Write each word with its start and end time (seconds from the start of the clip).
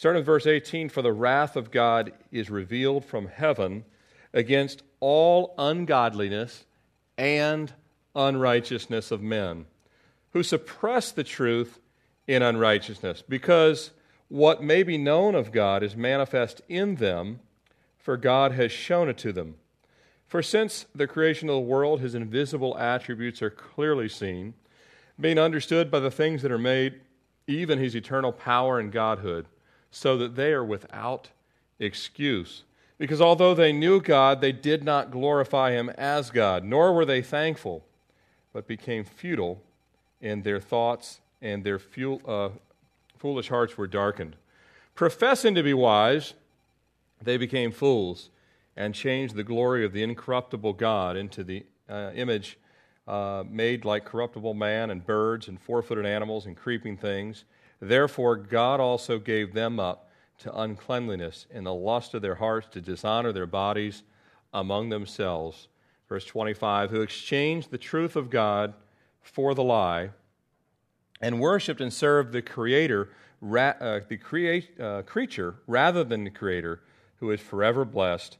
Starting 0.00 0.20
with 0.20 0.26
verse 0.26 0.46
18 0.46 0.88
For 0.88 1.02
the 1.02 1.12
wrath 1.12 1.56
of 1.56 1.70
God 1.70 2.12
is 2.32 2.48
revealed 2.48 3.04
from 3.04 3.26
heaven 3.26 3.84
against 4.32 4.82
all 4.98 5.54
ungodliness 5.58 6.64
and 7.18 7.70
unrighteousness 8.16 9.10
of 9.10 9.20
men, 9.20 9.66
who 10.30 10.42
suppress 10.42 11.12
the 11.12 11.22
truth 11.22 11.80
in 12.26 12.40
unrighteousness, 12.40 13.22
because 13.28 13.90
what 14.28 14.62
may 14.62 14.82
be 14.82 14.96
known 14.96 15.34
of 15.34 15.52
God 15.52 15.82
is 15.82 15.94
manifest 15.94 16.62
in 16.66 16.94
them, 16.94 17.40
for 17.98 18.16
God 18.16 18.52
has 18.52 18.72
shown 18.72 19.10
it 19.10 19.18
to 19.18 19.34
them. 19.34 19.56
For 20.26 20.42
since 20.42 20.86
the 20.94 21.06
creation 21.06 21.50
of 21.50 21.56
the 21.56 21.60
world, 21.60 22.00
his 22.00 22.14
invisible 22.14 22.74
attributes 22.78 23.42
are 23.42 23.50
clearly 23.50 24.08
seen, 24.08 24.54
being 25.20 25.38
understood 25.38 25.90
by 25.90 26.00
the 26.00 26.10
things 26.10 26.40
that 26.40 26.50
are 26.50 26.56
made, 26.56 27.02
even 27.46 27.78
his 27.78 27.94
eternal 27.94 28.32
power 28.32 28.80
and 28.80 28.90
godhood, 28.90 29.44
so 29.90 30.16
that 30.18 30.36
they 30.36 30.52
are 30.52 30.64
without 30.64 31.30
excuse. 31.78 32.62
Because 32.98 33.20
although 33.20 33.54
they 33.54 33.72
knew 33.72 34.00
God, 34.00 34.40
they 34.40 34.52
did 34.52 34.84
not 34.84 35.10
glorify 35.10 35.72
him 35.72 35.88
as 35.90 36.30
God, 36.30 36.64
nor 36.64 36.92
were 36.92 37.06
they 37.06 37.22
thankful, 37.22 37.84
but 38.52 38.66
became 38.66 39.04
futile 39.04 39.62
in 40.20 40.42
their 40.42 40.60
thoughts, 40.60 41.20
and 41.40 41.64
their 41.64 41.80
uh, 42.26 42.50
foolish 43.16 43.48
hearts 43.48 43.78
were 43.78 43.86
darkened. 43.86 44.36
Professing 44.94 45.54
to 45.54 45.62
be 45.62 45.72
wise, 45.72 46.34
they 47.22 47.38
became 47.38 47.72
fools 47.72 48.28
and 48.76 48.94
changed 48.94 49.34
the 49.34 49.44
glory 49.44 49.84
of 49.84 49.92
the 49.92 50.02
incorruptible 50.02 50.74
God 50.74 51.16
into 51.16 51.42
the 51.42 51.64
uh, 51.88 52.10
image 52.14 52.58
uh, 53.08 53.44
made 53.48 53.84
like 53.84 54.04
corruptible 54.04 54.54
man 54.54 54.90
and 54.90 55.04
birds 55.04 55.48
and 55.48 55.60
four 55.60 55.82
footed 55.82 56.06
animals 56.06 56.46
and 56.46 56.56
creeping 56.56 56.96
things. 56.96 57.44
Therefore, 57.80 58.36
God 58.36 58.78
also 58.78 59.18
gave 59.18 59.54
them 59.54 59.80
up 59.80 60.10
to 60.38 60.58
uncleanliness 60.58 61.46
in 61.50 61.64
the 61.64 61.74
lust 61.74 62.14
of 62.14 62.22
their 62.22 62.36
hearts 62.36 62.68
to 62.72 62.80
dishonor 62.80 63.32
their 63.32 63.46
bodies 63.46 64.02
among 64.52 64.88
themselves. 64.88 65.68
Verse 66.08 66.24
25, 66.24 66.90
who 66.90 67.02
exchanged 67.02 67.70
the 67.70 67.78
truth 67.78 68.16
of 68.16 68.30
God 68.30 68.74
for 69.22 69.54
the 69.54 69.62
lie 69.62 70.10
and 71.20 71.40
worshiped 71.40 71.80
and 71.80 71.92
served 71.92 72.32
the 72.32 72.42
Creator, 72.42 73.10
ra- 73.40 73.74
uh, 73.80 74.00
the 74.08 74.16
crea- 74.16 74.68
uh, 74.80 75.02
creature, 75.02 75.56
rather 75.66 76.02
than 76.02 76.24
the 76.24 76.30
Creator, 76.30 76.80
who 77.16 77.30
is 77.30 77.40
forever 77.40 77.84
blessed. 77.84 78.38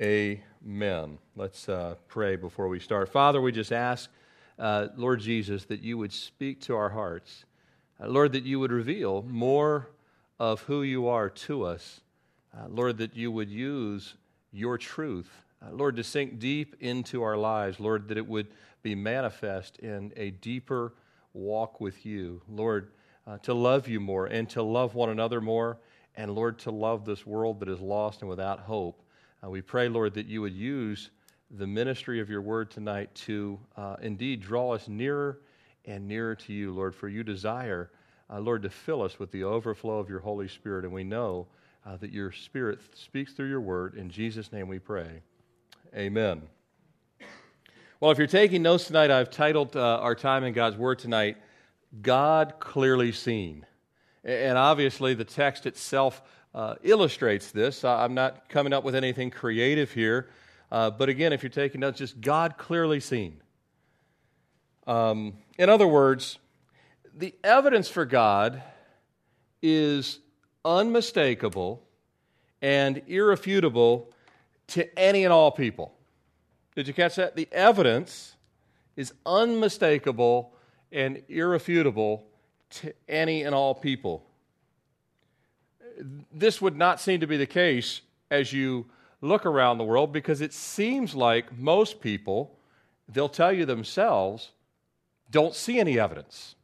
Amen. 0.00 1.18
Let's 1.36 1.68
uh, 1.68 1.94
pray 2.08 2.36
before 2.36 2.68
we 2.68 2.80
start. 2.80 3.08
Father, 3.08 3.40
we 3.40 3.52
just 3.52 3.72
ask, 3.72 4.10
uh, 4.58 4.88
Lord 4.96 5.20
Jesus, 5.20 5.64
that 5.66 5.80
you 5.80 5.96
would 5.98 6.12
speak 6.12 6.60
to 6.62 6.74
our 6.74 6.90
hearts. 6.90 7.44
Uh, 8.02 8.08
Lord, 8.08 8.32
that 8.32 8.44
you 8.44 8.58
would 8.60 8.72
reveal 8.72 9.22
more 9.28 9.88
of 10.38 10.62
who 10.62 10.82
you 10.82 11.08
are 11.08 11.28
to 11.28 11.64
us. 11.64 12.00
Uh, 12.56 12.66
Lord, 12.68 12.98
that 12.98 13.14
you 13.14 13.30
would 13.30 13.50
use 13.50 14.14
your 14.52 14.78
truth, 14.78 15.30
uh, 15.62 15.70
Lord, 15.70 15.96
to 15.96 16.04
sink 16.04 16.38
deep 16.38 16.76
into 16.80 17.22
our 17.22 17.36
lives. 17.36 17.78
Lord, 17.78 18.08
that 18.08 18.16
it 18.16 18.26
would 18.26 18.48
be 18.82 18.94
manifest 18.94 19.78
in 19.78 20.12
a 20.16 20.30
deeper 20.30 20.94
walk 21.34 21.80
with 21.80 22.06
you. 22.06 22.40
Lord, 22.48 22.90
uh, 23.26 23.38
to 23.38 23.54
love 23.54 23.86
you 23.86 24.00
more 24.00 24.26
and 24.26 24.48
to 24.50 24.62
love 24.62 24.94
one 24.94 25.10
another 25.10 25.40
more, 25.40 25.78
and 26.16 26.34
Lord, 26.34 26.58
to 26.60 26.70
love 26.70 27.04
this 27.04 27.26
world 27.26 27.60
that 27.60 27.68
is 27.68 27.80
lost 27.80 28.22
and 28.22 28.30
without 28.30 28.60
hope. 28.60 29.02
Uh, 29.44 29.50
we 29.50 29.60
pray, 29.60 29.88
Lord, 29.88 30.14
that 30.14 30.26
you 30.26 30.40
would 30.40 30.54
use 30.54 31.10
the 31.50 31.66
ministry 31.66 32.20
of 32.20 32.30
your 32.30 32.40
word 32.40 32.70
tonight 32.70 33.14
to 33.14 33.58
uh, 33.76 33.96
indeed 34.00 34.40
draw 34.40 34.72
us 34.72 34.88
nearer 34.88 35.40
and 35.84 36.06
nearer 36.06 36.34
to 36.34 36.52
you, 36.52 36.72
Lord, 36.72 36.94
for 36.94 37.08
you 37.08 37.22
desire 37.22 37.90
uh, 38.32 38.38
Lord, 38.38 38.62
to 38.62 38.70
fill 38.70 39.02
us 39.02 39.18
with 39.18 39.30
the 39.32 39.44
overflow 39.44 39.98
of 39.98 40.08
your 40.08 40.20
Holy 40.20 40.48
Spirit. 40.48 40.84
And 40.84 40.94
we 40.94 41.04
know 41.04 41.46
uh, 41.84 41.96
that 41.96 42.12
your 42.12 42.32
Spirit 42.32 42.78
speaks 42.94 43.32
through 43.32 43.48
your 43.48 43.60
word. 43.60 43.94
In 43.94 44.10
Jesus' 44.10 44.52
name 44.52 44.68
we 44.68 44.78
pray. 44.78 45.22
Amen. 45.94 46.42
Well, 47.98 48.10
if 48.12 48.18
you're 48.18 48.26
taking 48.26 48.62
notes 48.62 48.86
tonight, 48.86 49.10
I've 49.10 49.30
titled 49.30 49.76
uh, 49.76 49.98
our 49.98 50.14
time 50.14 50.44
in 50.44 50.54
God's 50.54 50.76
Word 50.76 51.00
tonight, 51.00 51.36
God 52.00 52.54
Clearly 52.58 53.12
Seen. 53.12 53.66
And 54.24 54.56
obviously, 54.56 55.14
the 55.14 55.24
text 55.24 55.66
itself 55.66 56.22
uh, 56.54 56.76
illustrates 56.82 57.50
this. 57.50 57.84
I'm 57.84 58.14
not 58.14 58.48
coming 58.48 58.72
up 58.72 58.84
with 58.84 58.94
anything 58.94 59.30
creative 59.30 59.92
here. 59.92 60.30
Uh, 60.70 60.90
but 60.90 61.08
again, 61.08 61.32
if 61.32 61.42
you're 61.42 61.50
taking 61.50 61.80
notes, 61.80 61.98
just 61.98 62.20
God 62.20 62.56
clearly 62.56 63.00
seen. 63.00 63.40
Um, 64.86 65.34
in 65.60 65.68
other 65.68 65.86
words, 65.86 66.38
the 67.14 67.34
evidence 67.44 67.86
for 67.86 68.06
God 68.06 68.62
is 69.60 70.18
unmistakable 70.64 71.82
and 72.62 73.02
irrefutable 73.06 74.10
to 74.68 74.98
any 74.98 75.24
and 75.24 75.34
all 75.34 75.50
people. 75.50 75.92
Did 76.74 76.88
you 76.88 76.94
catch 76.94 77.16
that? 77.16 77.36
The 77.36 77.46
evidence 77.52 78.36
is 78.96 79.12
unmistakable 79.26 80.54
and 80.92 81.22
irrefutable 81.28 82.24
to 82.70 82.94
any 83.06 83.42
and 83.42 83.54
all 83.54 83.74
people. 83.74 84.24
This 86.32 86.62
would 86.62 86.76
not 86.76 87.02
seem 87.02 87.20
to 87.20 87.26
be 87.26 87.36
the 87.36 87.44
case 87.44 88.00
as 88.30 88.50
you 88.50 88.86
look 89.20 89.44
around 89.44 89.76
the 89.76 89.84
world 89.84 90.10
because 90.10 90.40
it 90.40 90.54
seems 90.54 91.14
like 91.14 91.58
most 91.58 92.00
people, 92.00 92.56
they'll 93.10 93.28
tell 93.28 93.52
you 93.52 93.66
themselves, 93.66 94.52
don't 95.30 95.54
see 95.54 95.78
any 95.78 95.98
evidence. 95.98 96.54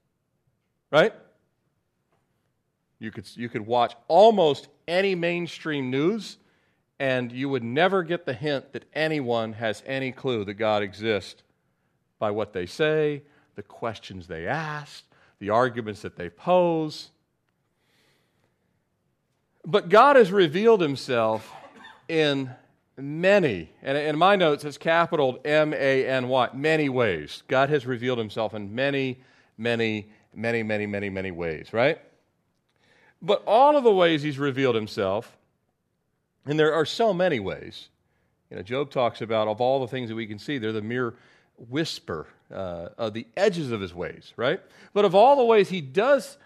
Right? 0.91 1.13
You 2.99 3.11
could, 3.11 3.29
you 3.37 3.49
could 3.49 3.67
watch 3.67 3.95
almost 4.09 4.69
any 4.89 5.15
mainstream 5.15 5.91
news, 5.91 6.39
and 6.99 7.31
you 7.31 7.49
would 7.49 7.63
never 7.63 8.03
get 8.03 8.25
the 8.25 8.33
hint 8.33 8.73
that 8.73 8.85
anyone 8.95 9.53
has 9.55 9.83
any 9.87 10.13
clue 10.13 10.45
that 10.45 10.55
God 10.55 10.83
exists 10.83 11.43
by 12.19 12.31
what 12.31 12.53
they 12.53 12.65
say, 12.65 13.23
the 13.55 13.63
questions 13.63 14.27
they 14.27 14.47
ask, 14.47 15.05
the 15.39 15.51
arguments 15.51 16.01
that 16.03 16.17
they 16.17 16.31
pose. 16.31 17.11
But 19.67 19.89
God 19.89 20.17
has 20.17 20.33
revealed 20.33 20.81
himself 20.81 21.53
in 22.09 22.51
many, 22.97 23.71
and 23.83 23.99
in 23.99 24.19
my 24.19 24.37
notes 24.37 24.65
it's 24.65 24.79
capital 24.79 25.39
M 25.45 25.73
A 25.75 26.07
N 26.07 26.29
Y, 26.29 26.49
many 26.55 26.89
ways. 26.89 27.43
God 27.49 27.69
has 27.71 27.87
revealed 27.87 28.19
himself 28.19 28.55
in 28.55 28.75
many, 28.75 29.21
many, 29.59 30.09
many, 30.35 30.63
many, 30.63 30.87
many, 30.87 31.11
many 31.11 31.31
ways, 31.31 31.73
right? 31.73 32.01
But 33.21 33.43
all 33.47 33.77
of 33.77 33.85
the 33.85 33.93
ways 33.93 34.23
he's 34.23 34.39
revealed 34.39 34.75
himself, 34.75 35.37
and 36.45 36.59
there 36.59 36.73
are 36.75 36.87
so 36.87 37.13
many 37.13 37.41
ways. 37.41 37.89
You 38.51 38.57
know, 38.57 38.63
Job 38.63 38.91
talks 38.91 39.21
about 39.21 39.49
of 39.49 39.61
all 39.61 39.81
the 39.81 39.89
things 39.89 40.09
that 40.09 40.15
we 40.15 40.27
can 40.27 40.39
see, 40.39 40.59
they're 40.59 40.73
the 40.73 40.83
mere 40.83 41.15
whisper 41.69 42.27
uh, 42.53 42.89
of 42.97 43.15
the 43.15 43.27
edges 43.37 43.73
of 43.73 43.81
his 43.81 43.95
ways, 43.95 44.33
right? 44.37 44.61
But 44.93 45.05
of 45.05 45.15
all 45.15 45.37
the 45.37 45.45
ways 45.45 45.71
he 45.71 45.81
does 45.81 46.37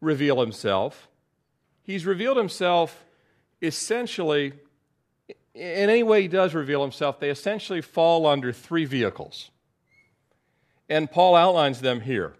reveal 0.00 0.40
himself, 0.40 1.08
he's 1.82 2.04
revealed 2.04 2.36
himself 2.36 3.04
essentially, 3.62 4.52
in 5.54 5.88
any 5.90 6.02
way 6.02 6.22
he 6.22 6.28
does 6.28 6.54
reveal 6.54 6.82
himself, 6.82 7.20
they 7.20 7.30
essentially 7.30 7.80
fall 7.80 8.26
under 8.26 8.52
three 8.52 8.84
vehicles. 8.84 9.50
And 10.88 11.10
Paul 11.10 11.34
outlines 11.36 11.80
them 11.80 12.00
here 12.00 12.34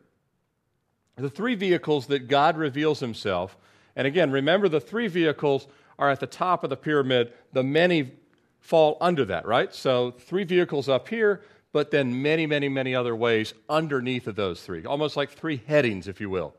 the 1.17 1.31
three 1.31 1.55
vehicles 1.55 2.07
that 2.09 2.29
God 2.29 2.57
reveals 2.57 3.01
himself. 3.01 3.57
And 3.95 4.07
again, 4.07 4.33
remember 4.33 4.69
the 4.69 4.81
three 4.81 5.07
vehicles 5.07 5.67
are 5.99 6.11
at 6.11 6.21
the 6.21 6.27
top 6.27 6.65
of 6.65 6.71
the 6.71 6.77
pyramid. 6.77 7.33
The 7.53 7.63
many 7.63 8.13
fall 8.61 8.97
under 9.01 9.25
that, 9.27 9.47
right? 9.47 9.73
So 9.73 10.11
three 10.11 10.45
vehicles 10.45 10.89
up 10.89 11.09
here, 11.09 11.43
but 11.73 11.91
then 11.91 12.23
many, 12.23 12.47
many, 12.47 12.69
many 12.69 12.95
other 12.95 13.15
ways 13.15 13.55
underneath 13.69 14.27
of 14.27 14.35
those 14.35 14.63
three, 14.63 14.85
almost 14.85 15.17
like 15.17 15.31
three 15.31 15.63
headings, 15.67 16.09
if 16.09 16.21
you 16.21 16.31
will. 16.31 16.55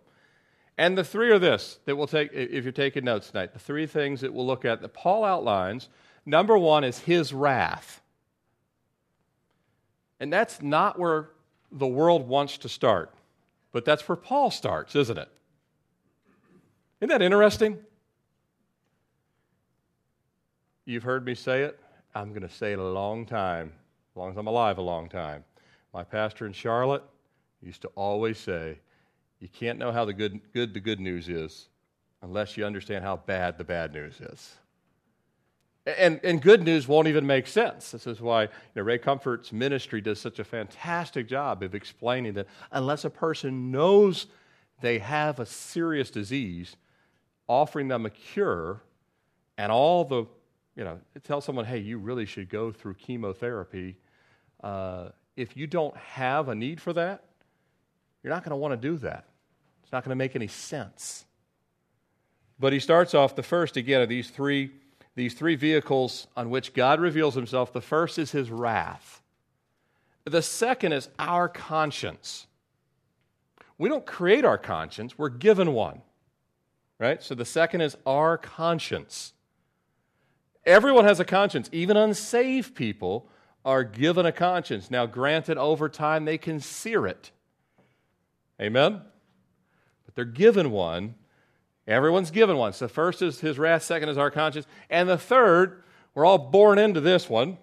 And 0.77 0.97
the 0.97 1.03
three 1.03 1.31
are 1.31 1.39
this 1.39 1.79
that 1.85 1.95
we'll 1.95 2.07
take, 2.07 2.31
if 2.33 2.63
you're 2.63 2.71
taking 2.71 3.05
notes 3.05 3.31
tonight, 3.31 3.53
the 3.53 3.59
three 3.59 3.87
things 3.87 4.21
that 4.21 4.33
we'll 4.33 4.45
look 4.45 4.65
at 4.65 4.81
that 4.81 4.93
Paul 4.93 5.23
outlines. 5.23 5.89
Number 6.25 6.57
one 6.57 6.83
is 6.83 6.99
his 6.99 7.33
wrath. 7.33 8.01
And 10.19 10.31
that's 10.31 10.61
not 10.61 10.97
where 10.97 11.29
the 11.71 11.87
world 11.87 12.27
wants 12.27 12.57
to 12.59 12.69
start. 12.69 13.13
But 13.71 13.85
that's 13.85 14.07
where 14.07 14.15
Paul 14.15 14.51
starts, 14.51 14.95
isn't 14.95 15.17
it? 15.17 15.29
Isn't 17.01 17.09
that 17.09 17.21
interesting? 17.21 17.77
You've 20.85 21.03
heard 21.03 21.25
me 21.25 21.35
say 21.35 21.63
it. 21.63 21.79
I'm 22.13 22.29
going 22.29 22.47
to 22.47 22.49
say 22.49 22.71
it 22.71 22.79
a 22.79 22.83
long 22.83 23.25
time, 23.25 23.73
as 24.11 24.15
long 24.15 24.31
as 24.31 24.37
I'm 24.37 24.47
alive, 24.47 24.77
a 24.77 24.81
long 24.81 25.09
time. 25.09 25.43
My 25.93 26.03
pastor 26.03 26.45
in 26.45 26.53
Charlotte 26.53 27.03
used 27.61 27.81
to 27.81 27.89
always 27.95 28.37
say, 28.37 28.79
You 29.39 29.49
can't 29.49 29.77
know 29.77 29.91
how 29.91 30.05
the 30.05 30.13
good, 30.13 30.39
good 30.53 30.73
the 30.73 30.79
good 30.79 30.99
news 30.99 31.27
is 31.27 31.67
unless 32.21 32.55
you 32.55 32.65
understand 32.65 33.03
how 33.03 33.17
bad 33.17 33.57
the 33.57 33.63
bad 33.63 33.93
news 33.93 34.21
is. 34.21 34.55
And, 35.85 36.19
and 36.23 36.41
good 36.41 36.63
news 36.63 36.87
won't 36.87 37.07
even 37.07 37.27
make 37.27 37.45
sense. 37.45 37.91
This 37.91 38.07
is 38.07 38.19
why 38.19 38.43
you 38.43 38.49
know, 38.75 38.81
Ray 38.81 38.97
Comfort's 38.97 39.53
ministry 39.53 40.01
does 40.01 40.19
such 40.19 40.39
a 40.39 40.43
fantastic 40.43 41.27
job 41.27 41.61
of 41.61 41.75
explaining 41.75 42.33
that 42.33 42.47
unless 42.71 43.05
a 43.05 43.09
person 43.09 43.71
knows 43.71 44.25
they 44.81 44.97
have 44.97 45.39
a 45.39 45.45
serious 45.45 46.09
disease, 46.09 46.75
offering 47.47 47.87
them 47.87 48.05
a 48.05 48.09
cure 48.09 48.81
and 49.59 49.71
all 49.71 50.03
the, 50.03 50.25
you 50.75 50.83
know, 50.83 50.99
tell 51.23 51.39
someone, 51.39 51.65
hey, 51.65 51.77
you 51.77 51.99
really 51.99 52.25
should 52.25 52.49
go 52.49 52.71
through 52.71 52.95
chemotherapy. 52.95 53.95
Uh, 54.63 55.09
if 55.35 55.55
you 55.55 55.67
don't 55.67 55.95
have 55.97 56.49
a 56.49 56.55
need 56.55 56.81
for 56.81 56.93
that, 56.93 57.23
you're 58.23 58.33
not 58.33 58.43
going 58.43 58.51
to 58.51 58.57
want 58.57 58.71
to 58.71 58.87
do 58.87 58.97
that. 58.97 59.25
It's 59.83 59.91
not 59.91 60.03
going 60.03 60.09
to 60.09 60.15
make 60.15 60.35
any 60.35 60.47
sense. 60.47 61.25
But 62.59 62.73
he 62.73 62.79
starts 62.79 63.13
off 63.13 63.35
the 63.35 63.43
first 63.43 63.77
again 63.77 64.01
of 64.01 64.09
these 64.09 64.31
three, 64.31 64.71
these 65.15 65.33
three 65.33 65.55
vehicles 65.55 66.27
on 66.35 66.49
which 66.49 66.73
God 66.73 66.99
reveals 66.99 67.35
himself. 67.35 67.71
The 67.71 67.81
first 67.81 68.19
is 68.19 68.31
his 68.31 68.51
wrath. 68.51 69.21
The 70.25 70.41
second 70.41 70.93
is 70.93 71.09
our 71.17 71.47
conscience. 71.47 72.47
We 73.77 73.89
don't 73.89 74.05
create 74.05 74.45
our 74.45 74.57
conscience, 74.57 75.17
we're 75.17 75.29
given 75.29 75.73
one. 75.73 76.01
Right? 76.97 77.21
So 77.21 77.35
the 77.35 77.45
second 77.45 77.81
is 77.81 77.97
our 78.05 78.37
conscience. 78.37 79.33
Everyone 80.65 81.05
has 81.05 81.19
a 81.19 81.25
conscience. 81.25 81.69
Even 81.71 81.97
unsaved 81.97 82.73
people 82.73 83.27
are 83.65 83.83
given 83.83 84.25
a 84.25 84.31
conscience. 84.31 84.89
Now, 84.89 85.05
granted, 85.05 85.57
over 85.57 85.89
time 85.89 86.25
they 86.25 86.37
can 86.37 86.59
sear 86.59 87.05
it. 87.05 87.31
Amen? 88.61 89.01
But 90.05 90.15
they're 90.15 90.25
given 90.25 90.71
one 90.71 91.15
Everyone's 91.87 92.31
given 92.31 92.57
one. 92.57 92.73
So, 92.73 92.87
first 92.87 93.21
is 93.21 93.39
his 93.39 93.59
wrath, 93.59 93.83
second 93.83 94.09
is 94.09 94.17
our 94.17 94.31
conscience. 94.31 94.65
And 94.89 95.07
the 95.07 95.17
third, 95.17 95.83
we're 96.13 96.25
all 96.25 96.37
born 96.37 96.79
into 96.79 96.99
this 96.99 97.29
one, 97.29 97.57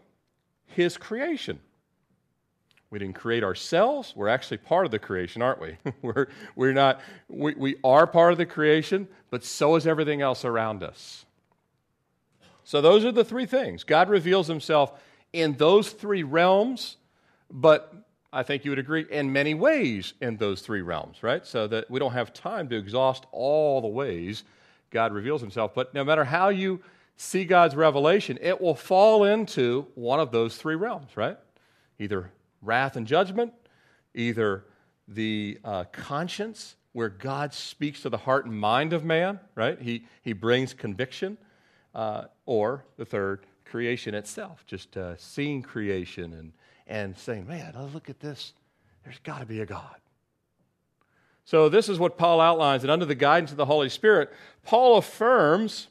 his 0.66 0.96
creation. 0.96 1.58
We 2.90 2.98
didn't 2.98 3.14
create 3.14 3.42
ourselves. 3.42 4.12
We're 4.14 4.28
actually 4.28 4.58
part 4.58 4.84
of 4.84 4.92
the 4.92 4.98
creation, 4.98 5.42
aren't 5.42 5.60
we? 5.60 5.76
we're, 6.02 6.28
we're 6.54 6.72
not, 6.72 7.00
we, 7.28 7.54
we 7.54 7.76
are 7.82 8.06
part 8.06 8.32
of 8.32 8.38
the 8.38 8.46
creation, 8.46 9.08
but 9.30 9.44
so 9.44 9.76
is 9.76 9.86
everything 9.86 10.20
else 10.20 10.44
around 10.44 10.82
us. 10.82 11.24
So, 12.64 12.80
those 12.80 13.04
are 13.04 13.12
the 13.12 13.24
three 13.24 13.46
things. 13.46 13.82
God 13.82 14.08
reveals 14.08 14.46
himself 14.46 14.92
in 15.32 15.54
those 15.54 15.90
three 15.90 16.22
realms, 16.22 16.96
but 17.50 17.92
I 18.32 18.42
think 18.42 18.64
you 18.64 18.70
would 18.70 18.78
agree, 18.78 19.04
in 19.10 19.32
many 19.32 19.52
ways 19.52 20.14
in 20.20 20.38
those 20.38 20.62
three 20.62 20.80
realms, 20.80 21.22
right? 21.22 21.46
So 21.46 21.66
that 21.66 21.90
we 21.90 21.98
don't 21.98 22.12
have 22.12 22.32
time 22.32 22.68
to 22.70 22.76
exhaust 22.76 23.26
all 23.30 23.80
the 23.80 23.88
ways 23.88 24.44
God 24.90 25.12
reveals 25.12 25.40
himself. 25.40 25.74
But 25.74 25.92
no 25.92 26.02
matter 26.02 26.24
how 26.24 26.48
you 26.48 26.80
see 27.16 27.44
God's 27.44 27.76
revelation, 27.76 28.38
it 28.40 28.58
will 28.60 28.74
fall 28.74 29.24
into 29.24 29.86
one 29.94 30.18
of 30.18 30.32
those 30.32 30.56
three 30.56 30.76
realms, 30.76 31.16
right? 31.16 31.36
Either 31.98 32.30
wrath 32.62 32.96
and 32.96 33.06
judgment, 33.06 33.52
either 34.14 34.64
the 35.08 35.58
uh, 35.64 35.84
conscience, 35.92 36.76
where 36.92 37.10
God 37.10 37.52
speaks 37.52 38.02
to 38.02 38.08
the 38.08 38.18
heart 38.18 38.46
and 38.46 38.58
mind 38.58 38.92
of 38.92 39.04
man, 39.04 39.40
right? 39.54 39.80
He, 39.80 40.06
he 40.22 40.32
brings 40.32 40.72
conviction, 40.72 41.36
uh, 41.94 42.24
or 42.46 42.84
the 42.96 43.04
third, 43.04 43.46
creation 43.64 44.14
itself, 44.14 44.64
just 44.66 44.96
uh, 44.96 45.16
seeing 45.16 45.62
creation 45.62 46.34
and 46.34 46.52
and 46.92 47.16
saying, 47.16 47.46
man, 47.46 47.74
look 47.94 48.10
at 48.10 48.20
this. 48.20 48.52
There's 49.02 49.18
got 49.20 49.40
to 49.40 49.46
be 49.46 49.62
a 49.62 49.66
God. 49.66 49.96
So, 51.46 51.70
this 51.70 51.88
is 51.88 51.98
what 51.98 52.18
Paul 52.18 52.38
outlines, 52.38 52.84
and 52.84 52.90
under 52.90 53.06
the 53.06 53.14
guidance 53.14 53.50
of 53.50 53.56
the 53.56 53.64
Holy 53.64 53.88
Spirit, 53.88 54.30
Paul 54.62 54.98
affirms, 54.98 55.88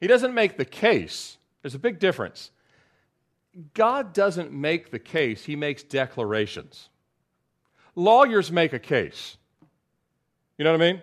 he 0.00 0.08
doesn't 0.08 0.34
make 0.34 0.56
the 0.56 0.64
case. 0.64 1.38
There's 1.62 1.76
a 1.76 1.78
big 1.78 2.00
difference. 2.00 2.50
God 3.74 4.12
doesn't 4.12 4.52
make 4.52 4.90
the 4.90 4.98
case, 4.98 5.44
he 5.44 5.54
makes 5.54 5.84
declarations. 5.84 6.88
Lawyers 7.94 8.50
make 8.50 8.72
a 8.72 8.78
case. 8.80 9.36
You 10.58 10.64
know 10.64 10.72
what 10.72 10.82
I 10.82 10.92
mean? 10.92 11.02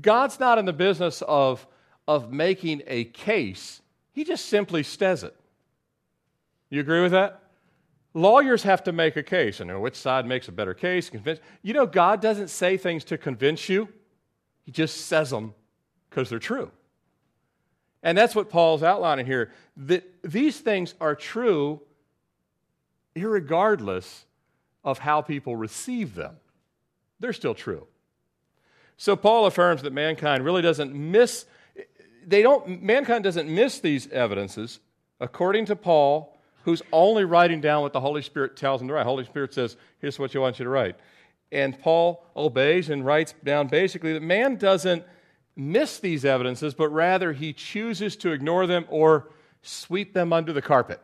God's 0.00 0.40
not 0.40 0.56
in 0.56 0.64
the 0.64 0.72
business 0.72 1.22
of, 1.28 1.66
of 2.08 2.32
making 2.32 2.82
a 2.86 3.04
case, 3.04 3.82
he 4.12 4.24
just 4.24 4.46
simply 4.46 4.82
says 4.82 5.24
it. 5.24 5.36
You 6.70 6.80
agree 6.80 7.02
with 7.02 7.12
that? 7.12 7.42
Lawyers 8.16 8.62
have 8.62 8.82
to 8.84 8.92
make 8.92 9.14
a 9.16 9.22
case. 9.22 9.60
and 9.60 9.68
know 9.68 9.78
which 9.78 9.94
side 9.94 10.24
makes 10.24 10.48
a 10.48 10.52
better 10.52 10.72
case. 10.72 11.10
Convince. 11.10 11.38
You 11.60 11.74
know, 11.74 11.84
God 11.84 12.22
doesn't 12.22 12.48
say 12.48 12.78
things 12.78 13.04
to 13.04 13.18
convince 13.18 13.68
you, 13.68 13.90
He 14.64 14.72
just 14.72 15.06
says 15.06 15.28
them 15.28 15.52
because 16.08 16.30
they're 16.30 16.38
true. 16.38 16.70
And 18.02 18.16
that's 18.16 18.34
what 18.34 18.48
Paul's 18.48 18.82
outlining 18.82 19.26
here. 19.26 19.52
That 19.76 20.04
these 20.22 20.58
things 20.58 20.94
are 20.98 21.14
true 21.14 21.82
regardless 23.14 24.24
of 24.82 25.00
how 25.00 25.20
people 25.20 25.54
receive 25.54 26.14
them. 26.14 26.36
They're 27.20 27.34
still 27.34 27.54
true. 27.54 27.86
So 28.96 29.14
Paul 29.14 29.44
affirms 29.44 29.82
that 29.82 29.92
mankind 29.92 30.42
really 30.42 30.62
doesn't 30.62 30.94
miss 30.94 31.44
they 32.26 32.40
don't 32.40 32.82
mankind 32.82 33.24
doesn't 33.24 33.46
miss 33.46 33.78
these 33.78 34.08
evidences 34.08 34.80
according 35.20 35.66
to 35.66 35.76
Paul 35.76 36.35
who's 36.66 36.82
only 36.92 37.24
writing 37.24 37.60
down 37.60 37.82
what 37.82 37.92
the 37.92 38.00
Holy 38.00 38.20
Spirit 38.20 38.56
tells 38.56 38.82
him 38.82 38.88
to 38.88 38.94
write. 38.94 39.06
Holy 39.06 39.24
Spirit 39.24 39.54
says, 39.54 39.76
here's 40.00 40.18
what 40.18 40.34
you 40.34 40.40
want 40.40 40.58
you 40.58 40.64
to 40.64 40.68
write. 40.68 40.96
And 41.52 41.78
Paul 41.78 42.24
obeys 42.34 42.90
and 42.90 43.06
writes 43.06 43.34
down 43.44 43.68
basically 43.68 44.12
that 44.14 44.22
man 44.22 44.56
doesn't 44.56 45.04
miss 45.54 46.00
these 46.00 46.24
evidences, 46.24 46.74
but 46.74 46.88
rather 46.88 47.32
he 47.32 47.52
chooses 47.52 48.16
to 48.16 48.32
ignore 48.32 48.66
them 48.66 48.84
or 48.88 49.30
sweep 49.62 50.12
them 50.12 50.32
under 50.32 50.52
the 50.52 50.60
carpet. 50.60 51.00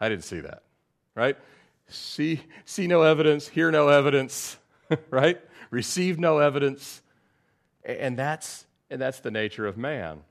I 0.00 0.08
didn't 0.08 0.24
see 0.24 0.40
that, 0.40 0.62
right? 1.14 1.36
See, 1.88 2.40
see 2.64 2.86
no 2.86 3.02
evidence, 3.02 3.46
hear 3.46 3.70
no 3.70 3.88
evidence, 3.88 4.56
right? 5.10 5.38
Receive 5.70 6.18
no 6.18 6.38
evidence. 6.38 7.02
And 7.84 8.16
that's, 8.16 8.64
and 8.88 8.98
that's 8.98 9.20
the 9.20 9.30
nature 9.30 9.66
of 9.66 9.76
man 9.76 10.22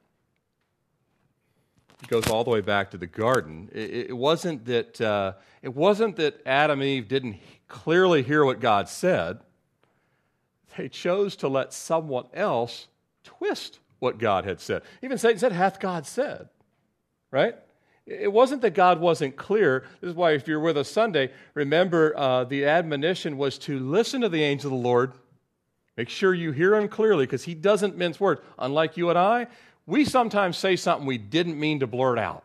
goes 2.05 2.27
all 2.29 2.44
the 2.44 2.51
way 2.51 2.61
back 2.61 2.91
to 2.91 2.97
the 2.97 3.07
garden. 3.07 3.69
It, 3.73 4.09
it 4.09 4.17
wasn't 4.17 4.65
that 4.65 5.01
uh, 5.01 5.33
it 5.61 5.73
wasn't 5.73 6.15
that 6.17 6.39
Adam 6.45 6.81
and 6.81 6.89
Eve 6.89 7.07
didn't 7.07 7.38
clearly 7.67 8.21
hear 8.21 8.45
what 8.45 8.59
God 8.59 8.88
said. 8.88 9.39
They 10.77 10.89
chose 10.89 11.35
to 11.38 11.47
let 11.47 11.73
someone 11.73 12.27
else 12.33 12.88
twist 13.23 13.79
what 13.99 14.19
God 14.19 14.45
had 14.45 14.59
said. 14.59 14.83
Even 15.01 15.17
Satan 15.17 15.39
said, 15.39 15.51
"Hath 15.51 15.79
God 15.79 16.05
said?" 16.05 16.49
Right? 17.31 17.55
It 18.05 18.31
wasn't 18.31 18.61
that 18.61 18.73
God 18.73 19.01
wasn't 19.01 19.35
clear. 19.35 19.83
This 20.00 20.11
is 20.11 20.15
why, 20.15 20.31
if 20.31 20.47
you're 20.47 20.61
with 20.61 20.77
us 20.77 20.89
Sunday, 20.89 21.29
remember 21.55 22.15
uh, 22.15 22.45
the 22.45 22.65
admonition 22.65 23.38
was 23.38 23.57
to 23.59 23.79
listen 23.79 24.21
to 24.21 24.29
the 24.29 24.43
angel 24.43 24.71
of 24.71 24.81
the 24.81 24.88
Lord. 24.88 25.11
Make 25.97 26.07
sure 26.07 26.33
you 26.33 26.51
hear 26.53 26.75
him 26.75 26.88
clearly 26.88 27.25
because 27.25 27.43
he 27.43 27.53
doesn't 27.53 27.97
mince 27.97 28.17
words. 28.17 28.39
Unlike 28.57 28.95
you 28.95 29.09
and 29.09 29.19
I, 29.19 29.47
we 29.88 30.06
sometimes 30.06 30.57
say 30.57 30.75
something 30.75 31.07
we 31.07 31.18
didn't 31.18 31.60
mean 31.60 31.79
to 31.79 31.88
blurt 31.88 32.20
out. 32.20 32.44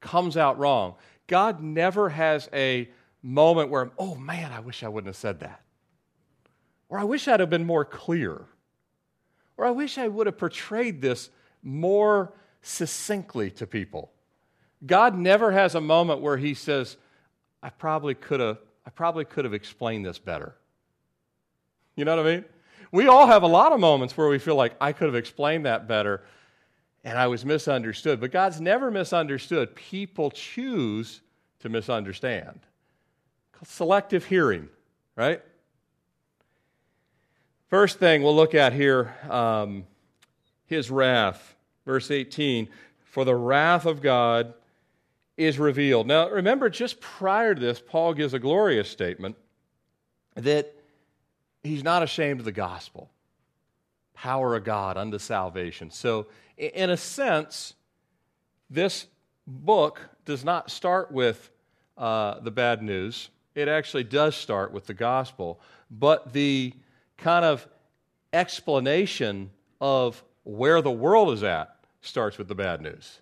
Comes 0.00 0.36
out 0.36 0.58
wrong. 0.58 0.96
God 1.28 1.62
never 1.62 2.08
has 2.10 2.50
a 2.52 2.88
moment 3.22 3.70
where, 3.70 3.90
oh 3.96 4.16
man, 4.16 4.50
I 4.52 4.60
wish 4.60 4.82
I 4.82 4.88
wouldn't 4.88 5.06
have 5.06 5.16
said 5.16 5.40
that. 5.40 5.62
Or 6.88 6.98
I 6.98 7.04
wish 7.04 7.28
I'd 7.28 7.40
have 7.40 7.48
been 7.48 7.64
more 7.64 7.84
clear. 7.84 8.42
Or 9.56 9.64
I 9.64 9.70
wish 9.70 9.96
I 9.96 10.08
would 10.08 10.26
have 10.26 10.36
portrayed 10.36 11.00
this 11.00 11.30
more 11.62 12.32
succinctly 12.62 13.50
to 13.52 13.66
people. 13.66 14.10
God 14.84 15.16
never 15.16 15.52
has 15.52 15.74
a 15.74 15.80
moment 15.80 16.20
where 16.20 16.38
he 16.38 16.54
says, 16.54 16.96
I 17.62 17.70
probably 17.70 18.14
could 18.14 18.40
have, 18.40 18.58
I 18.84 18.90
probably 18.90 19.24
could 19.24 19.44
have 19.44 19.54
explained 19.54 20.04
this 20.04 20.18
better. 20.18 20.56
You 21.94 22.04
know 22.04 22.16
what 22.16 22.26
I 22.26 22.36
mean? 22.36 22.44
We 22.92 23.06
all 23.06 23.26
have 23.26 23.42
a 23.42 23.48
lot 23.48 23.72
of 23.72 23.80
moments 23.80 24.16
where 24.16 24.28
we 24.28 24.38
feel 24.38 24.56
like 24.56 24.74
I 24.80 24.92
could 24.92 25.06
have 25.06 25.14
explained 25.14 25.66
that 25.66 25.86
better 25.86 26.22
and 27.04 27.18
I 27.18 27.28
was 27.28 27.44
misunderstood. 27.44 28.20
But 28.20 28.30
God's 28.30 28.60
never 28.60 28.90
misunderstood. 28.90 29.74
People 29.74 30.30
choose 30.30 31.20
to 31.60 31.68
misunderstand. 31.68 32.60
Selective 33.64 34.24
hearing, 34.24 34.68
right? 35.16 35.42
First 37.68 37.98
thing 37.98 38.22
we'll 38.22 38.36
look 38.36 38.54
at 38.54 38.72
here 38.72 39.14
um, 39.28 39.84
his 40.66 40.90
wrath. 40.90 41.54
Verse 41.86 42.10
18 42.10 42.68
For 43.04 43.24
the 43.24 43.34
wrath 43.34 43.86
of 43.86 44.02
God 44.02 44.54
is 45.36 45.58
revealed. 45.58 46.06
Now, 46.06 46.28
remember, 46.28 46.68
just 46.68 47.00
prior 47.00 47.54
to 47.54 47.60
this, 47.60 47.80
Paul 47.80 48.14
gives 48.14 48.34
a 48.34 48.38
glorious 48.38 48.88
statement 48.90 49.36
that 50.34 50.74
he's 51.62 51.84
not 51.84 52.02
ashamed 52.02 52.40
of 52.40 52.44
the 52.44 52.52
gospel. 52.52 53.10
Power 54.14 54.54
of 54.54 54.64
God 54.64 54.96
unto 54.96 55.18
salvation. 55.18 55.90
So, 55.90 56.26
in 56.56 56.90
a 56.90 56.96
sense, 56.96 57.74
this 58.68 59.06
book 59.46 60.00
does 60.24 60.44
not 60.44 60.70
start 60.70 61.10
with 61.10 61.50
uh, 61.96 62.40
the 62.40 62.50
bad 62.50 62.82
news. 62.82 63.30
It 63.54 63.68
actually 63.68 64.04
does 64.04 64.36
start 64.36 64.72
with 64.72 64.86
the 64.86 64.94
gospel. 64.94 65.60
But 65.90 66.32
the 66.32 66.74
kind 67.16 67.44
of 67.44 67.66
explanation 68.32 69.50
of 69.80 70.22
where 70.44 70.82
the 70.82 70.90
world 70.90 71.32
is 71.32 71.42
at 71.42 71.76
starts 72.00 72.38
with 72.38 72.48
the 72.48 72.54
bad 72.54 72.80
news. 72.80 73.20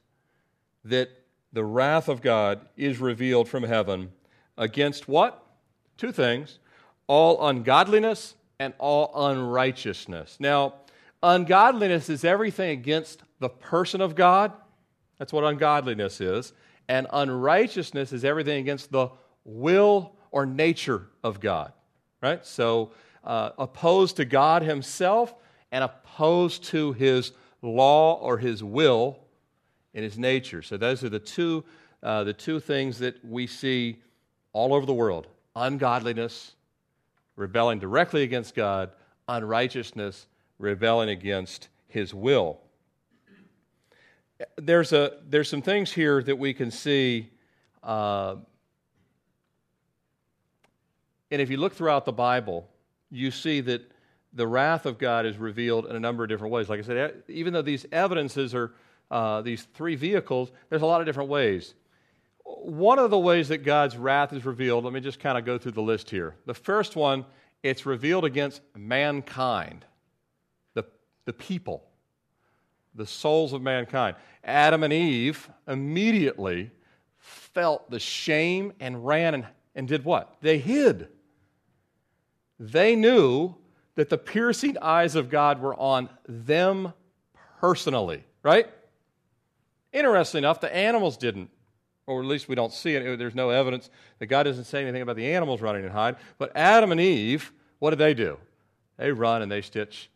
That 0.85 1.11
the 1.53 1.65
wrath 1.65 2.09
of 2.09 2.21
God 2.21 2.61
is 2.77 2.99
revealed 2.99 3.49
from 3.49 3.63
heaven 3.63 4.13
against 4.57 5.09
what? 5.09 5.45
Two 5.97 6.13
things 6.13 6.59
all 7.09 7.49
ungodliness 7.49 8.37
and 8.61 8.73
all 8.79 9.11
unrighteousness. 9.15 10.37
Now, 10.39 10.75
Ungodliness 11.23 12.09
is 12.09 12.25
everything 12.25 12.71
against 12.71 13.23
the 13.41 13.49
person 13.49 14.01
of 14.01 14.15
God. 14.15 14.53
That's 15.19 15.33
what 15.33 15.45
ungodliness 15.45 16.21
is. 16.21 16.53
And 16.89 17.07
unrighteousness 17.13 18.13
is 18.13 18.25
everything 18.25 18.61
against 18.61 18.93
the 18.93 19.09
will 19.45 20.15
or 20.31 20.47
nature 20.47 21.09
of 21.25 21.41
God. 21.41 21.73
Right? 22.23 22.45
So, 22.47 22.93
uh, 23.25 23.51
opposed 23.59 24.17
to 24.17 24.25
God 24.25 24.63
Himself 24.63 25.35
and 25.73 25.85
opposed 25.85 26.65
to 26.65 26.93
His 26.93 27.33
law 27.63 28.15
or 28.15 28.39
His 28.39 28.63
will 28.63 29.19
in 29.93 30.03
His 30.03 30.19
nature. 30.19 30.63
So, 30.63 30.77
those 30.77 31.03
are 31.03 31.09
the 31.09 31.19
two, 31.19 31.65
uh, 32.03 32.25
the 32.25 32.33
two 32.33 32.61
things 32.61 32.99
that 33.01 33.25
we 33.25 33.47
see 33.47 34.01
all 34.53 34.73
over 34.73 34.87
the 34.87 34.95
world 34.95 35.27
ungodliness, 35.57 36.55
rebelling 37.39 37.79
directly 37.79 38.25
against 38.25 38.55
God, 38.55 38.91
unrighteousness, 39.29 40.27
rebelling 40.59 41.09
against 41.09 41.69
His 41.87 42.13
will. 42.13 42.61
There's, 44.57 44.93
a, 44.93 45.19
there's 45.29 45.49
some 45.49 45.63
things 45.63 45.93
here 45.93 46.23
that 46.23 46.37
we 46.37 46.53
can 46.53 46.71
see. 46.71 47.31
Uh, 47.83 48.37
and 51.31 51.41
if 51.41 51.49
you 51.49 51.57
look 51.57 51.75
throughout 51.75 52.05
the 52.05 52.13
Bible, 52.13 52.69
you 53.11 53.31
see 53.31 53.61
that 53.63 53.91
the 54.33 54.47
wrath 54.47 54.85
of 54.85 54.99
God 54.99 55.25
is 55.25 55.37
revealed 55.37 55.87
in 55.87 55.97
a 55.97 56.01
number 56.01 56.23
of 56.23 56.29
different 56.29 56.53
ways. 56.53 56.69
Like 56.69 56.81
I 56.81 56.83
said, 56.83 57.23
even 57.29 57.53
though 57.53 57.63
these 57.63 57.87
evidences 57.93 58.55
are 58.55 58.73
uh, 59.11 59.43
these 59.43 59.63
three 59.75 59.97
vehicles, 59.97 60.51
there's 60.69 60.83
a 60.83 60.87
lot 60.87 61.01
of 61.01 61.07
different 61.07 61.31
ways. 61.31 61.75
One 62.51 62.99
of 62.99 63.11
the 63.11 63.19
ways 63.19 63.49
that 63.49 63.59
God's 63.59 63.97
wrath 63.97 64.33
is 64.33 64.47
revealed, 64.47 64.85
let 64.85 64.93
me 64.93 65.01
just 65.01 65.21
kind 65.21 65.37
of 65.37 65.45
go 65.45 65.59
through 65.59 65.73
the 65.73 65.83
list 65.83 66.09
here. 66.09 66.35
The 66.47 66.55
first 66.55 66.97
one, 66.97 67.27
it's 67.63 67.85
revealed 67.85 68.25
against 68.25 68.63
mankind, 68.75 69.85
the, 70.73 70.85
the 71.27 71.35
people, 71.35 71.85
the 72.95 73.07
souls 73.07 73.53
of 73.53 73.61
mankind. 73.61 74.17
Adam 74.45 74.83
and 74.83 74.93
Eve 74.93 75.51
immediately 75.67 76.71
felt 77.19 77.91
the 77.91 78.01
shame 78.01 78.73
and 78.81 79.05
ran 79.05 79.35
and, 79.35 79.47
and 79.75 79.87
did 79.87 80.05
what? 80.05 80.37
They 80.41 80.59
hid. 80.59 81.09
They 82.59 82.97
knew 82.97 83.55
that 83.97 84.09
the 84.09 84.19
piercing 84.19 84.79
eyes 84.81 85.17
of 85.17 85.29
God 85.29 85.61
were 85.61 85.75
on 85.75 86.09
them 86.27 86.95
personally, 87.61 88.25
right? 88.43 88.71
Interesting 89.93 90.39
enough, 90.39 90.61
the 90.61 90.75
animals 90.75 91.17
didn't, 91.17 91.51
or 92.09 92.23
at 92.23 92.27
least 92.27 92.49
we 92.49 92.55
don't 92.55 92.73
see 92.73 92.95
it. 92.95 93.19
There's 93.19 93.35
no 93.35 93.51
evidence 93.51 93.91
that 94.19 94.27
God 94.27 94.45
doesn't 94.45 94.65
say 94.65 94.83
anything 94.83 95.03
about 95.03 95.17
the 95.17 95.31
animals 95.33 95.61
running 95.61 95.85
and 95.85 95.93
hide. 95.93 96.17
But 96.39 96.51
Adam 96.57 96.91
and 96.91 97.01
Eve, 97.01 97.53
what 97.79 97.91
did 97.91 97.99
they 97.99 98.15
do? 98.15 98.39
They 98.97 99.13
run 99.13 99.43
and 99.43 99.53
they 99.53 99.61
stitch 99.61 100.11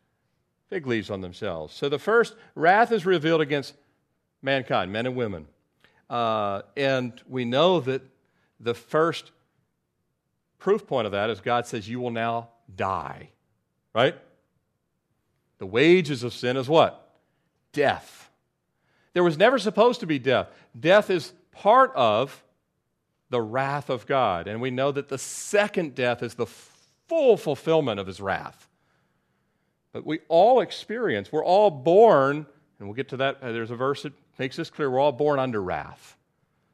fig 0.70 0.86
leaves 0.86 1.10
on 1.10 1.20
themselves. 1.20 1.74
So 1.74 1.90
the 1.90 1.98
first 1.98 2.34
wrath 2.54 2.92
is 2.92 3.04
revealed 3.04 3.42
against 3.42 3.74
mankind, 4.40 4.90
men 4.90 5.04
and 5.04 5.14
women. 5.14 5.46
Uh, 6.08 6.62
and 6.78 7.12
we 7.28 7.44
know 7.44 7.80
that 7.80 8.00
the 8.58 8.74
first 8.74 9.30
proof 10.58 10.86
point 10.86 11.04
of 11.04 11.12
that 11.12 11.28
is 11.28 11.40
God 11.40 11.66
says, 11.66 11.86
You 11.86 12.00
will 12.00 12.10
now 12.10 12.48
die. 12.74 13.28
Right? 13.94 14.16
The 15.58 15.66
wages 15.66 16.22
of 16.22 16.32
sin 16.32 16.56
is 16.56 16.70
what? 16.70 17.16
Death. 17.74 18.30
There 19.12 19.22
was 19.22 19.36
never 19.36 19.58
supposed 19.58 20.00
to 20.00 20.06
be 20.06 20.18
death. 20.18 20.48
Death 20.78 21.10
is 21.10 21.34
part 21.52 21.92
of 21.94 22.42
the 23.30 23.40
wrath 23.40 23.88
of 23.88 24.06
God. 24.06 24.46
And 24.46 24.60
we 24.60 24.70
know 24.70 24.92
that 24.92 25.08
the 25.08 25.18
second 25.18 25.94
death 25.94 26.22
is 26.22 26.34
the 26.34 26.46
full 27.08 27.36
fulfillment 27.36 28.00
of 28.00 28.06
his 28.06 28.20
wrath. 28.20 28.68
But 29.92 30.06
we 30.06 30.20
all 30.28 30.60
experience, 30.60 31.30
we're 31.30 31.44
all 31.44 31.70
born, 31.70 32.46
and 32.78 32.88
we'll 32.88 32.96
get 32.96 33.10
to 33.10 33.18
that. 33.18 33.38
Uh, 33.42 33.52
there's 33.52 33.70
a 33.70 33.76
verse 33.76 34.02
that 34.02 34.12
makes 34.38 34.56
this 34.56 34.70
clear. 34.70 34.90
We're 34.90 35.00
all 35.00 35.12
born 35.12 35.38
under 35.38 35.62
wrath. 35.62 36.16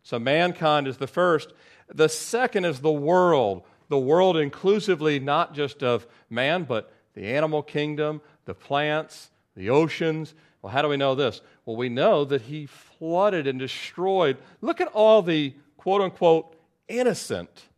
So 0.02 0.18
mankind 0.18 0.88
is 0.88 0.97
the 0.97 1.06
first. 1.06 1.52
The 1.92 2.08
second 2.08 2.64
is 2.64 2.80
the 2.80 2.92
world 2.92 3.64
the 3.88 3.99
world 3.99 4.37
inclusively 4.37 5.18
not 5.18 5.54
just 5.54 5.82
of 5.82 6.06
man, 6.30 6.64
but 6.64 6.92
the 7.14 7.25
animal 7.25 7.62
kingdom, 7.62 8.20
the 8.44 8.54
plants, 8.54 9.30
the 9.56 9.70
oceans. 9.70 10.35
Well, 10.62 10.73
how 10.73 10.83
do 10.83 10.88
we 10.88 10.97
know 10.97 11.15
this? 11.15 11.41
Well, 11.65 11.77
we 11.77 11.88
know 11.88 12.25
that 12.25 12.43
he 12.43 12.67
flooded 12.67 13.47
and 13.47 13.59
destroyed. 13.59 14.38
Look 14.61 14.81
at 14.81 14.88
all 14.88 15.23
the 15.23 15.55
quote 15.77 16.00
unquote 16.00 16.57
innocent 16.88 17.69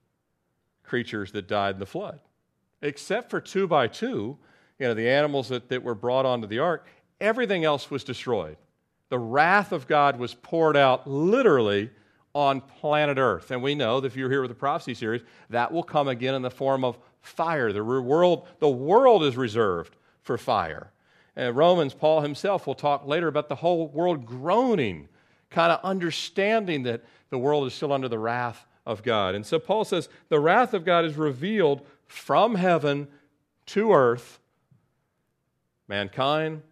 creatures 0.83 1.33
that 1.33 1.47
died 1.47 1.75
in 1.75 1.81
the 1.81 1.87
flood. 1.87 2.21
Except 2.83 3.31
for 3.31 3.41
two 3.41 3.67
by 3.67 3.87
two, 3.87 4.39
you 4.79 4.87
know, 4.87 4.95
the 4.95 5.09
animals 5.09 5.49
that, 5.49 5.69
that 5.69 5.83
were 5.83 5.95
brought 5.95 6.25
onto 6.25 6.47
the 6.47 6.59
ark, 6.59 6.87
everything 7.21 7.65
else 7.65 7.91
was 7.91 8.03
destroyed. 8.03 8.57
The 9.11 9.19
wrath 9.19 9.73
of 9.73 9.87
God 9.87 10.19
was 10.19 10.35
poured 10.35 10.77
out 10.77 11.07
literally 11.07 11.91
on 12.35 12.61
planet 12.61 13.19
Earth. 13.19 13.51
And 13.51 13.63
we 13.63 13.75
know 13.75 14.01
that 14.01 14.07
if 14.07 14.17
you're 14.17 14.31
here 14.31 14.41
with 14.41 14.51
the 14.51 14.55
prophecy 14.55 14.95
series, 14.95 15.23
that 15.51 15.73
will 15.73 15.83
come 15.83 16.09
again 16.09 16.35
in 16.35 16.43
the 16.43 16.51
form 16.51 16.85
of 16.85 16.97
fire. 17.21 17.73
The 17.73 17.85
world, 17.85 18.47
the 18.61 18.69
world 18.69 19.25
is 19.25 19.37
reserved 19.37 19.97
for 20.23 20.39
fire. 20.39 20.93
And 21.37 21.57
Romans, 21.57 21.95
Paul 21.95 22.21
himself 22.21 22.67
will 22.67 22.75
talk 22.75 23.07
later 23.07 23.29
about 23.29 23.49
the 23.49 23.55
whole 23.55 23.89
world 23.89 24.27
groaning, 24.27 25.09
kind 25.51 25.73
of 25.73 25.81
understanding 25.85 26.83
that 26.85 27.05
the 27.31 27.39
world 27.39 27.67
is 27.67 27.75
still 27.75 27.93
under 27.93 28.09
the 28.09 28.19
wrath 28.19 28.67
of 28.87 29.03
God. 29.03 29.35
And 29.35 29.47
so 29.47 29.59
Paul 29.59 29.85
says 29.85 30.09
the 30.29 30.41
wrath 30.41 30.75
of 30.75 30.85
God 30.85 31.05
is 31.05 31.17
revealed 31.17 31.87
from 32.07 32.57
heaven 32.57 33.09
to 33.67 33.93
earth, 33.93 34.41
mankind, 35.87 36.63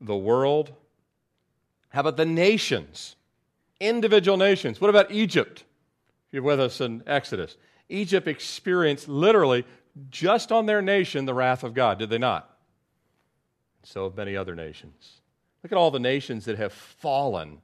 the 0.00 0.16
world. 0.16 0.72
How 1.88 2.00
about 2.00 2.16
the 2.16 2.26
nations? 2.26 3.16
individual 3.80 4.36
nations. 4.36 4.80
What 4.80 4.90
about 4.90 5.10
Egypt? 5.10 5.64
If 6.28 6.34
You're 6.34 6.42
with 6.42 6.60
us 6.60 6.80
in 6.80 7.02
Exodus. 7.06 7.56
Egypt 7.88 8.28
experienced 8.28 9.08
literally 9.08 9.64
just 10.10 10.52
on 10.52 10.66
their 10.66 10.80
nation 10.80 11.24
the 11.24 11.34
wrath 11.34 11.64
of 11.64 11.74
God, 11.74 11.98
did 11.98 12.10
they 12.10 12.18
not? 12.18 12.49
So 13.82 14.04
have 14.04 14.16
many 14.16 14.36
other 14.36 14.54
nations. 14.54 15.20
Look 15.62 15.72
at 15.72 15.78
all 15.78 15.90
the 15.90 15.98
nations 15.98 16.44
that 16.46 16.58
have 16.58 16.72
fallen 16.72 17.58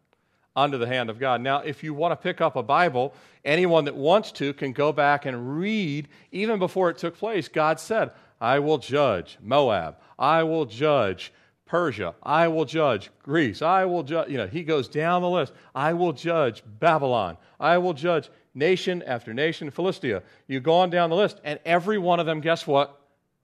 under 0.55 0.79
the 0.79 0.87
hand 0.87 1.11
of 1.11 1.19
God. 1.19 1.41
Now, 1.41 1.61
if 1.61 1.85
you 1.85 1.93
want 1.93 2.13
to 2.13 2.17
pick 2.17 2.41
up 2.41 2.57
a 2.57 2.63
Bible, 2.63 3.15
anyone 3.45 3.85
that 3.85 3.95
wants 3.95 4.33
to 4.33 4.53
can 4.55 4.73
go 4.73 4.93
back 4.93 5.27
and 5.27 5.59
read, 5.59 6.09
even 6.33 6.59
before 6.59 6.89
it 6.89 6.99
took 6.99 7.17
place, 7.17 7.49
God 7.49 7.79
said, 7.79 8.11
I 8.41 8.59
will 8.59 8.79
judge 8.79 9.39
Moab, 9.43 9.97
I 10.19 10.43
will 10.43 10.65
judge 10.65 11.33
Persia, 11.67 12.15
I 12.23 12.47
will 12.49 12.65
judge. 12.65 13.11
Greece, 13.23 13.61
I 13.61 13.85
will 13.85 14.05
judge. 14.05 14.31
You 14.31 14.39
know, 14.39 14.47
he 14.47 14.63
goes 14.63 14.89
down 14.89 15.23
the 15.23 15.29
list. 15.29 15.53
I 15.75 15.95
will 15.95 16.13
judge 16.13 16.63
Babylon. 16.79 17.37
I 17.59 17.79
will 17.79 17.93
judge 17.93 18.31
nation 18.55 19.03
after 19.03 19.35
nation. 19.35 19.71
Philistia. 19.71 20.23
You 20.47 20.61
go 20.61 20.75
on 20.75 20.91
down 20.91 21.11
the 21.11 21.17
list, 21.17 21.41
and 21.43 21.59
every 21.65 21.99
one 21.99 22.21
of 22.21 22.27
them, 22.27 22.41
guess 22.41 22.69
what? 22.69 23.01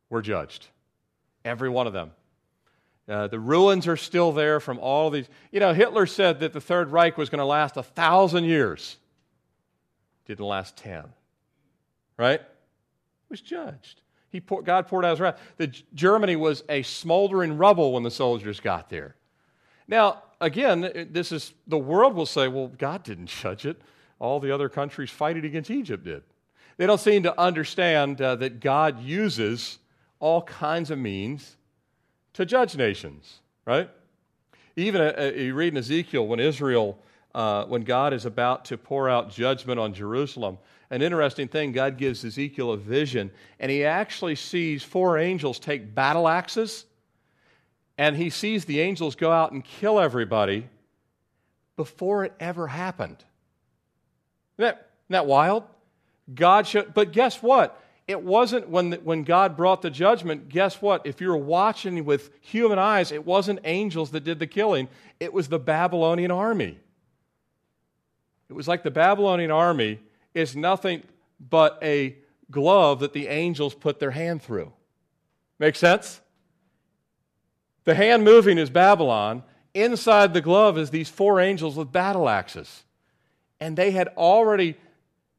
We're 0.08 0.22
judged. 0.22 0.68
Every 1.44 1.68
one 1.68 1.88
of 1.88 1.92
them. 1.92 2.12
Uh, 3.08 3.26
the 3.26 3.40
ruins 3.40 3.88
are 3.88 3.96
still 3.96 4.32
there 4.32 4.60
from 4.60 4.78
all 4.78 5.10
these. 5.10 5.28
You 5.50 5.60
know, 5.60 5.74
Hitler 5.74 6.06
said 6.06 6.40
that 6.40 6.52
the 6.52 6.60
Third 6.60 6.90
Reich 6.90 7.18
was 7.18 7.28
going 7.28 7.40
to 7.40 7.44
last 7.44 7.76
a 7.76 7.82
thousand 7.82 8.44
years. 8.44 8.96
Didn't 10.26 10.44
last 10.44 10.76
ten. 10.76 11.04
Right? 12.16 12.40
was 13.32 13.40
judged. 13.40 14.02
He 14.30 14.40
pour, 14.40 14.62
God 14.62 14.86
poured 14.86 15.04
out 15.04 15.10
his 15.10 15.20
wrath. 15.20 15.40
The, 15.56 15.66
Germany 15.94 16.36
was 16.36 16.62
a 16.68 16.82
smoldering 16.82 17.58
rubble 17.58 17.92
when 17.92 18.04
the 18.04 18.10
soldiers 18.10 18.60
got 18.60 18.88
there. 18.88 19.16
Now, 19.88 20.22
again, 20.40 21.08
this 21.10 21.32
is 21.32 21.52
the 21.66 21.78
world 21.78 22.14
will 22.14 22.26
say, 22.26 22.46
well, 22.46 22.68
God 22.68 23.02
didn't 23.02 23.26
judge 23.26 23.66
it. 23.66 23.80
All 24.20 24.38
the 24.38 24.54
other 24.54 24.68
countries 24.68 25.10
fighting 25.10 25.44
against 25.44 25.70
Egypt 25.70 26.04
did. 26.04 26.22
They 26.76 26.86
don't 26.86 27.00
seem 27.00 27.24
to 27.24 27.38
understand 27.40 28.22
uh, 28.22 28.36
that 28.36 28.60
God 28.60 29.02
uses 29.02 29.78
all 30.20 30.42
kinds 30.42 30.90
of 30.90 30.98
means 30.98 31.56
to 32.34 32.46
judge 32.46 32.76
nations, 32.76 33.40
right? 33.66 33.90
Even 34.76 35.00
uh, 35.00 35.32
you 35.34 35.54
read 35.54 35.72
in 35.72 35.78
Ezekiel 35.78 36.26
when 36.26 36.40
Israel, 36.40 36.98
uh, 37.34 37.64
when 37.64 37.82
God 37.82 38.12
is 38.12 38.24
about 38.24 38.64
to 38.66 38.78
pour 38.78 39.08
out 39.08 39.30
judgment 39.30 39.78
on 39.78 39.92
Jerusalem, 39.92 40.58
an 40.90 41.02
interesting 41.02 41.48
thing. 41.48 41.72
God 41.72 41.96
gives 41.96 42.24
Ezekiel 42.24 42.72
a 42.72 42.76
vision, 42.76 43.30
and 43.58 43.70
he 43.70 43.84
actually 43.84 44.34
sees 44.34 44.82
four 44.82 45.18
angels 45.18 45.58
take 45.58 45.94
battle 45.94 46.28
axes, 46.28 46.84
and 47.98 48.16
he 48.16 48.30
sees 48.30 48.64
the 48.64 48.80
angels 48.80 49.14
go 49.14 49.30
out 49.30 49.52
and 49.52 49.64
kill 49.64 49.98
everybody 49.98 50.68
before 51.76 52.24
it 52.24 52.34
ever 52.38 52.66
happened. 52.66 53.24
Isn't 54.58 54.66
that, 54.66 54.90
isn't 55.06 55.10
that 55.10 55.26
wild? 55.26 55.64
God 56.34 56.66
showed, 56.66 56.94
but 56.94 57.12
guess 57.12 57.42
what? 57.42 57.81
It 58.08 58.22
wasn't 58.22 58.68
when, 58.68 58.92
when 59.04 59.22
God 59.22 59.56
brought 59.56 59.82
the 59.82 59.90
judgment. 59.90 60.48
Guess 60.48 60.82
what? 60.82 61.06
If 61.06 61.20
you're 61.20 61.36
watching 61.36 62.04
with 62.04 62.30
human 62.40 62.78
eyes, 62.78 63.12
it 63.12 63.24
wasn't 63.24 63.60
angels 63.64 64.10
that 64.10 64.24
did 64.24 64.38
the 64.38 64.46
killing, 64.46 64.88
it 65.20 65.32
was 65.32 65.48
the 65.48 65.58
Babylonian 65.58 66.30
army. 66.30 66.78
It 68.48 68.54
was 68.54 68.68
like 68.68 68.82
the 68.82 68.90
Babylonian 68.90 69.50
army 69.50 70.00
is 70.34 70.54
nothing 70.56 71.02
but 71.40 71.78
a 71.82 72.16
glove 72.50 73.00
that 73.00 73.12
the 73.12 73.28
angels 73.28 73.74
put 73.74 73.98
their 73.98 74.10
hand 74.10 74.42
through. 74.42 74.72
Make 75.58 75.76
sense? 75.76 76.20
The 77.84 77.94
hand 77.94 78.24
moving 78.24 78.58
is 78.58 78.70
Babylon. 78.70 79.42
Inside 79.74 80.34
the 80.34 80.40
glove 80.40 80.76
is 80.76 80.90
these 80.90 81.08
four 81.08 81.40
angels 81.40 81.76
with 81.76 81.90
battle 81.90 82.28
axes. 82.28 82.84
And 83.60 83.76
they 83.76 83.92
had 83.92 84.08
already, 84.16 84.76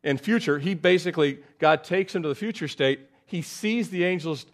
in 0.04 0.18
future, 0.18 0.60
he 0.60 0.74
basically, 0.74 1.40
God 1.60 1.84
takes 1.84 2.14
him 2.14 2.24
to 2.24 2.30
the 2.30 2.36
future 2.36 2.68
state. 2.68 3.00
He 3.26 3.42
sees 3.42 3.90
the 3.90 4.04
angels 4.04 4.46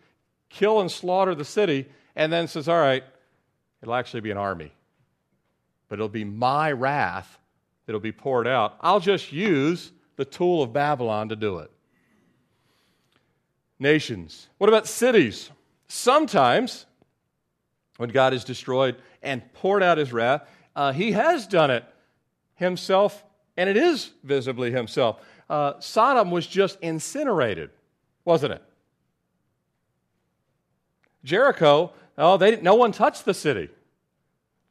kill 0.49 0.79
and 0.81 0.91
slaughter 0.91 1.35
the 1.35 1.45
city, 1.45 1.87
and 2.15 2.31
then 2.31 2.47
says, 2.47 2.67
All 2.67 2.79
right, 2.79 3.03
it'll 3.81 3.95
actually 3.95 4.21
be 4.21 4.31
an 4.31 4.37
army. 4.37 4.71
But 5.87 5.95
it'll 5.95 6.09
be 6.09 6.23
my 6.23 6.71
wrath 6.71 7.39
that'll 7.85 7.99
be 7.99 8.11
poured 8.11 8.47
out. 8.47 8.77
I'll 8.81 8.99
just 8.99 9.31
use 9.31 9.91
the 10.15 10.25
tool 10.25 10.61
of 10.61 10.73
Babylon 10.73 11.29
to 11.29 11.35
do 11.35 11.59
it. 11.59 11.71
Nations. 13.79 14.47
What 14.57 14.67
about 14.67 14.85
cities? 14.85 15.49
Sometimes, 15.87 16.85
when 17.97 18.09
God 18.09 18.33
is 18.33 18.43
destroyed 18.43 18.97
and 19.23 19.41
poured 19.53 19.81
out 19.81 19.97
his 19.97 20.13
wrath, 20.13 20.47
uh, 20.75 20.91
he 20.91 21.13
has 21.13 21.47
done 21.47 21.71
it 21.71 21.83
himself, 22.55 23.23
and 23.57 23.69
it 23.69 23.77
is 23.77 24.11
visibly 24.23 24.71
himself. 24.71 25.19
Uh, 25.49 25.73
Sodom 25.79 26.29
was 26.29 26.45
just 26.45 26.77
incinerated, 26.81 27.71
wasn't 28.23 28.53
it? 28.53 28.63
Jericho, 31.23 31.91
oh, 32.17 32.37
they, 32.37 32.61
no 32.61 32.75
one 32.75 32.91
touched 32.91 33.25
the 33.25 33.33
city. 33.33 33.69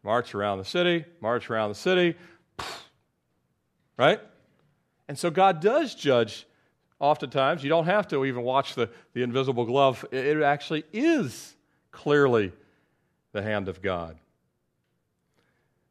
March 0.05 0.35
around 0.35 0.59
the 0.59 0.65
city, 0.65 1.05
march 1.21 1.51
around 1.51 1.71
the 1.71 1.75
city, 1.75 2.15
right? 3.97 4.21
And 5.09 5.19
so 5.19 5.31
God 5.31 5.61
does 5.61 5.95
judge 5.95 6.47
oftentimes. 7.01 7.63
You 7.63 7.69
don't 7.69 7.87
have 7.87 8.07
to 8.09 8.25
even 8.25 8.43
watch 8.43 8.75
the, 8.75 8.91
the 9.13 9.23
invisible 9.23 9.65
glove, 9.65 10.05
it 10.13 10.41
actually 10.43 10.85
is 10.93 11.57
clearly 11.91 12.53
the 13.33 13.43
hand 13.43 13.69
of 13.69 13.83
God. 13.83 14.17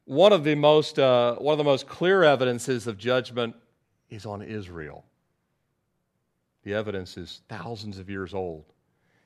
One 0.06 0.32
of 0.32 0.46
the 0.46 0.56
most, 0.56 0.98
uh, 0.98 1.36
one 1.36 1.52
of 1.52 1.58
the 1.58 1.66
most 1.66 1.86
clear 1.86 2.24
evidences 2.24 2.88
of 2.88 2.98
judgment 2.98 3.56
is 4.10 4.26
on 4.26 4.42
Israel. 4.42 5.04
The 6.64 6.74
evidence 6.74 7.18
is 7.18 7.42
thousands 7.48 7.98
of 7.98 8.10
years 8.10 8.34
old. 8.34 8.66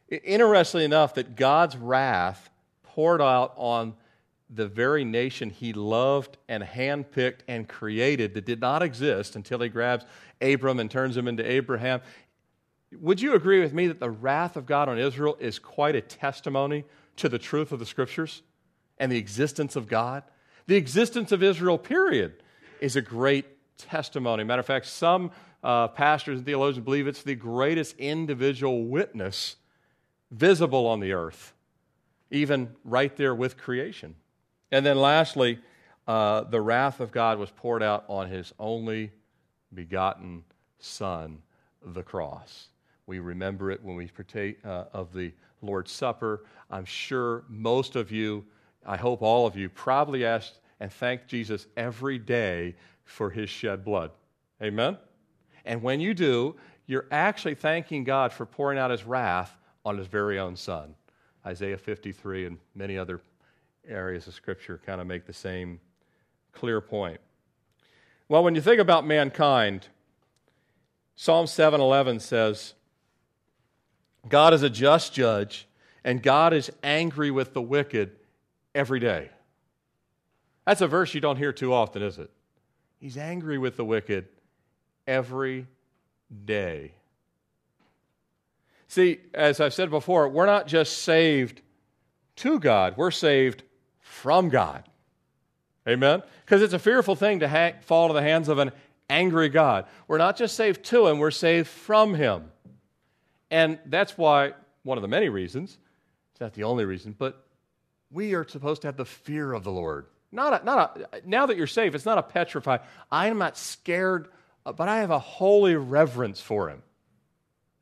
Interestingly 0.10 0.86
enough, 0.86 1.16
that 1.16 1.36
God's 1.36 1.78
wrath 1.78 2.50
poured 2.84 3.22
out 3.22 3.54
on 3.56 3.96
the 4.54 4.68
very 4.68 5.06
nation 5.06 5.50
he 5.50 5.72
loved 5.72 6.38
and 6.50 6.62
handpicked 6.62 7.40
and 7.48 7.68
created 7.68 8.34
that 8.34 8.46
did 8.46 8.60
not 8.60 8.84
exist 8.84 9.36
until 9.36 9.62
he 9.62 9.70
grabs 9.70 10.06
Abram 10.42 10.80
and 10.80 10.92
turns 10.92 11.16
him 11.16 11.28
into 11.28 11.50
Abraham. 11.50 12.02
Would 13.00 13.22
you 13.22 13.34
agree 13.34 13.62
with 13.62 13.74
me 13.74 13.88
that 13.88 14.02
the 14.02 14.10
wrath 14.10 14.58
of 14.58 14.66
God 14.66 14.90
on 14.90 15.00
Israel 15.00 15.38
is 15.40 15.58
quite 15.58 15.96
a 15.96 16.02
testimony 16.02 16.84
to 17.16 17.30
the 17.30 17.40
truth 17.40 17.72
of 17.72 17.80
the 17.80 17.86
scriptures 17.86 18.42
and 18.98 19.10
the 19.10 19.18
existence 19.18 19.78
of 19.78 19.88
God? 19.88 20.24
The 20.68 20.76
existence 20.76 21.32
of 21.32 21.42
Israel, 21.42 21.78
period, 21.78 22.44
is 22.82 22.98
a 22.98 23.02
great 23.02 23.46
testimony. 23.82 24.44
Matter 24.44 24.60
of 24.60 24.66
fact, 24.66 24.86
some 24.88 25.32
uh, 25.64 25.88
pastors 25.90 26.38
and 26.38 26.46
theologians 26.46 26.84
believe 26.84 27.08
it's 27.08 27.24
the 27.24 27.36
greatest 27.36 27.96
individual 27.98 28.86
witness 28.86 29.56
visible 30.32 30.88
on 30.88 31.00
the 31.00 31.14
earth, 31.14 31.54
even 32.30 32.70
right 32.84 33.16
there 33.18 33.36
with 33.36 33.58
creation. 33.58 34.16
And 34.72 34.86
then 34.86 34.98
lastly, 34.98 35.60
uh, 36.08 36.42
the 36.42 36.62
wrath 36.62 37.00
of 37.00 37.12
God 37.12 37.38
was 37.38 37.52
poured 37.52 37.84
out 37.84 38.06
on 38.08 38.30
his 38.30 38.54
only 38.58 39.12
begotten 39.74 40.44
Son, 40.80 41.40
the 41.86 42.04
cross. 42.04 42.70
We 43.06 43.20
remember 43.20 43.72
it 43.72 43.84
when 43.84 43.96
we 43.96 44.08
partake 44.08 44.58
uh, 44.66 44.86
of 44.94 45.14
the 45.14 45.32
Lord's 45.62 45.92
Supper. 45.92 46.46
I'm 46.70 46.86
sure 46.86 47.44
most 47.50 47.96
of 47.96 48.12
you, 48.12 48.46
I 48.86 48.98
hope 48.98 49.22
all 49.22 49.46
of 49.46 49.56
you, 49.56 49.70
probably 49.70 50.26
asked 50.26 50.60
and 50.80 50.92
thanked 50.92 51.28
Jesus 51.28 51.68
every 51.78 52.18
day 52.18 52.76
for 53.06 53.30
his 53.30 53.50
shed 53.50 53.84
blood. 53.84 54.12
Amen? 54.62 54.98
And 55.66 55.82
when 55.82 56.00
you 56.00 56.14
do, 56.14 56.56
you're 56.86 57.08
actually 57.12 57.56
thanking 57.56 58.04
God 58.04 58.34
for 58.34 58.46
pouring 58.46 58.78
out 58.78 58.92
his 58.92 59.04
wrath 59.04 59.56
on 59.86 59.98
his 59.98 60.08
very 60.08 60.40
own 60.40 60.56
Son. 60.56 60.96
Isaiah 61.46 61.78
53 61.78 62.46
and 62.46 62.58
many 62.76 62.98
other 62.98 63.22
areas 63.88 64.28
of 64.28 64.34
Scripture 64.34 64.80
kind 64.86 65.02
of 65.02 65.08
make 65.08 65.26
the 65.26 65.34
same 65.34 65.80
clear 66.52 66.82
point. 66.82 67.20
Well, 68.30 68.44
when 68.44 68.56
you 68.56 68.62
think 68.62 68.80
about 68.80 69.06
mankind, 69.06 69.88
Psalm 71.16 71.46
7:11 71.46 72.22
says, 72.22 72.74
God 74.28 74.54
is 74.54 74.64
a 74.64 74.70
just 74.70 75.14
judge, 75.14 75.68
and 76.04 76.22
God 76.22 76.54
is 76.54 76.72
angry 76.84 77.32
with 77.32 77.54
the 77.54 77.62
wicked 77.62 78.16
every 78.76 79.00
day. 79.00 79.30
That's 80.66 80.82
a 80.82 80.88
verse 80.88 81.14
you 81.14 81.22
don't 81.22 81.38
hear 81.38 81.52
too 81.52 81.74
often, 81.74 82.02
is 82.02 82.20
it? 82.20 82.30
He's 83.02 83.18
angry 83.18 83.58
with 83.58 83.78
the 83.78 83.84
wicked 83.84 84.28
every 85.08 85.66
day. 86.46 86.94
See, 88.88 89.20
as 89.34 89.60
I've 89.60 89.74
said 89.74 89.90
before, 89.90 90.30
we're 90.30 90.46
not 90.46 90.68
just 90.68 91.00
saved 91.00 91.62
to 92.38 92.60
God, 92.60 92.96
we're 92.98 93.10
saved 93.10 93.64
from 94.00 94.50
God. 94.50 94.84
Amen? 95.88 96.22
Because 96.46 96.62
it's 96.62 96.76
a 96.76 96.80
fearful 96.80 97.16
thing 97.16 97.40
to 97.40 97.50
ha- 97.50 97.74
fall 97.82 98.10
to 98.10 98.14
the 98.14 98.22
hands 98.22 98.48
of 98.48 98.60
an 98.60 98.72
angry 99.10 99.50
God. 99.50 99.86
We're 100.08 100.20
not 100.20 100.38
just 100.38 100.56
saved 100.56 100.84
to 100.86 101.08
Him, 101.08 101.18
we're 101.18 101.32
saved 101.32 101.68
from 101.68 102.14
Him. 102.14 102.52
And 103.50 103.80
that's 103.88 104.16
why, 104.16 104.54
one 104.84 105.00
of 105.00 105.02
the 105.02 105.08
many 105.08 105.30
reasons, 105.30 105.80
it's 106.34 106.42
not 106.42 106.54
the 106.54 106.64
only 106.64 106.86
reason, 106.86 107.16
but 107.18 107.48
we 108.12 108.36
are 108.36 108.48
supposed 108.48 108.84
to 108.84 108.90
have 108.90 108.98
the 108.98 109.06
fear 109.06 109.54
of 109.54 109.64
the 109.64 109.72
Lord. 109.72 110.06
Not 110.32 110.62
a, 110.62 110.66
not 110.66 110.98
a, 111.14 111.22
now 111.26 111.46
that 111.46 111.58
you're 111.58 111.68
saved, 111.68 111.96
it's 111.96 112.06
not 112.06 112.18
a 112.18 112.24
petrified, 112.24 112.82
I 113.12 113.28
am 113.28 113.38
not 113.38 113.58
scared, 113.58 114.30
but 114.64 114.88
I 114.88 114.98
have 114.98 115.12
a 115.12 115.20
holy 115.20 115.76
reverence 115.76 116.40
for 116.40 116.70
Him. 116.70 116.84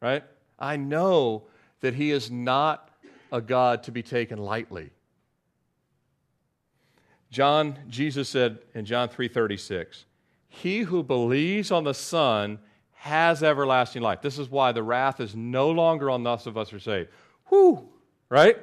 Right? 0.01 0.23
I 0.57 0.77
know 0.77 1.43
that 1.81 1.93
He 1.93 2.11
is 2.11 2.31
not 2.31 2.89
a 3.31 3.41
God 3.41 3.83
to 3.83 3.91
be 3.91 4.01
taken 4.01 4.39
lightly. 4.39 4.91
John, 7.31 7.77
Jesus 7.87 8.27
said 8.29 8.59
in 8.73 8.85
John 8.85 9.07
3:36, 9.09 10.05
"He 10.47 10.79
who 10.79 11.03
believes 11.03 11.71
on 11.71 11.83
the 11.83 11.93
Son 11.93 12.59
has 12.93 13.43
everlasting 13.43 14.01
life." 14.01 14.21
This 14.21 14.39
is 14.39 14.49
why 14.49 14.71
the 14.71 14.81
wrath 14.81 15.19
is 15.19 15.35
no 15.35 15.69
longer 15.69 16.09
on 16.09 16.25
us 16.25 16.47
of 16.47 16.57
us 16.57 16.73
are 16.73 16.79
saved. 16.79 17.09
Whew, 17.49 17.87
right? 18.29 18.57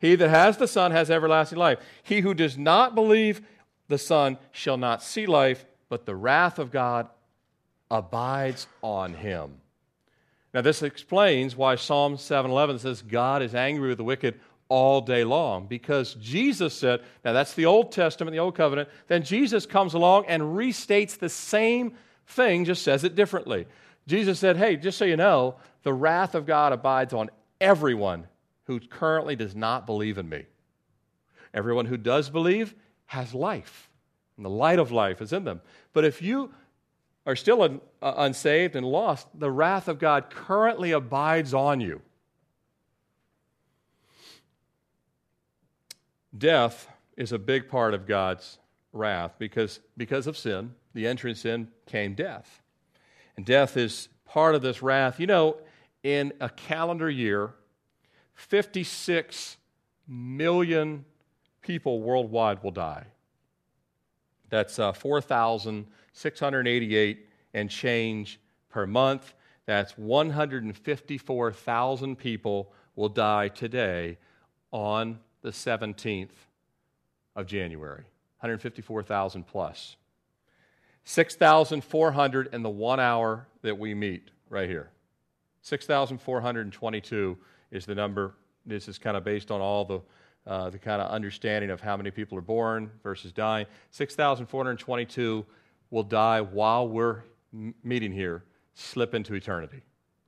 He 0.00 0.14
that 0.16 0.28
has 0.30 0.56
the 0.56 0.66
Son 0.66 0.92
has 0.92 1.10
everlasting 1.10 1.58
life. 1.58 1.78
He 2.02 2.20
who 2.20 2.34
does 2.34 2.56
not 2.56 2.94
believe 2.94 3.42
the 3.88 3.98
Son 3.98 4.38
shall 4.50 4.76
not 4.76 5.02
see 5.02 5.26
life, 5.26 5.64
but 5.88 6.06
the 6.06 6.16
wrath 6.16 6.58
of 6.58 6.70
God 6.70 7.08
abides 7.90 8.66
on 8.82 9.14
him. 9.14 9.60
Now 10.54 10.62
this 10.62 10.82
explains 10.82 11.54
why 11.54 11.74
Psalm 11.76 12.16
7:11 12.16 12.80
says 12.80 13.02
God 13.02 13.42
is 13.42 13.54
angry 13.54 13.88
with 13.88 13.98
the 13.98 14.04
wicked 14.04 14.40
all 14.68 15.00
day 15.00 15.24
long 15.24 15.66
because 15.66 16.14
Jesus 16.14 16.72
said, 16.72 17.02
now 17.24 17.32
that's 17.32 17.54
the 17.54 17.66
Old 17.66 17.92
Testament, 17.92 18.32
the 18.32 18.38
Old 18.38 18.54
Covenant, 18.54 18.88
then 19.08 19.22
Jesus 19.22 19.66
comes 19.66 19.94
along 19.94 20.26
and 20.26 20.42
restates 20.42 21.18
the 21.18 21.28
same 21.28 21.92
thing, 22.28 22.64
just 22.64 22.82
says 22.82 23.02
it 23.02 23.16
differently. 23.16 23.66
Jesus 24.06 24.38
said, 24.38 24.56
hey, 24.56 24.76
just 24.76 24.96
so 24.96 25.04
you 25.04 25.16
know, 25.16 25.56
the 25.82 25.92
wrath 25.92 26.36
of 26.36 26.46
God 26.46 26.72
abides 26.72 27.12
on 27.12 27.30
everyone 27.60 28.26
who 28.70 28.78
currently 28.78 29.34
does 29.34 29.56
not 29.56 29.84
believe 29.84 30.16
in 30.16 30.28
me. 30.28 30.44
Everyone 31.52 31.86
who 31.86 31.96
does 31.96 32.30
believe 32.30 32.72
has 33.06 33.34
life, 33.34 33.90
and 34.36 34.46
the 34.46 34.50
light 34.50 34.78
of 34.78 34.92
life 34.92 35.20
is 35.20 35.32
in 35.32 35.42
them. 35.42 35.60
But 35.92 36.04
if 36.04 36.22
you 36.22 36.54
are 37.26 37.34
still 37.34 37.62
un- 37.62 37.80
uh, 38.00 38.14
unsaved 38.16 38.76
and 38.76 38.86
lost, 38.86 39.26
the 39.34 39.50
wrath 39.50 39.88
of 39.88 39.98
God 39.98 40.30
currently 40.30 40.92
abides 40.92 41.52
on 41.52 41.80
you. 41.80 42.00
Death 46.38 46.88
is 47.16 47.32
a 47.32 47.38
big 47.40 47.68
part 47.68 47.92
of 47.92 48.06
God's 48.06 48.60
wrath 48.92 49.34
because, 49.36 49.80
because 49.96 50.28
of 50.28 50.38
sin, 50.38 50.76
the 50.94 51.08
entrance 51.08 51.44
in 51.44 51.66
came 51.86 52.14
death. 52.14 52.62
And 53.36 53.44
death 53.44 53.76
is 53.76 54.08
part 54.26 54.54
of 54.54 54.62
this 54.62 54.80
wrath. 54.80 55.18
You 55.18 55.26
know, 55.26 55.56
in 56.04 56.32
a 56.40 56.48
calendar 56.48 57.10
year, 57.10 57.54
56 58.48 59.58
million 60.08 61.04
people 61.60 62.00
worldwide 62.00 62.62
will 62.62 62.70
die. 62.70 63.04
That's 64.48 64.78
uh, 64.78 64.92
4,688 64.92 67.26
and 67.52 67.68
change 67.70 68.40
per 68.70 68.86
month. 68.86 69.34
That's 69.66 69.98
154,000 69.98 72.16
people 72.16 72.72
will 72.96 73.10
die 73.10 73.48
today 73.48 74.16
on 74.72 75.18
the 75.42 75.50
17th 75.50 76.30
of 77.36 77.46
January. 77.46 78.04
154,000 78.40 79.46
plus. 79.46 79.96
6,400 81.04 82.54
in 82.54 82.62
the 82.62 82.70
one 82.70 83.00
hour 83.00 83.46
that 83.62 83.78
we 83.78 83.94
meet 83.94 84.30
right 84.48 84.68
here. 84.68 84.90
6,422 85.62 87.38
is 87.70 87.86
the 87.86 87.94
number. 87.94 88.34
This 88.66 88.88
is 88.88 88.98
kind 88.98 89.16
of 89.16 89.24
based 89.24 89.50
on 89.50 89.60
all 89.60 89.84
the 89.84 90.00
uh, 90.46 90.70
the 90.70 90.78
kind 90.78 91.02
of 91.02 91.10
understanding 91.10 91.70
of 91.70 91.80
how 91.80 91.96
many 91.96 92.10
people 92.10 92.36
are 92.38 92.42
born 92.42 92.90
versus 93.02 93.30
dying. 93.30 93.66
6,422 93.90 95.44
will 95.90 96.02
die 96.02 96.40
while 96.40 96.88
we're 96.88 97.24
meeting 97.84 98.10
here, 98.10 98.42
slip 98.72 99.14
into 99.14 99.34
eternity 99.34 99.82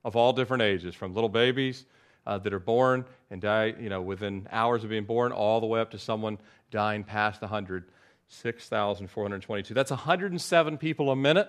of 0.04 0.14
all 0.14 0.34
different 0.34 0.62
ages, 0.62 0.94
from 0.94 1.14
little 1.14 1.30
babies 1.30 1.86
uh, 2.26 2.36
that 2.36 2.52
are 2.52 2.60
born 2.60 3.06
and 3.30 3.40
die, 3.40 3.74
you 3.80 3.88
know, 3.88 4.02
within 4.02 4.46
hours 4.52 4.84
of 4.84 4.90
being 4.90 5.04
born, 5.04 5.32
all 5.32 5.60
the 5.60 5.66
way 5.66 5.80
up 5.80 5.90
to 5.92 5.98
someone 5.98 6.38
dying 6.70 7.04
past 7.04 7.40
100. 7.40 7.84
6,422. 8.32 9.74
That's 9.74 9.90
107 9.90 10.78
people 10.78 11.10
a 11.10 11.16
minute. 11.16 11.48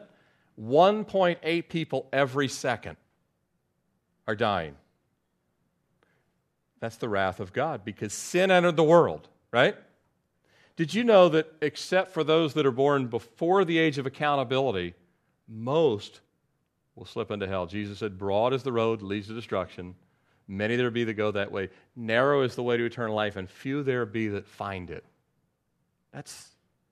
1.8 0.62 1.70
people 1.70 2.10
every 2.12 2.48
second 2.48 2.98
are 4.28 4.36
dying. 4.36 4.76
That's 6.84 6.98
the 6.98 7.08
wrath 7.08 7.40
of 7.40 7.54
God 7.54 7.86
because 7.86 8.12
sin 8.12 8.52
entered 8.52 8.76
the 8.76 8.84
world, 8.84 9.30
right? 9.54 9.78
Did 10.76 10.94
you 10.94 11.06
know 11.06 11.30
that 11.30 11.50
except 11.62 12.12
for 12.12 12.26
those 12.26 12.56
that 12.56 12.66
are 12.66 12.72
born 12.72 13.08
before 13.08 13.64
the 13.64 13.78
age 13.78 13.98
of 13.98 14.06
accountability, 14.06 14.94
most 15.48 16.20
will 16.98 17.06
slip 17.06 17.32
into 17.32 17.48
hell? 17.48 17.68
Jesus 17.68 18.00
said, 18.00 18.18
Broad 18.18 18.52
is 18.52 18.64
the 18.64 18.74
road 18.74 19.02
leads 19.02 19.28
to 19.28 19.34
destruction. 19.34 19.96
Many 20.50 20.76
there 20.76 20.92
be 20.92 21.06
that 21.06 21.14
go 21.14 21.32
that 21.32 21.54
way. 21.54 21.70
Narrow 21.96 22.42
is 22.42 22.56
the 22.56 22.64
way 22.64 22.76
to 22.76 22.84
eternal 22.84 23.16
life, 23.16 23.38
and 23.38 23.50
few 23.50 23.82
there 23.82 24.06
be 24.06 24.28
that 24.28 24.46
find 24.46 24.92
it. 24.92 25.06
That's, 26.12 26.50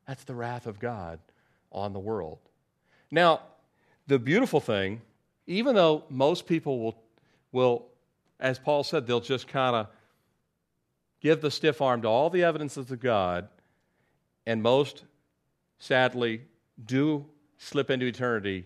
that's 0.08 0.24
the 0.24 0.36
wrath 0.36 0.68
of 0.68 0.80
God 0.80 1.20
on 1.70 1.92
the 1.92 2.00
world. 2.00 2.40
Now, 3.12 3.42
the 4.08 4.20
beautiful 4.20 4.62
thing, 4.62 5.02
even 5.48 5.76
though 5.76 6.06
most 6.08 6.48
people 6.48 6.80
will, 6.80 7.04
will 7.52 7.91
as 8.42 8.60
Paul 8.60 8.84
said, 8.84 9.06
they'll 9.06 9.22
just 9.22 9.48
kind 9.48 9.76
of 9.76 9.88
give 11.22 11.42
the 11.42 11.52
stiff 11.52 11.82
arm 11.82 12.02
to 12.02 12.08
all 12.08 12.30
the 12.30 12.44
evidences 12.44 12.90
of 12.92 13.00
God, 13.00 13.48
and 14.46 14.64
most, 14.64 15.04
sadly, 15.78 16.42
do 16.84 17.26
slip 17.58 17.92
into 17.92 18.08
eternity 18.08 18.66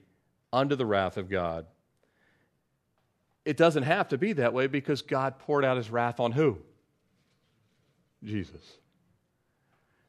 under 0.54 0.76
the 0.76 0.86
wrath 0.86 1.18
of 1.18 1.30
God. 1.30 1.66
It 3.44 3.58
doesn't 3.58 3.84
have 3.84 4.08
to 4.08 4.18
be 4.18 4.34
that 4.34 4.54
way 4.54 4.68
because 4.68 5.02
God 5.02 5.38
poured 5.38 5.66
out 5.66 5.78
his 5.78 5.92
wrath 5.92 6.20
on 6.20 6.32
who? 6.32 6.58
Jesus. 8.24 8.78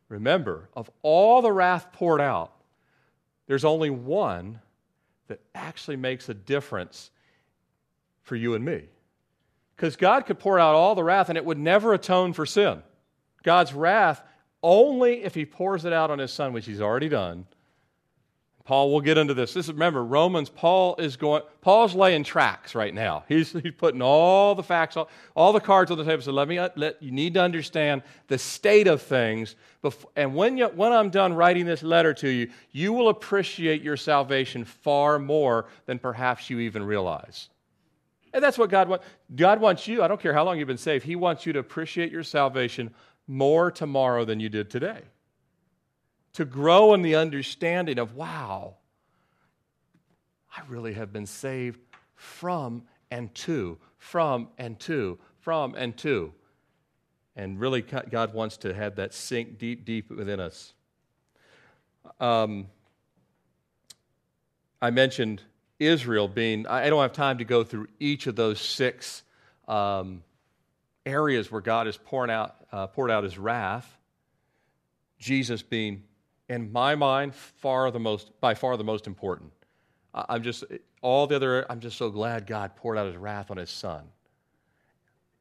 Remember, 0.08 0.68
of 0.74 0.88
all 1.02 1.42
the 1.42 1.52
wrath 1.52 1.92
poured 1.92 2.20
out, 2.20 2.52
there's 3.48 3.64
only 3.64 3.90
one 3.90 4.60
that 5.26 5.40
actually 5.54 5.96
makes 5.96 6.28
a 6.28 6.34
difference 6.34 7.10
for 8.22 8.36
you 8.36 8.54
and 8.54 8.64
me. 8.64 8.84
Because 9.76 9.96
God 9.96 10.24
could 10.26 10.38
pour 10.38 10.58
out 10.58 10.74
all 10.74 10.94
the 10.94 11.04
wrath 11.04 11.28
and 11.28 11.36
it 11.36 11.44
would 11.44 11.58
never 11.58 11.92
atone 11.92 12.32
for 12.32 12.46
sin. 12.46 12.82
God's 13.42 13.74
wrath, 13.74 14.22
only 14.62 15.22
if 15.22 15.34
He 15.34 15.44
pours 15.44 15.84
it 15.84 15.92
out 15.92 16.10
on 16.10 16.18
His 16.18 16.32
Son, 16.32 16.52
which 16.52 16.66
He's 16.66 16.80
already 16.80 17.08
done. 17.08 17.46
Paul 18.64 18.90
will 18.90 19.00
get 19.00 19.16
into 19.16 19.32
this. 19.32 19.54
This 19.54 19.66
is, 19.66 19.72
remember, 19.72 20.04
Romans, 20.04 20.50
Paul 20.50 20.96
is 20.96 21.16
going, 21.16 21.42
Paul's 21.60 21.94
laying 21.94 22.24
tracks 22.24 22.74
right 22.74 22.92
now. 22.92 23.22
He's, 23.28 23.52
he's 23.52 23.72
putting 23.78 24.02
all 24.02 24.56
the 24.56 24.62
facts, 24.64 24.96
all, 24.96 25.08
all 25.36 25.52
the 25.52 25.60
cards 25.60 25.92
on 25.92 25.98
the 25.98 26.04
table. 26.04 26.20
So 26.20 26.32
let 26.32 26.48
me, 26.48 26.58
uh, 26.58 26.70
let, 26.74 27.00
you 27.00 27.12
need 27.12 27.34
to 27.34 27.40
understand 27.40 28.02
the 28.26 28.38
state 28.38 28.88
of 28.88 29.00
things. 29.02 29.54
Before, 29.82 30.10
and 30.16 30.34
when, 30.34 30.56
you, 30.56 30.66
when 30.66 30.92
I'm 30.92 31.10
done 31.10 31.32
writing 31.32 31.64
this 31.64 31.84
letter 31.84 32.12
to 32.14 32.28
you, 32.28 32.50
you 32.72 32.92
will 32.92 33.08
appreciate 33.08 33.82
your 33.82 33.96
salvation 33.96 34.64
far 34.64 35.20
more 35.20 35.66
than 35.84 36.00
perhaps 36.00 36.50
you 36.50 36.58
even 36.58 36.82
realize. 36.82 37.48
And 38.36 38.44
that's 38.44 38.58
what 38.58 38.68
God 38.68 38.86
wants. 38.90 39.06
God 39.34 39.62
wants 39.62 39.88
you, 39.88 40.02
I 40.02 40.08
don't 40.08 40.20
care 40.20 40.34
how 40.34 40.44
long 40.44 40.58
you've 40.58 40.68
been 40.68 40.76
saved, 40.76 41.06
He 41.06 41.16
wants 41.16 41.46
you 41.46 41.54
to 41.54 41.58
appreciate 41.58 42.12
your 42.12 42.22
salvation 42.22 42.94
more 43.26 43.70
tomorrow 43.70 44.26
than 44.26 44.40
you 44.40 44.50
did 44.50 44.68
today. 44.68 45.00
To 46.34 46.44
grow 46.44 46.92
in 46.92 47.00
the 47.00 47.14
understanding 47.14 47.98
of, 47.98 48.14
wow, 48.14 48.74
I 50.54 50.60
really 50.68 50.92
have 50.92 51.14
been 51.14 51.24
saved 51.24 51.80
from 52.14 52.82
and 53.10 53.34
to, 53.36 53.78
from 53.96 54.48
and 54.58 54.78
to, 54.80 55.18
from 55.40 55.74
and 55.74 55.96
to. 55.96 56.34
And 57.36 57.58
really, 57.58 57.80
God 57.80 58.34
wants 58.34 58.58
to 58.58 58.74
have 58.74 58.96
that 58.96 59.14
sink 59.14 59.56
deep, 59.56 59.86
deep 59.86 60.10
within 60.10 60.40
us. 60.40 60.74
Um, 62.20 62.66
I 64.82 64.90
mentioned 64.90 65.40
Israel 65.78 66.28
being, 66.28 66.66
I 66.66 66.88
don't 66.88 67.02
have 67.02 67.12
time 67.12 67.38
to 67.38 67.44
go 67.44 67.64
through 67.64 67.88
each 68.00 68.26
of 68.26 68.36
those 68.36 68.60
six 68.60 69.22
um, 69.68 70.22
areas 71.04 71.50
where 71.50 71.60
God 71.60 71.86
has 71.86 71.96
poured 71.96 72.30
out, 72.30 72.56
uh, 72.72 72.86
poured 72.86 73.10
out 73.10 73.24
his 73.24 73.38
wrath. 73.38 73.90
Jesus 75.18 75.62
being, 75.62 76.02
in 76.48 76.72
my 76.72 76.94
mind, 76.94 77.34
far 77.34 77.90
the 77.90 78.00
most, 78.00 78.38
by 78.40 78.54
far 78.54 78.76
the 78.76 78.84
most 78.84 79.06
important. 79.06 79.52
I'm 80.14 80.42
just, 80.42 80.64
all 81.02 81.26
the 81.26 81.36
other, 81.36 81.70
I'm 81.70 81.80
just 81.80 81.98
so 81.98 82.08
glad 82.08 82.46
God 82.46 82.74
poured 82.76 82.96
out 82.96 83.06
his 83.06 83.16
wrath 83.16 83.50
on 83.50 83.58
his 83.58 83.70
son. 83.70 84.04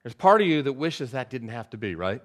There's 0.03 0.13
part 0.13 0.41
of 0.41 0.47
you 0.47 0.61
that 0.63 0.73
wishes 0.73 1.11
that 1.11 1.29
didn't 1.29 1.49
have 1.49 1.69
to 1.69 1.77
be, 1.77 1.95
right? 1.95 2.21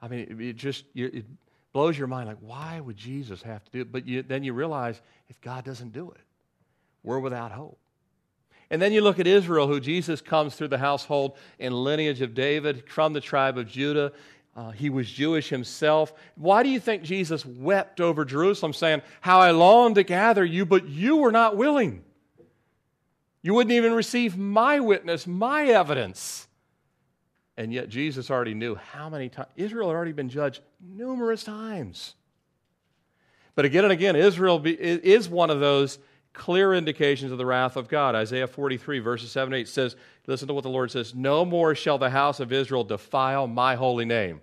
I 0.00 0.08
mean, 0.08 0.40
it, 0.40 0.56
just, 0.56 0.84
it 0.94 1.24
blows 1.72 1.98
your 1.98 2.06
mind 2.06 2.28
like, 2.28 2.38
why 2.40 2.80
would 2.80 2.96
Jesus 2.96 3.42
have 3.42 3.64
to 3.64 3.70
do 3.70 3.80
it? 3.80 3.90
But 3.90 4.06
you, 4.06 4.22
then 4.22 4.44
you 4.44 4.52
realize 4.52 5.00
if 5.28 5.40
God 5.40 5.64
doesn't 5.64 5.92
do 5.92 6.10
it, 6.10 6.20
we're 7.02 7.18
without 7.18 7.52
hope. 7.52 7.78
And 8.70 8.82
then 8.82 8.92
you 8.92 9.00
look 9.00 9.18
at 9.18 9.26
Israel, 9.26 9.66
who 9.66 9.80
Jesus 9.80 10.20
comes 10.20 10.54
through 10.54 10.68
the 10.68 10.78
household 10.78 11.36
and 11.58 11.72
lineage 11.72 12.20
of 12.20 12.34
David 12.34 12.84
from 12.88 13.12
the 13.12 13.20
tribe 13.20 13.56
of 13.56 13.66
Judah. 13.66 14.12
Uh, 14.54 14.70
he 14.72 14.90
was 14.90 15.10
Jewish 15.10 15.48
himself. 15.48 16.12
Why 16.34 16.62
do 16.62 16.68
you 16.68 16.80
think 16.80 17.02
Jesus 17.02 17.46
wept 17.46 18.00
over 18.00 18.24
Jerusalem, 18.24 18.72
saying, 18.72 19.02
How 19.20 19.40
I 19.40 19.52
long 19.52 19.94
to 19.94 20.02
gather 20.02 20.44
you, 20.44 20.66
but 20.66 20.86
you 20.88 21.16
were 21.16 21.32
not 21.32 21.56
willing? 21.56 22.04
You 23.40 23.54
wouldn't 23.54 23.72
even 23.72 23.94
receive 23.94 24.36
my 24.36 24.80
witness, 24.80 25.26
my 25.26 25.66
evidence. 25.66 26.48
And 27.56 27.72
yet 27.72 27.88
Jesus 27.88 28.30
already 28.30 28.54
knew 28.54 28.74
how 28.74 29.08
many 29.08 29.28
times. 29.28 29.48
Israel 29.56 29.88
had 29.88 29.94
already 29.94 30.12
been 30.12 30.28
judged 30.28 30.60
numerous 30.80 31.42
times. 31.44 32.14
But 33.54 33.64
again 33.64 33.84
and 33.84 33.92
again, 33.92 34.16
Israel 34.16 34.62
is 34.64 35.28
one 35.28 35.50
of 35.50 35.58
those 35.60 35.98
clear 36.32 36.74
indications 36.74 37.32
of 37.32 37.38
the 37.38 37.46
wrath 37.46 37.76
of 37.76 37.88
God. 37.88 38.14
Isaiah 38.14 38.46
43, 38.46 38.98
verses 38.98 39.30
7 39.32 39.52
8 39.52 39.68
says, 39.68 39.96
Listen 40.26 40.48
to 40.48 40.54
what 40.54 40.62
the 40.62 40.70
Lord 40.70 40.90
says 40.90 41.14
No 41.14 41.44
more 41.44 41.74
shall 41.74 41.98
the 41.98 42.10
house 42.10 42.40
of 42.40 42.52
Israel 42.52 42.84
defile 42.84 43.46
my 43.46 43.74
holy 43.74 44.04
name. 44.04 44.40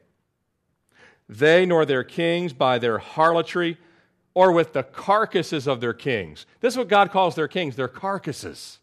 They 1.27 1.65
nor 1.65 1.85
their 1.85 2.03
kings 2.03 2.53
by 2.53 2.77
their 2.77 2.99
harlotry 2.99 3.77
or 4.33 4.51
with 4.51 4.73
the 4.73 4.83
carcasses 4.83 5.67
of 5.67 5.81
their 5.81 5.93
kings. 5.93 6.45
This 6.59 6.73
is 6.73 6.77
what 6.77 6.89
God 6.89 7.11
calls 7.11 7.35
their 7.35 7.47
kings, 7.47 7.75
their 7.75 7.87
carcasses 7.87 8.79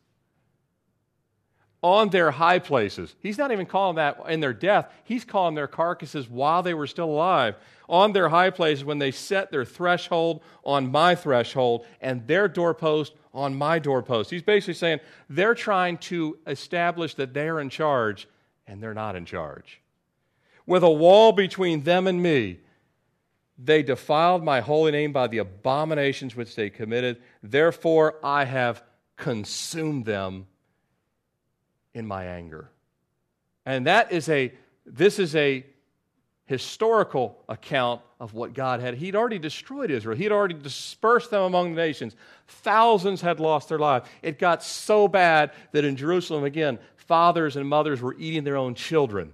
on 1.83 2.11
their 2.11 2.31
high 2.31 2.61
places. 2.61 3.15
He's 3.21 3.39
not 3.39 3.51
even 3.51 3.67
calling 3.67 3.97
that 3.97 4.19
in 4.29 4.41
their 4.41 4.53
death, 4.53 4.93
he's 5.05 5.25
calling 5.25 5.55
their 5.55 5.67
carcasses 5.67 6.29
while 6.29 6.63
they 6.63 6.75
were 6.75 6.87
still 6.87 7.11
alive. 7.11 7.57
On 7.89 8.13
their 8.13 8.29
high 8.29 8.51
places 8.51 8.85
when 8.85 8.99
they 8.99 9.11
set 9.11 9.51
their 9.51 9.65
threshold 9.65 10.43
on 10.65 10.91
my 10.91 11.15
threshold 11.15 11.85
and 12.01 12.27
their 12.27 12.49
doorpost 12.49 13.13
on 13.35 13.55
my 13.55 13.79
doorpost. 13.79 14.31
He's 14.31 14.43
basically 14.43 14.75
saying 14.75 15.01
they're 15.29 15.55
trying 15.55 15.99
to 15.99 16.39
establish 16.47 17.15
that 17.17 17.35
they're 17.35 17.61
in 17.61 17.69
charge 17.69 18.29
and 18.67 18.83
they're 18.83 18.95
not 18.95 19.17
in 19.17 19.27
charge. 19.27 19.81
With 20.65 20.85
a 20.85 20.91
wall 20.91 21.33
between 21.33 21.83
them 21.83 22.07
and 22.07 22.23
me, 22.23 22.61
they 23.59 23.83
defiled 23.83 24.45
my 24.45 24.61
holy 24.61 24.93
name 24.93 25.13
by 25.13 25.27
the 25.27 25.39
abominations 25.39 26.35
which 26.37 26.55
they 26.55 26.71
committed. 26.71 27.21
Therefore, 27.43 28.15
I 28.23 28.45
have 28.45 28.83
consumed 29.17 30.05
them 30.05 30.47
in 31.95 32.07
my 32.07 32.25
anger. 32.25 32.71
And 33.65 33.87
that 33.87 34.13
is 34.13 34.29
a, 34.29 34.53
this 34.87 35.19
is 35.19 35.37
a 35.37 35.65
historical 36.47 37.39
account 37.49 38.01
of 38.19 38.35
what 38.35 38.55
God 38.55 38.81
had. 38.81 38.95
He'd 38.95 39.17
already 39.17 39.39
destroyed 39.39 39.91
Israel, 39.91 40.17
He'd 40.17 40.33
already 40.33 40.55
dispersed 40.55 41.31
them 41.31 41.43
among 41.43 41.75
the 41.75 41.81
nations. 41.81 42.15
Thousands 42.47 43.21
had 43.21 43.41
lost 43.41 43.69
their 43.69 43.79
lives. 43.79 44.09
It 44.23 44.39
got 44.39 44.63
so 44.63 45.09
bad 45.09 45.53
that 45.73 45.85
in 45.85 45.97
Jerusalem, 45.97 46.45
again, 46.45 46.79
fathers 46.97 47.57
and 47.57 47.69
mothers 47.69 48.01
were 48.01 48.17
eating 48.19 48.45
their 48.45 48.57
own 48.57 48.75
children. 48.75 49.33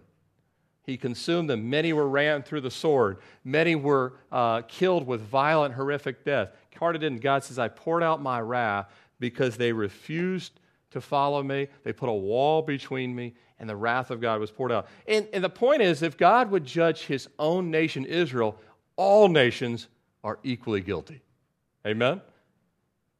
He 0.84 0.96
consumed 0.96 1.50
them. 1.50 1.68
Many 1.68 1.92
were 1.92 2.08
ran 2.08 2.42
through 2.42 2.62
the 2.62 2.70
sword. 2.70 3.18
Many 3.44 3.74
were 3.74 4.14
uh, 4.32 4.62
killed 4.62 5.06
with 5.06 5.20
violent, 5.20 5.74
horrific 5.74 6.24
death. 6.24 6.50
Carter 6.74 6.98
didn't. 6.98 7.20
God 7.20 7.44
says, 7.44 7.58
I 7.58 7.68
poured 7.68 8.02
out 8.02 8.22
my 8.22 8.40
wrath 8.40 8.86
because 9.20 9.56
they 9.56 9.72
refused 9.72 10.58
to 10.90 11.00
follow 11.00 11.42
me. 11.42 11.68
They 11.84 11.92
put 11.92 12.08
a 12.08 12.12
wall 12.12 12.62
between 12.62 13.14
me, 13.14 13.34
and 13.58 13.68
the 13.68 13.76
wrath 13.76 14.10
of 14.10 14.20
God 14.20 14.40
was 14.40 14.50
poured 14.50 14.72
out. 14.72 14.88
And, 15.06 15.28
and 15.32 15.42
the 15.42 15.50
point 15.50 15.82
is, 15.82 16.02
if 16.02 16.16
God 16.16 16.50
would 16.50 16.64
judge 16.64 17.02
his 17.02 17.28
own 17.38 17.70
nation, 17.70 18.04
Israel, 18.04 18.58
all 18.96 19.28
nations 19.28 19.88
are 20.24 20.38
equally 20.42 20.80
guilty. 20.80 21.22
Amen? 21.86 22.20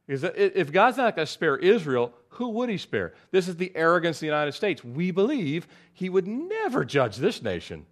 Because 0.07 0.23
if 0.35 0.71
God's 0.71 0.97
not 0.97 1.15
going 1.15 1.25
to 1.27 1.31
spare 1.31 1.57
Israel, 1.57 2.13
who 2.29 2.49
would 2.49 2.69
he 2.69 2.77
spare? 2.77 3.13
This 3.31 3.47
is 3.47 3.57
the 3.57 3.71
arrogance 3.75 4.17
of 4.17 4.21
the 4.21 4.25
United 4.25 4.53
States. 4.53 4.83
We 4.83 5.11
believe 5.11 5.67
he 5.93 6.09
would 6.09 6.27
never 6.27 6.83
judge 6.83 7.17
this 7.17 7.43
nation. 7.43 7.85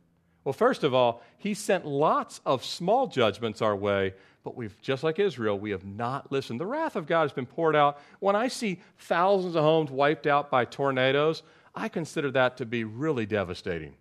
Well, 0.44 0.54
first 0.54 0.84
of 0.84 0.94
all, 0.94 1.22
he 1.38 1.54
sent 1.54 1.86
lots 1.86 2.42
of 2.46 2.66
small 2.66 3.08
judgments 3.08 3.62
our 3.62 3.76
way, 3.76 4.14
but 4.48 4.56
we've, 4.56 4.80
just 4.82 5.04
like 5.04 5.20
Israel, 5.20 5.60
we 5.60 5.72
have 5.72 5.84
not 5.84 6.32
listened. 6.32 6.58
The 6.58 6.66
wrath 6.66 6.96
of 6.96 7.06
God 7.06 7.24
has 7.24 7.34
been 7.34 7.46
poured 7.46 7.76
out. 7.76 8.00
When 8.22 8.34
I 8.34 8.48
see 8.48 8.80
thousands 8.98 9.58
of 9.58 9.64
homes 9.66 9.92
wiped 9.92 10.26
out 10.26 10.50
by 10.50 10.64
tornadoes, 10.64 11.44
I 11.76 11.90
consider 11.90 12.32
that 12.32 12.56
to 12.56 12.66
be 12.66 12.86
really 12.86 13.26
devastating. 13.26 13.96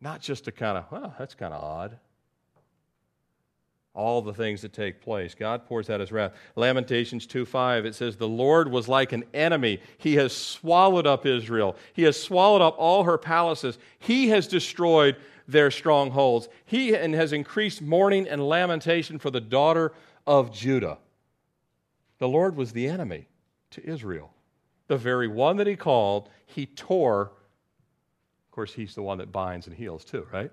Not 0.00 0.20
just 0.20 0.46
a 0.46 0.52
kind 0.52 0.78
of, 0.78 0.84
well, 0.92 1.12
that's 1.18 1.34
kind 1.34 1.52
of 1.52 1.60
odd 1.60 1.98
all 3.94 4.20
the 4.20 4.34
things 4.34 4.60
that 4.62 4.72
take 4.72 5.00
place. 5.00 5.36
God 5.36 5.66
pours 5.66 5.88
out 5.88 6.00
his 6.00 6.10
wrath. 6.10 6.32
Lamentations 6.56 7.26
2:5 7.28 7.84
it 7.84 7.94
says 7.94 8.16
the 8.16 8.28
Lord 8.28 8.68
was 8.68 8.88
like 8.88 9.12
an 9.12 9.24
enemy. 9.32 9.80
He 9.98 10.16
has 10.16 10.32
swallowed 10.32 11.06
up 11.06 11.24
Israel. 11.24 11.76
He 11.92 12.02
has 12.02 12.20
swallowed 12.20 12.60
up 12.60 12.74
all 12.76 13.04
her 13.04 13.16
palaces. 13.16 13.78
He 14.00 14.28
has 14.30 14.48
destroyed 14.48 15.16
their 15.46 15.70
strongholds. 15.70 16.48
He 16.64 16.88
has 16.90 17.32
increased 17.32 17.82
mourning 17.82 18.28
and 18.28 18.46
lamentation 18.46 19.18
for 19.18 19.30
the 19.30 19.40
daughter 19.40 19.92
of 20.26 20.52
Judah. 20.52 20.98
The 22.18 22.28
Lord 22.28 22.56
was 22.56 22.72
the 22.72 22.86
enemy 22.86 23.28
to 23.70 23.86
Israel. 23.86 24.32
The 24.86 24.96
very 24.96 25.28
one 25.28 25.56
that 25.56 25.66
he 25.66 25.76
called, 25.76 26.28
he 26.46 26.66
tore. 26.66 27.32
Of 28.46 28.50
course, 28.50 28.72
he's 28.72 28.94
the 28.94 29.02
one 29.02 29.18
that 29.18 29.32
binds 29.32 29.66
and 29.66 29.74
heals 29.74 30.04
too, 30.04 30.26
right? 30.32 30.50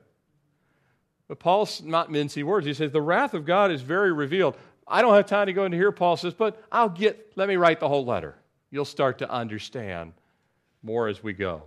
But 1.27 1.39
Paul's 1.39 1.81
not 1.81 2.11
mincing 2.11 2.45
words. 2.45 2.65
He 2.65 2.73
says, 2.73 2.91
The 2.91 3.01
wrath 3.01 3.33
of 3.33 3.45
God 3.45 3.71
is 3.71 3.81
very 3.81 4.11
revealed. 4.11 4.55
I 4.87 5.01
don't 5.01 5.13
have 5.13 5.25
time 5.25 5.47
to 5.47 5.53
go 5.53 5.63
into 5.63 5.77
here, 5.77 5.91
Paul 5.91 6.17
says, 6.17 6.33
but 6.33 6.61
I'll 6.71 6.89
get, 6.89 7.31
let 7.35 7.47
me 7.47 7.55
write 7.55 7.79
the 7.79 7.87
whole 7.87 8.03
letter. 8.03 8.35
You'll 8.71 8.83
start 8.83 9.19
to 9.19 9.29
understand 9.29 10.13
more 10.83 11.07
as 11.07 11.23
we 11.23 11.33
go. 11.33 11.63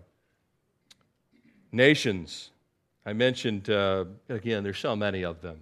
Nations. 1.73 2.51
I 3.07 3.12
mentioned, 3.12 3.69
uh, 3.69 4.07
again, 4.29 4.64
there's 4.64 4.79
so 4.79 4.97
many 4.97 5.25
of 5.25 5.40
them. 5.43 5.61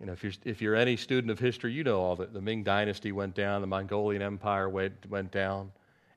You 0.00 0.06
know, 0.06 0.12
if 0.12 0.22
you're, 0.22 0.32
if 0.44 0.60
you're 0.60 0.74
any 0.74 0.96
student 0.96 1.30
of 1.30 1.38
history, 1.38 1.72
you 1.72 1.84
know 1.84 2.00
all 2.00 2.16
that. 2.16 2.32
The 2.32 2.40
Ming 2.40 2.62
Dynasty 2.62 3.12
went 3.12 3.34
down, 3.34 3.60
the 3.60 3.66
Mongolian 3.66 4.22
Empire 4.22 4.68
went, 4.68 4.94
went 5.08 5.30
down, 5.30 5.70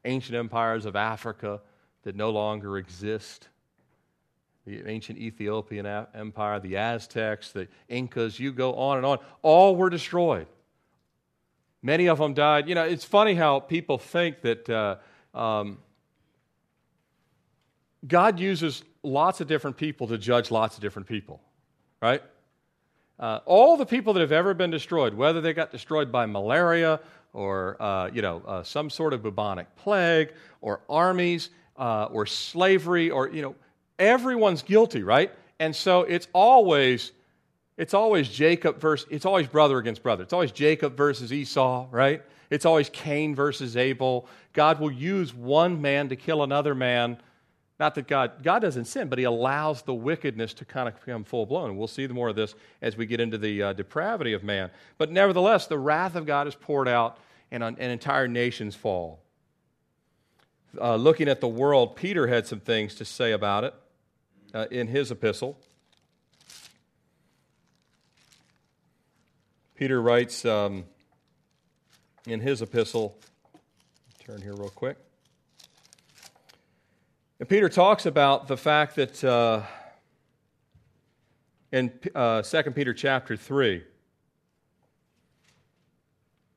ancient 0.06 0.36
empires 0.36 0.86
of 0.86 0.96
Africa 0.96 1.62
that 2.04 2.16
no 2.16 2.30
longer 2.30 2.78
exist 2.78 3.50
the 4.68 4.86
ancient 4.86 5.18
Ethiopian 5.18 5.86
Empire, 5.86 6.60
the 6.60 6.76
Aztecs, 6.76 7.52
the 7.52 7.70
Incas, 7.88 8.38
you 8.38 8.52
go 8.52 8.76
on 8.76 8.98
and 8.98 9.06
on, 9.06 9.20
all 9.42 9.78
were 9.78 9.90
destroyed. 9.90 10.48
Many 11.82 12.08
of 12.08 12.18
them 12.18 12.34
died. 12.34 12.68
You 12.68 12.76
know, 12.76 12.84
it's 12.84 13.06
funny 13.06 13.34
how 13.34 13.62
people 13.62 13.98
think 13.98 14.42
that 14.42 14.70
uh, 14.70 14.98
um, 15.34 15.78
God 18.08 18.40
uses 18.40 18.84
lots 19.04 19.42
of 19.42 19.48
different 19.48 19.78
people 19.78 20.08
to 20.08 20.18
judge 20.18 20.52
lots 20.52 20.76
of 20.76 20.82
different 20.82 21.08
people, 21.08 21.42
right? 22.02 22.22
Uh, 23.20 23.40
all 23.46 23.78
the 23.78 23.86
people 23.86 24.14
that 24.14 24.20
have 24.20 24.32
ever 24.32 24.54
been 24.54 24.70
destroyed, 24.70 25.14
whether 25.14 25.42
they 25.42 25.54
got 25.54 25.72
destroyed 25.72 26.12
by 26.12 26.26
malaria 26.26 27.00
or 27.34 27.82
uh, 27.82 28.10
you 28.14 28.22
know 28.22 28.42
uh, 28.48 28.64
some 28.64 28.90
sort 28.90 29.14
of 29.14 29.24
bubonic 29.24 29.76
plague 29.76 30.34
or 30.62 30.82
armies 30.90 31.50
uh, 31.78 32.06
or 32.12 32.26
slavery 32.26 33.10
or 33.10 33.30
you 33.30 33.42
know 33.42 33.56
everyone's 33.98 34.62
guilty, 34.62 35.04
right? 35.04 35.32
And 35.60 35.76
so 35.76 36.02
it's 36.02 36.28
always 36.34 37.12
it's 37.78 37.94
always 37.94 38.30
Jacob 38.30 38.80
versus 38.80 39.08
it's 39.10 39.26
always 39.26 39.48
brother 39.48 39.78
against 39.78 40.04
brother. 40.04 40.24
It's 40.24 40.34
always 40.34 40.52
Jacob 40.52 40.96
versus 40.96 41.34
Esau, 41.34 41.88
right? 41.92 42.22
It's 42.50 42.66
always 42.66 42.90
Cain 42.90 43.36
versus 43.36 43.76
Abel. 43.76 44.28
God 44.54 44.80
will 44.80 44.92
use 44.92 45.34
one 45.34 45.82
man 45.82 46.10
to 46.10 46.16
kill 46.16 46.44
another 46.44 46.74
man. 46.74 47.18
Not 47.80 47.94
that 47.96 48.08
God 48.08 48.44
God 48.44 48.60
doesn't 48.60 48.86
sin, 48.86 49.08
but 49.08 49.20
He 49.20 49.26
allows 49.26 49.84
the 49.84 49.94
wickedness 49.94 50.54
to 50.56 50.66
kind 50.66 50.88
of 50.88 51.00
become 51.00 51.24
full 51.24 51.46
blown. 51.46 51.78
We'll 51.78 51.88
see 51.88 52.08
more 52.08 52.30
of 52.30 52.36
this 52.36 52.56
as 52.82 52.98
we 52.98 53.06
get 53.06 53.20
into 53.20 53.38
the 53.38 53.62
uh, 53.62 53.74
depravity 53.74 54.34
of 54.34 54.44
man. 54.44 54.72
But 54.98 55.12
nevertheless, 55.12 55.68
the 55.68 55.78
wrath 55.78 56.16
of 56.16 56.26
God 56.26 56.48
is 56.48 56.56
poured 56.56 56.88
out, 56.88 57.20
and, 57.52 57.64
and 57.64 57.80
entire 57.80 58.28
nations 58.28 58.76
fall. 58.76 59.20
Uh, 60.80 60.96
looking 60.96 61.28
at 61.28 61.40
the 61.40 61.48
world, 61.48 61.96
Peter 61.96 62.28
had 62.28 62.46
some 62.48 62.60
things 62.60 62.96
to 62.96 63.06
say 63.06 63.32
about 63.32 63.64
it 63.64 63.74
uh, 64.54 64.66
in 64.72 64.88
his 64.88 65.12
epistle. 65.12 65.58
Peter 69.76 70.02
writes 70.02 70.44
um, 70.44 70.84
in 72.26 72.40
his 72.40 72.62
epistle, 72.64 73.16
turn 74.26 74.42
here 74.42 74.56
real 74.56 74.70
quick. 74.70 74.98
And 77.40 77.48
Peter 77.48 77.70
talks 77.70 78.08
about 78.08 78.48
the 78.48 78.58
fact 78.58 78.96
that 78.96 79.24
uh, 79.24 79.62
in 81.72 81.92
uh, 82.16 82.42
2 82.42 82.64
Peter 82.72 82.96
chapter 82.96 83.38
3, 83.38 83.84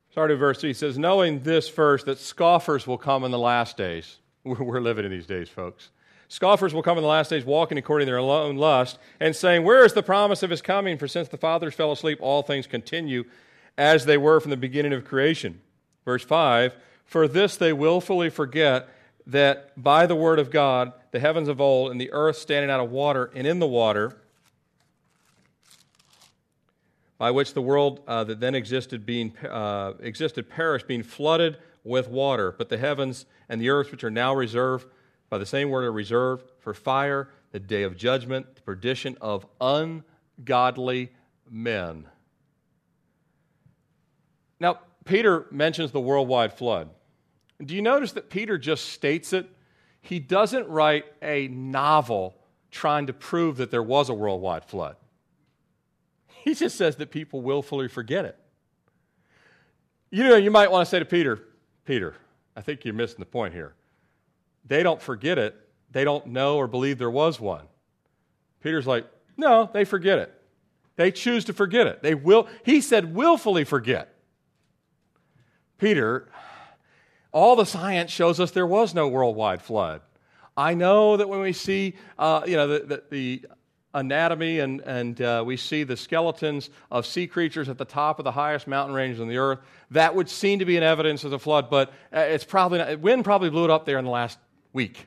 starting 0.09 0.37
verse 0.37 0.59
3, 0.59 0.69
he 0.69 0.73
says, 0.73 0.97
Knowing 0.97 1.41
this 1.41 1.69
first, 1.69 2.07
that 2.07 2.17
scoffers 2.17 2.87
will 2.87 2.97
come 2.97 3.23
in 3.23 3.29
the 3.29 3.37
last 3.37 3.77
days. 3.77 4.17
We're 4.43 4.81
living 4.81 5.05
in 5.05 5.11
these 5.11 5.27
days, 5.27 5.49
folks. 5.49 5.89
Scoffers 6.29 6.73
will 6.73 6.81
come 6.81 6.97
in 6.97 7.03
the 7.03 7.09
last 7.09 7.29
days, 7.29 7.45
walking 7.45 7.77
according 7.77 8.07
to 8.07 8.11
their 8.11 8.19
own 8.19 8.55
lust, 8.55 8.97
and 9.19 9.35
saying, 9.35 9.63
Where 9.63 9.85
is 9.85 9.93
the 9.93 10.01
promise 10.01 10.41
of 10.41 10.49
his 10.49 10.63
coming? 10.63 10.97
For 10.97 11.07
since 11.07 11.27
the 11.27 11.37
fathers 11.37 11.75
fell 11.75 11.91
asleep, 11.91 12.17
all 12.21 12.41
things 12.41 12.65
continue 12.65 13.25
as 13.77 14.05
they 14.05 14.17
were 14.17 14.39
from 14.39 14.49
the 14.49 14.57
beginning 14.57 14.93
of 14.93 15.05
creation. 15.05 15.61
Verse 16.05 16.23
5 16.23 16.73
For 17.05 17.27
this 17.27 17.55
they 17.55 17.73
willfully 17.73 18.31
forget 18.31 18.89
that 19.27 19.81
by 19.81 20.05
the 20.05 20.15
word 20.15 20.39
of 20.39 20.51
God, 20.51 20.93
the 21.11 21.19
heavens 21.19 21.47
of 21.47 21.61
old, 21.61 21.91
and 21.91 21.99
the 21.99 22.11
earth 22.11 22.37
standing 22.37 22.69
out 22.69 22.79
of 22.79 22.89
water 22.89 23.31
and 23.35 23.45
in 23.45 23.59
the 23.59 23.67
water, 23.67 24.17
by 27.17 27.29
which 27.29 27.53
the 27.53 27.61
world 27.61 28.01
uh, 28.07 28.23
that 28.23 28.39
then 28.39 28.55
existed 28.55 29.05
being 29.05 29.37
uh, 29.45 29.93
existed 29.99 30.49
perished, 30.49 30.87
being 30.87 31.03
flooded 31.03 31.57
with 31.83 32.07
water. 32.07 32.51
But 32.57 32.69
the 32.69 32.77
heavens 32.77 33.25
and 33.47 33.61
the 33.61 33.69
earth, 33.69 33.91
which 33.91 34.03
are 34.03 34.11
now 34.11 34.33
reserved 34.33 34.87
by 35.29 35.37
the 35.37 35.45
same 35.45 35.69
word 35.69 35.85
are 35.85 35.91
reserved 35.91 36.51
for 36.59 36.73
fire, 36.73 37.29
the 37.51 37.59
day 37.59 37.83
of 37.83 37.95
judgment, 37.95 38.55
the 38.55 38.61
perdition 38.61 39.17
of 39.21 39.45
ungodly 39.61 41.11
men. 41.49 42.07
Now, 44.59 44.79
Peter 45.05 45.47
mentions 45.51 45.91
the 45.91 45.99
worldwide 45.99 46.53
flood. 46.53 46.89
Do 47.63 47.75
you 47.75 47.81
notice 47.81 48.13
that 48.13 48.29
Peter 48.29 48.57
just 48.57 48.89
states 48.89 49.33
it? 49.33 49.49
He 50.01 50.19
doesn't 50.19 50.67
write 50.67 51.05
a 51.21 51.47
novel 51.47 52.35
trying 52.71 53.07
to 53.07 53.13
prove 53.13 53.57
that 53.57 53.69
there 53.69 53.83
was 53.83 54.09
a 54.09 54.13
worldwide 54.13 54.65
flood. 54.65 54.95
He 56.43 56.55
just 56.55 56.75
says 56.75 56.95
that 56.95 57.11
people 57.11 57.41
willfully 57.41 57.87
forget 57.87 58.25
it. 58.25 58.37
You 60.09 60.23
know, 60.23 60.35
you 60.37 60.49
might 60.49 60.71
want 60.71 60.85
to 60.85 60.89
say 60.89 60.99
to 60.99 61.05
Peter, 61.05 61.39
Peter, 61.85 62.15
I 62.55 62.61
think 62.61 62.83
you're 62.83 62.93
missing 62.93 63.19
the 63.19 63.25
point 63.25 63.53
here. 63.53 63.75
They 64.65 64.83
don't 64.83 65.01
forget 65.01 65.37
it. 65.37 65.55
They 65.91 66.03
don't 66.03 66.27
know 66.27 66.57
or 66.57 66.67
believe 66.67 66.97
there 66.97 67.11
was 67.11 67.39
one. 67.39 67.65
Peter's 68.61 68.87
like, 68.87 69.05
no, 69.37 69.69
they 69.71 69.85
forget 69.85 70.19
it. 70.19 70.33
They 70.95 71.11
choose 71.11 71.45
to 71.45 71.53
forget 71.53 71.87
it. 71.87 72.01
They 72.01 72.15
will, 72.15 72.47
he 72.63 72.81
said, 72.81 73.15
willfully 73.15 73.63
forget. 73.63 74.13
Peter, 75.77 76.29
all 77.31 77.55
the 77.55 77.65
science 77.65 78.11
shows 78.11 78.39
us 78.39 78.51
there 78.51 78.67
was 78.67 78.93
no 78.93 79.07
worldwide 79.07 79.61
flood. 79.61 80.01
I 80.57 80.73
know 80.73 81.17
that 81.17 81.29
when 81.29 81.39
we 81.39 81.53
see, 81.53 81.95
uh, 82.19 82.43
you 82.45 82.55
know, 82.55 82.67
the, 82.67 82.79
the, 82.79 83.03
the 83.09 83.45
anatomy 83.93 84.59
and, 84.59 84.81
and 84.81 85.21
uh, 85.21 85.43
we 85.45 85.57
see 85.57 85.83
the 85.83 85.97
skeletons 85.97 86.69
of 86.89 87.05
sea 87.05 87.27
creatures 87.27 87.69
at 87.69 87.77
the 87.77 87.85
top 87.85 88.19
of 88.19 88.25
the 88.25 88.31
highest 88.31 88.67
mountain 88.67 88.95
ranges 88.95 89.19
on 89.21 89.27
the 89.27 89.37
earth, 89.37 89.59
that 89.91 90.15
would 90.15 90.29
seem 90.29 90.59
to 90.59 90.65
be 90.65 90.77
an 90.77 90.83
evidence 90.83 91.23
of 91.23 91.31
the 91.31 91.39
flood, 91.39 91.69
but 91.69 91.89
uh, 92.13 92.19
it's 92.19 92.43
probably 92.43 92.79
not, 92.79 92.99
wind 92.99 93.23
probably 93.23 93.49
blew 93.49 93.65
it 93.65 93.69
up 93.69 93.85
there 93.85 93.97
in 93.97 94.05
the 94.05 94.11
last 94.11 94.37
week. 94.73 95.05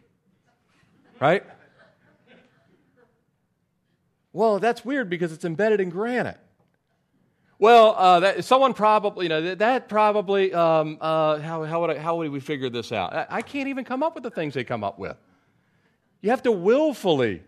Right? 1.21 1.45
Well, 4.33 4.59
that's 4.59 4.85
weird 4.85 5.09
because 5.09 5.33
it's 5.33 5.45
embedded 5.45 5.81
in 5.81 5.91
granite. 5.91 6.39
Well, 7.65 7.95
uh, 7.97 8.21
that, 8.21 8.45
someone 8.45 8.75
probably, 8.75 9.25
you 9.25 9.31
know, 9.31 9.41
that, 9.41 9.61
that 9.61 9.89
probably, 9.89 10.53
um, 10.53 10.99
uh, 11.01 11.39
how, 11.39 11.65
how, 11.65 11.81
would 11.81 11.97
I, 11.97 11.99
how 11.99 12.17
would 12.17 12.31
we 12.31 12.39
figure 12.39 12.69
this 12.69 12.93
out? 12.93 13.15
I, 13.15 13.27
I 13.31 13.41
can't 13.41 13.69
even 13.69 13.87
come 13.87 14.03
up 14.03 14.15
with 14.15 14.23
the 14.23 14.31
things 14.31 14.53
they 14.53 14.65
come 14.65 14.85
up 14.85 14.99
with. 14.99 15.17
You 16.21 16.29
have 16.29 16.43
to 16.43 16.53
willfully 16.53 17.43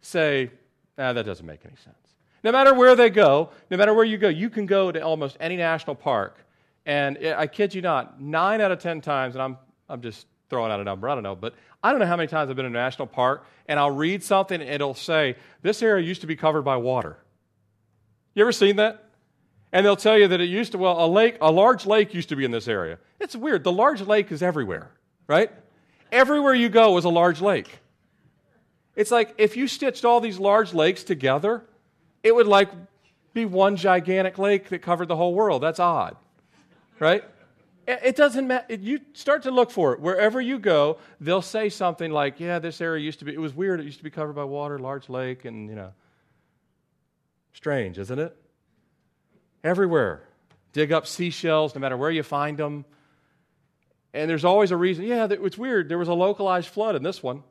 say, 0.00 0.52
ah, 0.96 1.12
that 1.12 1.26
doesn't 1.26 1.44
make 1.44 1.64
any 1.64 1.74
sense. 1.74 1.96
No 2.44 2.52
matter 2.52 2.72
where 2.72 2.94
they 2.94 3.10
go, 3.10 3.50
no 3.68 3.76
matter 3.76 3.92
where 3.92 4.04
you 4.04 4.16
go, 4.16 4.28
you 4.28 4.48
can 4.48 4.64
go 4.64 4.92
to 4.92 5.00
almost 5.00 5.36
any 5.40 5.56
national 5.56 5.96
park. 5.96 6.38
And 6.86 7.18
I 7.18 7.48
kid 7.48 7.74
you 7.74 7.82
not, 7.82 8.20
nine 8.20 8.60
out 8.60 8.70
of 8.70 8.78
10 8.78 9.00
times, 9.00 9.34
and 9.34 9.42
I'm, 9.42 9.58
I'm 9.88 10.02
just 10.02 10.28
throwing 10.50 10.70
out 10.70 10.78
a 10.78 10.84
number, 10.84 11.08
I 11.08 11.14
don't 11.14 11.24
know, 11.24 11.34
but 11.34 11.54
I 11.82 11.90
don't 11.90 11.98
know 11.98 12.06
how 12.06 12.16
many 12.16 12.28
times 12.28 12.48
I've 12.48 12.54
been 12.54 12.66
in 12.66 12.76
a 12.76 12.78
national 12.78 13.08
park 13.08 13.44
and 13.66 13.80
I'll 13.80 13.90
read 13.90 14.22
something 14.22 14.60
and 14.60 14.70
it'll 14.70 14.94
say, 14.94 15.34
This 15.62 15.82
area 15.82 16.06
used 16.06 16.20
to 16.20 16.28
be 16.28 16.36
covered 16.36 16.62
by 16.62 16.76
water. 16.76 17.16
You 18.36 18.44
ever 18.44 18.52
seen 18.52 18.76
that? 18.76 19.06
And 19.72 19.84
they'll 19.84 19.96
tell 19.96 20.18
you 20.18 20.28
that 20.28 20.40
it 20.40 20.48
used 20.48 20.72
to, 20.72 20.78
well, 20.78 21.04
a 21.04 21.06
lake, 21.06 21.36
a 21.40 21.52
large 21.52 21.84
lake 21.84 22.14
used 22.14 22.30
to 22.30 22.36
be 22.36 22.44
in 22.44 22.50
this 22.50 22.68
area. 22.68 22.98
It's 23.20 23.36
weird. 23.36 23.64
The 23.64 23.72
large 23.72 24.00
lake 24.00 24.32
is 24.32 24.42
everywhere, 24.42 24.90
right? 25.26 25.50
Everywhere 26.10 26.54
you 26.54 26.68
go 26.70 26.96
is 26.96 27.04
a 27.04 27.10
large 27.10 27.40
lake. 27.40 27.80
It's 28.96 29.10
like 29.10 29.34
if 29.36 29.56
you 29.56 29.68
stitched 29.68 30.04
all 30.04 30.20
these 30.20 30.38
large 30.38 30.72
lakes 30.72 31.04
together, 31.04 31.64
it 32.22 32.34
would 32.34 32.46
like 32.46 32.70
be 33.34 33.44
one 33.44 33.76
gigantic 33.76 34.38
lake 34.38 34.70
that 34.70 34.80
covered 34.80 35.08
the 35.08 35.16
whole 35.16 35.34
world. 35.34 35.62
That's 35.62 35.78
odd, 35.78 36.16
right? 36.98 37.22
It 37.86 38.16
doesn't 38.16 38.46
matter. 38.46 38.74
You 38.74 39.00
start 39.12 39.44
to 39.44 39.50
look 39.50 39.70
for 39.70 39.94
it. 39.94 40.00
Wherever 40.00 40.40
you 40.40 40.58
go, 40.58 40.98
they'll 41.20 41.40
say 41.40 41.68
something 41.68 42.10
like, 42.10 42.40
yeah, 42.40 42.58
this 42.58 42.80
area 42.80 43.02
used 43.02 43.18
to 43.20 43.24
be, 43.24 43.32
it 43.32 43.40
was 43.40 43.54
weird. 43.54 43.80
It 43.80 43.84
used 43.84 43.98
to 43.98 44.04
be 44.04 44.10
covered 44.10 44.34
by 44.34 44.44
water, 44.44 44.78
large 44.78 45.08
lake, 45.08 45.44
and, 45.44 45.70
you 45.70 45.74
know. 45.74 45.92
Strange, 47.52 47.98
isn't 47.98 48.18
it? 48.18 48.36
Everywhere. 49.68 50.22
Dig 50.72 50.92
up 50.92 51.06
seashells, 51.06 51.74
no 51.74 51.80
matter 51.82 51.96
where 51.96 52.10
you 52.10 52.22
find 52.22 52.56
them. 52.56 52.86
And 54.14 54.30
there's 54.30 54.46
always 54.46 54.70
a 54.70 54.78
reason. 54.78 55.04
Yeah, 55.04 55.26
it's 55.30 55.58
weird. 55.58 55.90
There 55.90 55.98
was 55.98 56.08
a 56.08 56.14
localized 56.14 56.68
flood 56.68 56.96
in 56.96 57.02
this 57.02 57.22
one. 57.22 57.42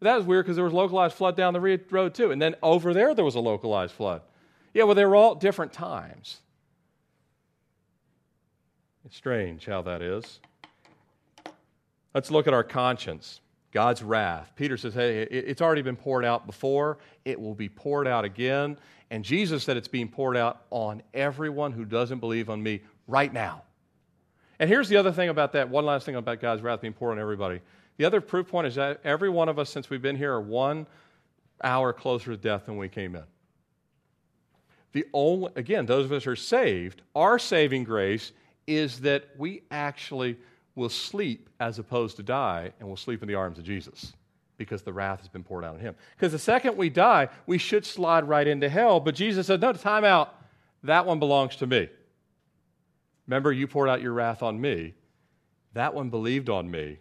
That 0.00 0.18
was 0.18 0.26
weird 0.26 0.44
because 0.44 0.56
there 0.56 0.66
was 0.66 0.74
localized 0.74 1.14
flood 1.14 1.34
down 1.34 1.54
the 1.54 1.80
road, 1.90 2.14
too. 2.14 2.30
And 2.30 2.42
then 2.42 2.56
over 2.62 2.92
there, 2.92 3.14
there 3.14 3.24
was 3.24 3.36
a 3.36 3.40
localized 3.40 3.94
flood. 3.94 4.20
Yeah, 4.74 4.82
well, 4.82 4.94
they 4.94 5.06
were 5.06 5.16
all 5.16 5.34
different 5.34 5.72
times. 5.72 6.42
It's 9.06 9.16
strange 9.16 9.64
how 9.64 9.80
that 9.82 10.02
is. 10.02 10.40
Let's 12.14 12.30
look 12.30 12.46
at 12.46 12.52
our 12.52 12.64
conscience, 12.64 13.40
God's 13.72 14.02
wrath. 14.02 14.52
Peter 14.56 14.76
says, 14.76 14.92
hey, 14.92 15.22
it's 15.22 15.62
already 15.62 15.80
been 15.80 15.96
poured 15.96 16.26
out 16.26 16.46
before, 16.46 16.98
it 17.24 17.40
will 17.40 17.54
be 17.54 17.70
poured 17.70 18.06
out 18.06 18.26
again. 18.26 18.76
And 19.10 19.24
Jesus 19.24 19.64
said 19.64 19.76
it's 19.76 19.88
being 19.88 20.08
poured 20.08 20.36
out 20.36 20.62
on 20.70 21.02
everyone 21.14 21.72
who 21.72 21.84
doesn't 21.84 22.18
believe 22.18 22.50
on 22.50 22.62
me 22.62 22.82
right 23.06 23.32
now. 23.32 23.62
And 24.58 24.68
here's 24.68 24.88
the 24.88 24.96
other 24.96 25.12
thing 25.12 25.28
about 25.28 25.52
that 25.52 25.68
one 25.68 25.84
last 25.84 26.06
thing 26.06 26.16
about 26.16 26.40
God's 26.40 26.62
wrath 26.62 26.80
being 26.80 26.92
poured 26.92 27.12
on 27.12 27.18
everybody. 27.20 27.60
The 27.98 28.04
other 28.04 28.20
proof 28.20 28.48
point 28.48 28.66
is 28.66 28.74
that 28.74 29.00
every 29.04 29.28
one 29.28 29.48
of 29.48 29.58
us, 29.58 29.70
since 29.70 29.88
we've 29.90 30.02
been 30.02 30.16
here, 30.16 30.32
are 30.32 30.40
one 30.40 30.86
hour 31.62 31.92
closer 31.92 32.32
to 32.32 32.36
death 32.36 32.66
than 32.66 32.76
we 32.76 32.88
came 32.88 33.14
in. 33.14 33.22
The 34.92 35.04
only, 35.12 35.52
again, 35.56 35.86
those 35.86 36.06
of 36.06 36.12
us 36.12 36.24
who 36.24 36.30
are 36.30 36.36
saved, 36.36 37.02
our 37.14 37.38
saving 37.38 37.84
grace 37.84 38.32
is 38.66 39.00
that 39.00 39.28
we 39.36 39.62
actually 39.70 40.36
will 40.74 40.88
sleep 40.88 41.48
as 41.60 41.78
opposed 41.78 42.16
to 42.16 42.22
die, 42.22 42.72
and 42.80 42.88
will 42.88 42.96
sleep 42.96 43.22
in 43.22 43.28
the 43.28 43.34
arms 43.34 43.58
of 43.58 43.64
Jesus 43.64 44.12
because 44.58 44.82
the 44.82 44.92
wrath 44.92 45.20
has 45.20 45.28
been 45.28 45.44
poured 45.44 45.64
out 45.64 45.74
on 45.74 45.80
him. 45.80 45.94
Because 46.16 46.32
the 46.32 46.38
second 46.38 46.76
we 46.76 46.88
die, 46.88 47.28
we 47.46 47.58
should 47.58 47.84
slide 47.84 48.28
right 48.28 48.46
into 48.46 48.68
hell. 48.68 49.00
But 49.00 49.14
Jesus 49.14 49.46
said, 49.46 49.60
No, 49.60 49.72
time 49.72 50.04
out. 50.04 50.34
That 50.82 51.06
one 51.06 51.18
belongs 51.18 51.56
to 51.56 51.66
me. 51.66 51.88
Remember, 53.26 53.52
you 53.52 53.66
poured 53.66 53.88
out 53.88 54.00
your 54.00 54.12
wrath 54.12 54.42
on 54.42 54.60
me. 54.60 54.94
That 55.74 55.94
one 55.94 56.10
believed 56.10 56.48
on 56.48 56.70
me. 56.70 56.98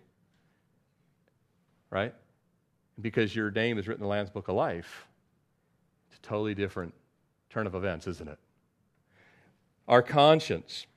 Right? 1.89 2.13
Because 3.00 3.36
your 3.36 3.52
name 3.52 3.78
is 3.78 3.88
written 3.88 4.04
in 4.04 4.08
the 4.08 4.12
Lamb's 4.12 4.30
Book 4.30 4.48
of 4.48 4.56
Life. 4.56 5.08
It's 6.10 6.18
a 6.18 6.22
totally 6.22 6.56
different 6.56 6.94
turn 7.50 7.68
of 7.68 7.76
events, 7.76 8.08
isn't 8.08 8.28
it? 8.28 8.39
Our 9.88 10.02
conscience. 10.02 10.88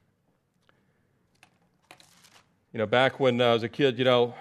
You 2.73 2.79
know, 2.79 2.87
back 2.87 3.21
when 3.21 3.40
uh, 3.40 3.51
I 3.51 3.53
was 3.55 3.62
a 3.62 3.68
kid, 3.68 3.99
you 3.99 4.05
know, 4.05 4.35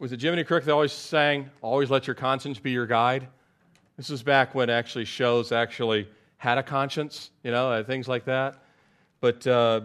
was 0.00 0.12
it 0.12 0.20
Jiminy 0.22 0.44
Cricket 0.44 0.66
that 0.66 0.72
always 0.72 0.92
sang, 0.92 1.50
always 1.60 1.90
let 1.90 2.06
your 2.06 2.14
conscience 2.14 2.58
be 2.58 2.70
your 2.70 2.86
guide? 2.86 3.28
This 3.98 4.08
was 4.08 4.22
back 4.22 4.54
when 4.54 4.70
actually 4.70 5.04
shows 5.04 5.52
actually 5.52 6.08
had 6.38 6.56
a 6.56 6.62
conscience, 6.62 7.30
you 7.44 7.50
know, 7.50 7.70
uh, 7.70 7.84
things 7.84 8.08
like 8.08 8.24
that. 8.24 8.64
But 9.20 9.46
uh, 9.46 9.82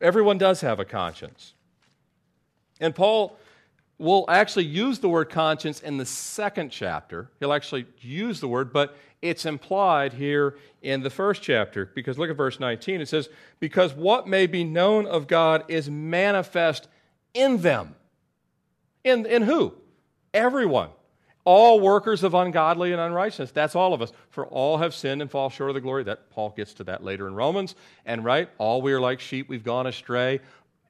everyone 0.00 0.38
does 0.38 0.62
have 0.62 0.80
a 0.80 0.84
conscience. 0.86 1.52
And 2.80 2.94
Paul 2.94 3.36
will 3.98 4.24
actually 4.30 4.64
use 4.64 4.98
the 4.98 5.10
word 5.10 5.28
conscience 5.28 5.80
in 5.80 5.98
the 5.98 6.06
second 6.06 6.70
chapter. 6.70 7.30
He'll 7.38 7.52
actually 7.52 7.84
use 8.00 8.40
the 8.40 8.48
word, 8.48 8.72
but 8.72 8.96
it's 9.20 9.44
implied 9.44 10.14
here 10.14 10.56
in 10.80 11.02
the 11.02 11.10
first 11.10 11.42
chapter. 11.42 11.90
Because 11.94 12.18
look 12.18 12.30
at 12.30 12.36
verse 12.36 12.58
19. 12.58 13.02
It 13.02 13.08
says, 13.08 13.28
Because 13.60 13.92
what 13.92 14.26
may 14.26 14.46
be 14.46 14.64
known 14.64 15.06
of 15.06 15.26
God 15.26 15.64
is 15.68 15.90
manifest 15.90 16.88
in 17.34 17.60
them. 17.60 17.94
In, 19.04 19.26
in 19.26 19.42
who? 19.42 19.74
Everyone. 20.32 20.88
All 21.44 21.78
workers 21.78 22.24
of 22.24 22.32
ungodly 22.32 22.92
and 22.92 23.00
unrighteousness. 23.00 23.52
That's 23.52 23.76
all 23.76 23.92
of 23.92 24.00
us. 24.00 24.12
For 24.30 24.46
all 24.46 24.78
have 24.78 24.94
sinned 24.94 25.20
and 25.20 25.30
fall 25.30 25.50
short 25.50 25.70
of 25.70 25.74
the 25.74 25.80
glory. 25.80 26.02
That 26.04 26.30
Paul 26.30 26.54
gets 26.56 26.72
to 26.74 26.84
that 26.84 27.04
later 27.04 27.28
in 27.28 27.34
Romans. 27.34 27.74
And 28.06 28.24
right, 28.24 28.48
all 28.56 28.80
we 28.80 28.92
are 28.94 29.00
like 29.00 29.20
sheep, 29.20 29.48
we've 29.48 29.62
gone 29.62 29.86
astray. 29.86 30.40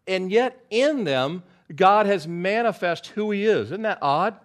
And 0.06 0.30
yet 0.30 0.64
in 0.70 1.04
them, 1.04 1.42
God 1.74 2.06
has 2.06 2.28
manifest 2.28 3.08
who 3.08 3.32
he 3.32 3.44
is. 3.44 3.66
Isn't 3.66 3.82
that 3.82 3.98
odd? 4.00 4.36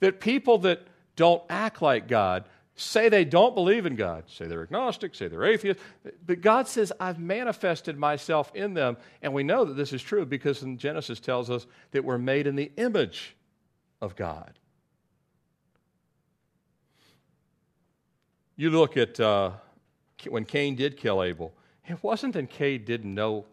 That 0.00 0.20
people 0.20 0.58
that 0.58 0.86
don't 1.16 1.42
act 1.50 1.82
like 1.82 2.08
God, 2.08 2.44
say 2.76 3.08
they 3.08 3.24
don't 3.24 3.54
believe 3.54 3.86
in 3.86 3.94
God, 3.94 4.24
say 4.28 4.46
they're 4.46 4.62
agnostic, 4.62 5.14
say 5.14 5.28
they're 5.28 5.44
atheist, 5.44 5.78
but 6.26 6.40
God 6.40 6.66
says, 6.66 6.92
I've 6.98 7.20
manifested 7.20 7.96
myself 7.96 8.50
in 8.54 8.74
them. 8.74 8.96
And 9.22 9.32
we 9.32 9.44
know 9.44 9.64
that 9.64 9.74
this 9.74 9.92
is 9.92 10.02
true 10.02 10.26
because 10.26 10.62
in 10.62 10.76
Genesis 10.76 11.20
tells 11.20 11.50
us 11.50 11.66
that 11.92 12.04
we're 12.04 12.18
made 12.18 12.46
in 12.46 12.56
the 12.56 12.72
image 12.76 13.36
of 14.00 14.16
God. 14.16 14.58
You 18.56 18.70
look 18.70 18.96
at 18.96 19.18
uh, 19.20 19.52
when 20.28 20.44
Cain 20.44 20.74
did 20.74 20.96
kill 20.96 21.22
Abel, 21.22 21.54
it 21.86 22.02
wasn't 22.02 22.34
that 22.34 22.50
Cain 22.50 22.84
didn't 22.84 23.14
know 23.14 23.46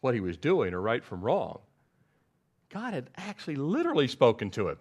what 0.00 0.14
he 0.14 0.20
was 0.20 0.36
doing 0.36 0.74
or 0.74 0.80
right 0.80 1.02
from 1.02 1.20
wrong. 1.20 1.60
God 2.70 2.94
had 2.94 3.10
actually 3.16 3.56
literally 3.56 4.08
spoken 4.08 4.50
to 4.50 4.68
him. 4.68 4.78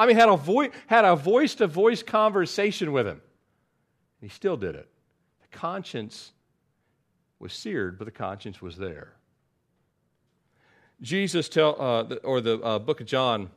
I 0.00 0.06
mean, 0.06 0.16
had 0.16 0.30
a, 0.30 0.36
vo- 0.38 0.70
had 0.86 1.04
a 1.04 1.14
voice 1.14 1.56
to 1.56 1.66
voice 1.66 2.02
conversation 2.02 2.92
with 2.92 3.06
him. 3.06 3.20
He 4.22 4.30
still 4.30 4.56
did 4.56 4.74
it. 4.74 4.88
The 5.42 5.58
conscience 5.58 6.32
was 7.38 7.52
seared, 7.52 7.98
but 7.98 8.06
the 8.06 8.10
conscience 8.10 8.62
was 8.62 8.78
there. 8.78 9.12
Jesus 11.02 11.50
tell, 11.50 11.76
uh, 11.78 12.14
or 12.24 12.40
the 12.40 12.58
uh, 12.60 12.78
book 12.78 13.02
of 13.02 13.06
John, 13.06 13.50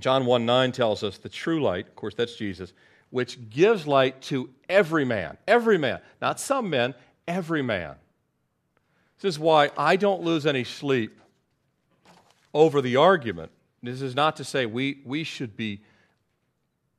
John 0.00 0.24
1 0.24 0.46
9 0.46 0.72
tells 0.72 1.04
us 1.04 1.18
the 1.18 1.28
true 1.28 1.62
light, 1.62 1.86
of 1.86 1.96
course, 1.96 2.14
that's 2.14 2.34
Jesus, 2.34 2.72
which 3.10 3.50
gives 3.50 3.86
light 3.86 4.22
to 4.22 4.48
every 4.70 5.04
man. 5.04 5.36
Every 5.46 5.76
man. 5.76 6.00
Not 6.22 6.40
some 6.40 6.70
men, 6.70 6.94
every 7.26 7.60
man. 7.60 7.96
This 9.20 9.34
is 9.34 9.38
why 9.38 9.70
I 9.76 9.96
don't 9.96 10.22
lose 10.22 10.46
any 10.46 10.64
sleep 10.64 11.20
over 12.54 12.80
the 12.80 12.96
argument 12.96 13.52
this 13.82 14.02
is 14.02 14.14
not 14.14 14.36
to 14.36 14.44
say 14.44 14.66
we, 14.66 15.00
we 15.04 15.24
should 15.24 15.56
be 15.56 15.80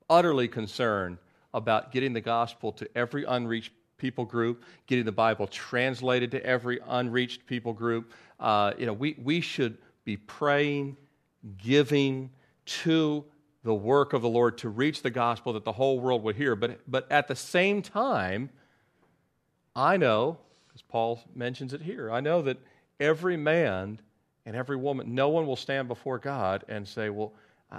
utterly 0.09 0.47
concerned 0.47 1.17
about 1.53 1.91
getting 1.91 2.13
the 2.13 2.21
gospel 2.21 2.71
to 2.73 2.87
every 2.95 3.25
unreached 3.25 3.71
people 3.97 4.25
group, 4.25 4.63
getting 4.87 5.05
the 5.05 5.11
Bible 5.11 5.47
translated 5.47 6.31
to 6.31 6.45
every 6.45 6.79
unreached 6.87 7.45
people 7.45 7.73
group. 7.73 8.13
Uh, 8.39 8.71
you 8.77 8.85
know, 8.85 8.93
we, 8.93 9.15
we 9.21 9.41
should 9.41 9.77
be 10.05 10.17
praying, 10.17 10.95
giving 11.57 12.29
to 12.65 13.25
the 13.63 13.73
work 13.73 14.13
of 14.13 14.21
the 14.21 14.29
Lord 14.29 14.57
to 14.59 14.69
reach 14.69 15.01
the 15.01 15.09
gospel 15.09 15.53
that 15.53 15.65
the 15.65 15.71
whole 15.73 15.99
world 15.99 16.23
would 16.23 16.35
hear. 16.35 16.55
But, 16.55 16.79
but 16.87 17.11
at 17.11 17.27
the 17.27 17.35
same 17.35 17.81
time, 17.81 18.49
I 19.75 19.97
know, 19.97 20.37
as 20.73 20.81
Paul 20.81 21.21
mentions 21.35 21.73
it 21.73 21.81
here, 21.81 22.11
I 22.11 22.21
know 22.21 22.41
that 22.43 22.57
every 22.99 23.37
man 23.37 23.99
and 24.49 24.57
every 24.57 24.77
woman, 24.77 25.13
no 25.13 25.29
one 25.29 25.45
will 25.45 25.55
stand 25.55 25.87
before 25.87 26.17
God 26.17 26.65
and 26.67 26.87
say, 26.87 27.11
Well, 27.11 27.33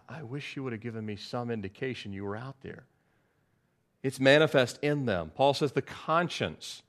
I, 0.09 0.23
wish 0.23 0.55
you 0.55 0.63
would 0.63 0.73
have 0.73 0.81
given 0.81 1.05
me 1.05 1.17
some 1.17 1.51
indication 1.51 2.13
you 2.13 2.23
were 2.23 2.37
out 2.37 2.55
there. 2.63 2.85
It's 4.05 4.21
manifest 4.21 4.79
in 4.81 5.05
them. 5.05 5.33
Paul 5.35 5.53
says 5.53 5.73
the 5.73 5.83
conscience, 5.83 6.85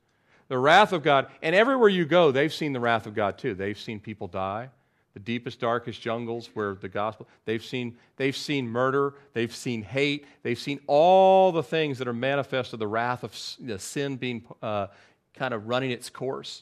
the 0.50 0.60
wrath 0.60 0.94
of 0.94 1.02
God, 1.02 1.32
and 1.42 1.56
everywhere 1.56 1.90
you 1.90 2.06
go, 2.06 2.32
they've 2.32 2.54
seen 2.54 2.74
the 2.74 2.80
wrath 2.80 3.08
of 3.08 3.16
God 3.16 3.40
too. 3.40 3.56
They've 3.56 3.78
seen 3.78 4.00
people 4.00 4.28
die, 4.28 4.70
the 5.16 5.20
deepest, 5.20 5.60
darkest 5.60 6.00
jungles 6.00 6.52
where 6.54 6.76
the 6.76 6.88
gospel, 6.88 7.28
they've 7.46 7.66
seen, 7.66 7.98
they've 8.18 8.38
seen 8.38 8.70
murder, 8.70 9.16
they've 9.34 9.56
seen 9.56 9.82
hate, 9.82 10.28
they've 10.44 10.60
seen 10.60 10.80
all 10.86 11.52
the 11.52 11.64
things 11.64 11.98
that 11.98 12.08
are 12.08 12.14
manifest 12.14 12.74
of 12.74 12.78
the 12.78 12.88
wrath 12.88 13.24
of 13.24 13.36
sin 13.82 14.18
being 14.18 14.46
uh, 14.62 14.86
kind 15.34 15.56
of 15.56 15.68
running 15.68 15.90
its 15.90 16.12
course. 16.12 16.62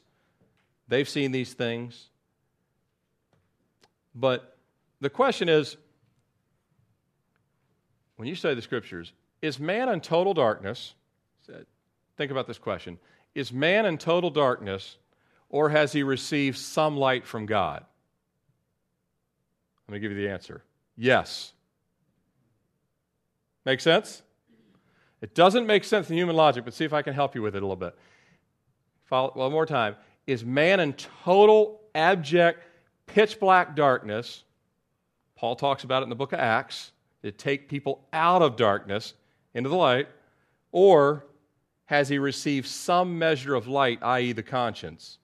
They've 0.87 1.09
seen 1.09 1.33
these 1.33 1.51
things. 1.51 2.09
But 4.19 4.57
the 4.99 5.09
question 5.09 5.47
is 5.47 5.77
when 8.17 8.27
you 8.27 8.35
study 8.35 8.55
the 8.55 8.61
scriptures, 8.61 9.13
is 9.41 9.59
man 9.59 9.87
in 9.87 10.01
total 10.01 10.33
darkness? 10.33 10.93
Think 12.17 12.31
about 12.31 12.47
this 12.47 12.57
question. 12.57 12.99
Is 13.33 13.53
man 13.53 13.85
in 13.85 13.97
total 13.97 14.29
darkness, 14.29 14.97
or 15.49 15.69
has 15.69 15.93
he 15.93 16.03
received 16.03 16.57
some 16.57 16.97
light 16.97 17.25
from 17.25 17.45
God? 17.45 17.85
Let 19.87 19.93
me 19.93 19.99
give 19.99 20.11
you 20.11 20.17
the 20.17 20.29
answer 20.29 20.63
yes. 20.97 21.53
Make 23.65 23.79
sense? 23.79 24.21
It 25.21 25.33
doesn't 25.33 25.65
make 25.65 25.83
sense 25.83 26.09
in 26.09 26.17
human 26.17 26.35
logic, 26.35 26.65
but 26.65 26.73
see 26.73 26.85
if 26.85 26.93
I 26.93 27.01
can 27.01 27.13
help 27.13 27.35
you 27.35 27.41
with 27.41 27.55
it 27.55 27.59
a 27.59 27.65
little 27.65 27.75
bit. 27.75 27.95
Follow, 29.05 29.31
one 29.33 29.51
more 29.51 29.65
time. 29.65 29.95
Is 30.27 30.43
man 30.45 30.79
in 30.79 30.93
total 30.93 31.81
abject 31.95 32.63
pitch 33.13 33.39
black 33.39 33.75
darkness. 33.75 34.43
Paul 35.35 35.55
talks 35.55 35.83
about 35.83 36.01
it 36.01 36.03
in 36.03 36.09
the 36.09 36.15
book 36.15 36.33
of 36.33 36.39
Acts. 36.39 36.91
to 37.23 37.31
take 37.31 37.67
people 37.67 38.01
out 38.13 38.41
of 38.41 38.55
darkness 38.55 39.13
into 39.53 39.69
the 39.69 39.75
light, 39.75 40.07
or 40.71 41.25
has 41.85 42.07
he 42.07 42.17
received 42.17 42.67
some 42.67 43.17
measure 43.17 43.55
of 43.55 43.67
light, 43.67 43.99
i.e., 44.01 44.31
the 44.31 44.43
conscience? 44.43 45.17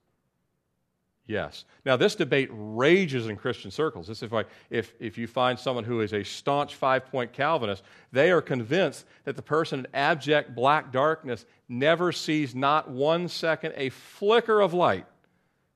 Yes. 1.27 1.65
Now, 1.85 1.95
this 1.95 2.15
debate 2.15 2.49
rages 2.51 3.27
in 3.27 3.35
Christian 3.35 3.71
circles. 3.71 4.07
This 4.07 4.21
is 4.21 4.29
why, 4.29 4.45
if, 4.69 4.93
if 4.99 5.17
you 5.17 5.25
find 5.25 5.57
someone 5.57 5.83
who 5.83 6.01
is 6.01 6.13
a 6.13 6.23
staunch 6.23 6.75
five 6.75 7.05
point 7.07 7.33
Calvinist, 7.33 7.83
they 8.11 8.31
are 8.31 8.41
convinced 8.41 9.05
that 9.23 9.35
the 9.35 9.41
person 9.41 9.79
in 9.79 9.87
abject 9.93 10.53
black 10.53 10.91
darkness 10.91 11.45
never 11.67 12.11
sees 12.11 12.53
not 12.53 12.89
one 12.89 13.27
second 13.27 13.73
a 13.75 13.89
flicker 13.89 14.61
of 14.61 14.73
light. 14.73 15.05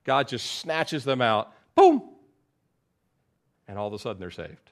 God 0.03 0.27
just 0.27 0.45
snatches 0.59 1.03
them 1.03 1.21
out, 1.21 1.51
boom, 1.75 2.01
and 3.67 3.77
all 3.77 3.87
of 3.87 3.93
a 3.93 3.99
sudden 3.99 4.19
they're 4.19 4.31
saved. 4.31 4.71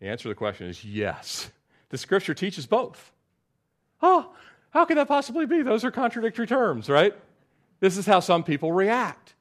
The 0.00 0.08
answer 0.08 0.24
to 0.24 0.28
the 0.28 0.34
question 0.34 0.66
is 0.66 0.84
yes. 0.84 1.50
The 1.88 1.98
scripture 1.98 2.34
teaches 2.34 2.66
both. 2.66 3.12
Oh, 4.02 4.34
how 4.70 4.84
can 4.84 4.96
that 4.96 5.08
possibly 5.08 5.46
be? 5.46 5.62
Those 5.62 5.84
are 5.84 5.90
contradictory 5.90 6.46
terms, 6.46 6.88
right? 6.88 7.14
This 7.80 7.96
is 7.96 8.04
how 8.06 8.20
some 8.20 8.44
people 8.44 8.72
react. 8.72 9.34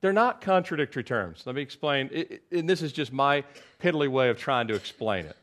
They're 0.00 0.12
not 0.12 0.42
contradictory 0.42 1.04
terms. 1.04 1.44
Let 1.46 1.54
me 1.54 1.62
explain, 1.62 2.10
and 2.52 2.68
this 2.68 2.82
is 2.82 2.92
just 2.92 3.10
my 3.10 3.44
piddly 3.80 4.08
way 4.08 4.28
of 4.28 4.38
trying 4.38 4.68
to 4.68 4.74
explain 4.74 5.24
it. 5.24 5.36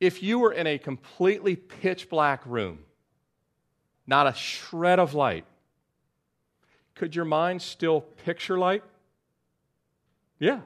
If 0.00 0.22
you 0.22 0.38
were 0.38 0.52
in 0.52 0.66
a 0.66 0.78
completely 0.78 1.56
pitch 1.56 2.08
black 2.08 2.44
room, 2.46 2.78
not 4.06 4.26
a 4.26 4.34
shred 4.34 4.98
of 4.98 5.14
light, 5.14 5.44
could 6.94 7.14
your 7.14 7.24
mind 7.24 7.62
still 7.62 8.00
picture 8.00 8.58
light? 8.58 8.82
Yeah. 10.38 10.60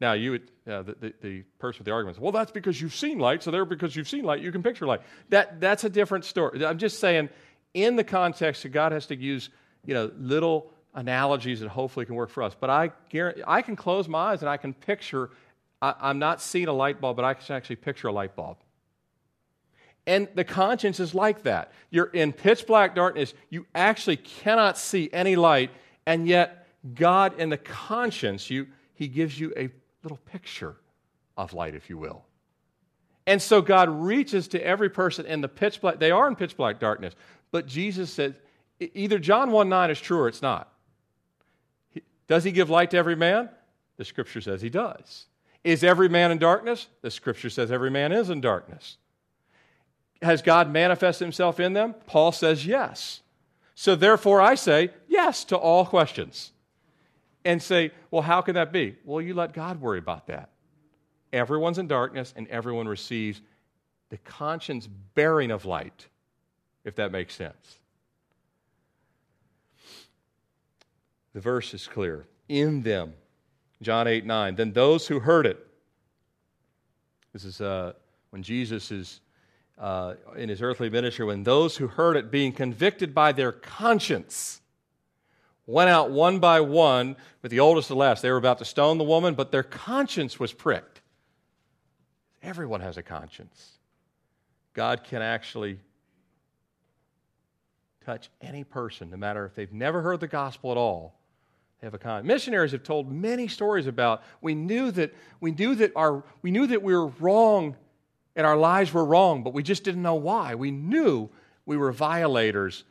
Now, 0.00 0.12
you 0.12 0.32
would, 0.32 0.50
uh, 0.66 0.82
the, 0.82 0.96
the, 1.00 1.14
the, 1.20 1.42
person 1.58 1.80
with 1.80 1.86
the 1.86 1.92
argument 1.92 2.16
says, 2.16 2.22
well, 2.22 2.32
that's 2.32 2.52
because 2.52 2.80
you've 2.80 2.94
seen 2.94 3.18
light, 3.18 3.42
so 3.42 3.50
there, 3.50 3.64
because 3.64 3.96
you've 3.96 4.08
seen 4.08 4.24
light, 4.24 4.40
you 4.40 4.52
can 4.52 4.62
picture 4.62 4.86
light. 4.86 5.00
That, 5.30 5.60
that's 5.60 5.84
a 5.84 5.88
different 5.88 6.24
story. 6.24 6.64
I'm 6.64 6.78
just 6.78 7.00
saying, 7.00 7.30
in 7.74 7.96
the 7.96 8.04
context 8.04 8.62
that 8.62 8.68
God 8.70 8.92
has 8.92 9.06
to 9.06 9.16
use, 9.16 9.50
you 9.84 9.94
know, 9.94 10.10
little 10.18 10.72
analogies 10.94 11.60
that 11.60 11.68
hopefully 11.68 12.06
can 12.06 12.14
work 12.14 12.30
for 12.30 12.42
us. 12.42 12.54
But 12.58 12.70
I, 12.70 12.92
guarantee, 13.08 13.42
I 13.46 13.62
can 13.62 13.76
close 13.76 14.08
my 14.08 14.32
eyes 14.32 14.42
and 14.42 14.48
I 14.48 14.56
can 14.56 14.72
picture, 14.72 15.30
I, 15.82 15.94
I'm 16.00 16.18
not 16.18 16.40
seeing 16.40 16.68
a 16.68 16.72
light 16.72 17.00
bulb, 17.00 17.16
but 17.16 17.24
I 17.24 17.34
can 17.34 17.56
actually 17.56 17.76
picture 17.76 18.08
a 18.08 18.12
light 18.12 18.36
bulb. 18.36 18.58
And 20.08 20.26
the 20.34 20.42
conscience 20.42 21.00
is 21.00 21.14
like 21.14 21.42
that. 21.42 21.70
You're 21.90 22.06
in 22.06 22.32
pitch 22.32 22.66
black 22.66 22.94
darkness, 22.94 23.34
you 23.50 23.66
actually 23.74 24.16
cannot 24.16 24.78
see 24.78 25.10
any 25.12 25.36
light, 25.36 25.70
and 26.06 26.26
yet 26.26 26.66
God 26.94 27.38
in 27.38 27.50
the 27.50 27.58
conscience, 27.58 28.48
you, 28.48 28.68
He 28.94 29.06
gives 29.06 29.38
you 29.38 29.52
a 29.54 29.68
little 30.02 30.18
picture 30.24 30.76
of 31.36 31.52
light, 31.52 31.74
if 31.74 31.90
you 31.90 31.98
will. 31.98 32.24
And 33.26 33.42
so 33.42 33.60
God 33.60 33.90
reaches 33.90 34.48
to 34.48 34.66
every 34.66 34.88
person 34.88 35.26
in 35.26 35.42
the 35.42 35.48
pitch 35.48 35.82
black, 35.82 35.98
they 35.98 36.10
are 36.10 36.26
in 36.26 36.36
pitch 36.36 36.56
black 36.56 36.80
darkness. 36.80 37.14
But 37.50 37.66
Jesus 37.66 38.10
said, 38.10 38.36
either 38.80 39.18
John 39.18 39.50
1 39.50 39.68
9 39.68 39.90
is 39.90 40.00
true 40.00 40.20
or 40.20 40.28
it's 40.28 40.40
not. 40.40 40.72
Does 42.28 42.44
he 42.44 42.50
give 42.50 42.70
light 42.70 42.92
to 42.92 42.96
every 42.96 43.16
man? 43.16 43.50
The 43.98 44.06
scripture 44.06 44.40
says 44.40 44.62
he 44.62 44.70
does. 44.70 45.26
Is 45.64 45.84
every 45.84 46.08
man 46.08 46.30
in 46.30 46.38
darkness? 46.38 46.86
The 47.02 47.10
scripture 47.10 47.50
says 47.50 47.70
every 47.70 47.90
man 47.90 48.10
is 48.10 48.30
in 48.30 48.40
darkness. 48.40 48.96
Has 50.22 50.42
God 50.42 50.70
manifested 50.70 51.24
himself 51.24 51.60
in 51.60 51.72
them? 51.72 51.94
Paul 52.06 52.32
says 52.32 52.66
yes. 52.66 53.20
So 53.74 53.94
therefore, 53.94 54.40
I 54.40 54.56
say 54.56 54.90
yes 55.08 55.44
to 55.44 55.56
all 55.56 55.86
questions 55.86 56.52
and 57.44 57.62
say, 57.62 57.92
well, 58.10 58.22
how 58.22 58.40
can 58.40 58.56
that 58.56 58.72
be? 58.72 58.96
Well, 59.04 59.22
you 59.22 59.34
let 59.34 59.52
God 59.52 59.80
worry 59.80 59.98
about 59.98 60.26
that. 60.26 60.50
Everyone's 61.32 61.78
in 61.78 61.86
darkness 61.86 62.34
and 62.36 62.48
everyone 62.48 62.88
receives 62.88 63.40
the 64.10 64.18
conscience 64.18 64.88
bearing 65.14 65.50
of 65.50 65.64
light, 65.64 66.06
if 66.84 66.96
that 66.96 67.12
makes 67.12 67.34
sense. 67.34 67.78
The 71.34 71.40
verse 71.40 71.74
is 71.74 71.86
clear. 71.86 72.26
In 72.48 72.82
them, 72.82 73.12
John 73.82 74.08
8 74.08 74.26
9, 74.26 74.56
then 74.56 74.72
those 74.72 75.06
who 75.06 75.20
heard 75.20 75.46
it, 75.46 75.64
this 77.32 77.44
is 77.44 77.60
uh, 77.60 77.92
when 78.30 78.42
Jesus 78.42 78.90
is 78.90 79.20
uh, 79.78 80.14
in 80.36 80.48
his 80.48 80.60
earthly 80.60 80.90
ministry, 80.90 81.24
when 81.24 81.44
those 81.44 81.76
who 81.76 81.86
heard 81.86 82.16
it 82.16 82.30
being 82.30 82.52
convicted 82.52 83.14
by 83.14 83.32
their 83.32 83.52
conscience, 83.52 84.60
went 85.66 85.90
out 85.90 86.10
one 86.10 86.38
by 86.38 86.60
one 86.60 87.14
with 87.42 87.50
the 87.50 87.60
oldest 87.60 87.88
to 87.88 87.94
the 87.94 87.98
last. 87.98 88.22
They 88.22 88.30
were 88.30 88.38
about 88.38 88.58
to 88.58 88.64
stone 88.64 88.98
the 88.98 89.04
woman, 89.04 89.34
but 89.34 89.52
their 89.52 89.62
conscience 89.62 90.40
was 90.40 90.52
pricked. 90.52 91.02
Everyone 92.42 92.80
has 92.80 92.96
a 92.96 93.02
conscience. 93.02 93.78
God 94.72 95.04
can 95.04 95.22
actually 95.22 95.78
touch 98.04 98.30
any 98.40 98.64
person, 98.64 99.10
no 99.10 99.16
matter 99.16 99.44
if 99.44 99.54
they've 99.54 99.72
never 99.72 100.00
heard 100.00 100.20
the 100.20 100.28
gospel 100.28 100.70
at 100.70 100.78
all. 100.78 101.20
They 101.80 101.86
have 101.86 101.94
a 101.94 101.98
conscience. 101.98 102.26
Missionaries 102.26 102.72
have 102.72 102.82
told 102.82 103.12
many 103.12 103.46
stories 103.46 103.86
about 103.86 104.22
we 104.40 104.54
knew 104.54 104.90
that 104.92 105.14
we 105.40 105.52
knew 105.52 105.74
that 105.76 105.92
our 105.94 106.24
we 106.42 106.50
knew 106.50 106.66
that 106.66 106.82
we 106.82 106.94
were 106.94 107.06
wrong 107.06 107.76
and 108.38 108.46
our 108.46 108.56
lives 108.56 108.94
were 108.94 109.04
wrong, 109.04 109.42
but 109.42 109.52
we 109.52 109.64
just 109.64 109.82
didn't 109.82 110.00
know 110.00 110.14
why. 110.14 110.54
We 110.54 110.70
knew 110.70 111.28
we 111.66 111.76
were 111.76 111.90
violators 111.90 112.84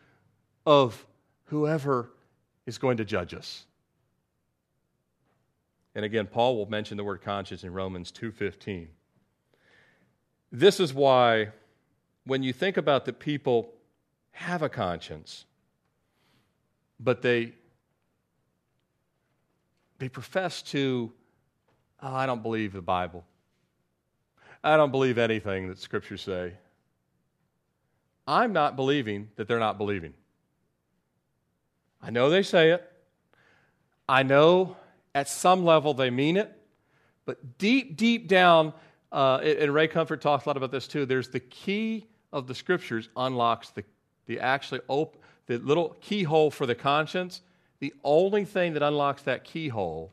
of 0.66 1.08
whoever 1.45 2.12
is 2.66 2.78
going 2.78 2.98
to 2.98 3.06
judge 3.06 3.34
us. 3.34 3.64
And 5.95 6.04
again, 6.04 6.28
Paul 6.28 6.58
will 6.58 6.70
mention 6.70 6.98
the 6.98 7.04
word 7.06 7.22
conscience 7.22 7.64
in 7.64 7.72
Romans 7.72 8.12
2:15. 8.12 8.89
This 10.52 10.82
is 10.82 10.93
why 10.93 11.54
when 12.26 12.43
you 12.43 12.52
think 12.52 12.76
about 12.76 13.06
that 13.06 13.18
people 13.18 13.74
have 14.32 14.62
a 14.62 14.70
conscience, 14.70 15.45
but 17.00 17.22
they 17.22 17.54
they 19.98 20.10
profess 20.10 20.62
to, 20.62 21.14
oh, 22.02 22.14
I 22.14 22.26
don't 22.26 22.43
believe 22.43 22.74
the 22.74 22.82
Bible. 22.82 23.26
I 24.68 24.76
don't 24.76 24.91
believe 24.91 25.18
anything 25.18 25.70
that 25.70 25.80
scriptures 25.80 26.22
say. 26.22 26.51
I'm 28.28 28.51
not 28.51 28.76
believing 28.76 29.30
that 29.38 29.47
they're 29.47 29.59
not 29.59 29.78
believing. 29.78 30.13
I 32.01 32.09
know 32.09 32.30
they 32.30 32.43
say 32.43 32.72
it. 32.72 32.91
I 34.09 34.24
know 34.24 34.76
at 35.15 35.30
some 35.30 35.63
level 35.63 35.93
they 35.93 36.09
mean 36.09 36.36
it. 36.36 36.51
But 37.24 37.57
deep, 37.57 37.95
deep 37.95 38.28
down, 38.28 38.74
uh, 39.09 39.38
and 39.38 39.74
Ray 39.74 39.88
Comfort 39.88 40.20
talks 40.20 40.45
a 40.45 40.49
lot 40.49 40.57
about 40.57 40.72
this 40.72 40.86
too, 40.86 41.05
there's 41.05 41.30
the 41.30 41.39
key 41.39 42.05
of 42.34 42.45
the 42.47 42.53
scriptures 42.53 43.07
unlocks 43.15 43.70
the, 43.70 43.86
the 44.26 44.41
actually 44.41 44.82
op- 44.89 45.15
the 45.45 45.59
little 45.59 45.95
keyhole 46.01 46.51
for 46.51 46.65
the 46.65 46.76
conscience. 46.76 47.41
The 47.80 47.93
only 48.03 48.43
thing 48.43 48.74
that 48.74 48.84
unlocks 48.84 49.22
that 49.22 49.45
keyhole 49.45 50.11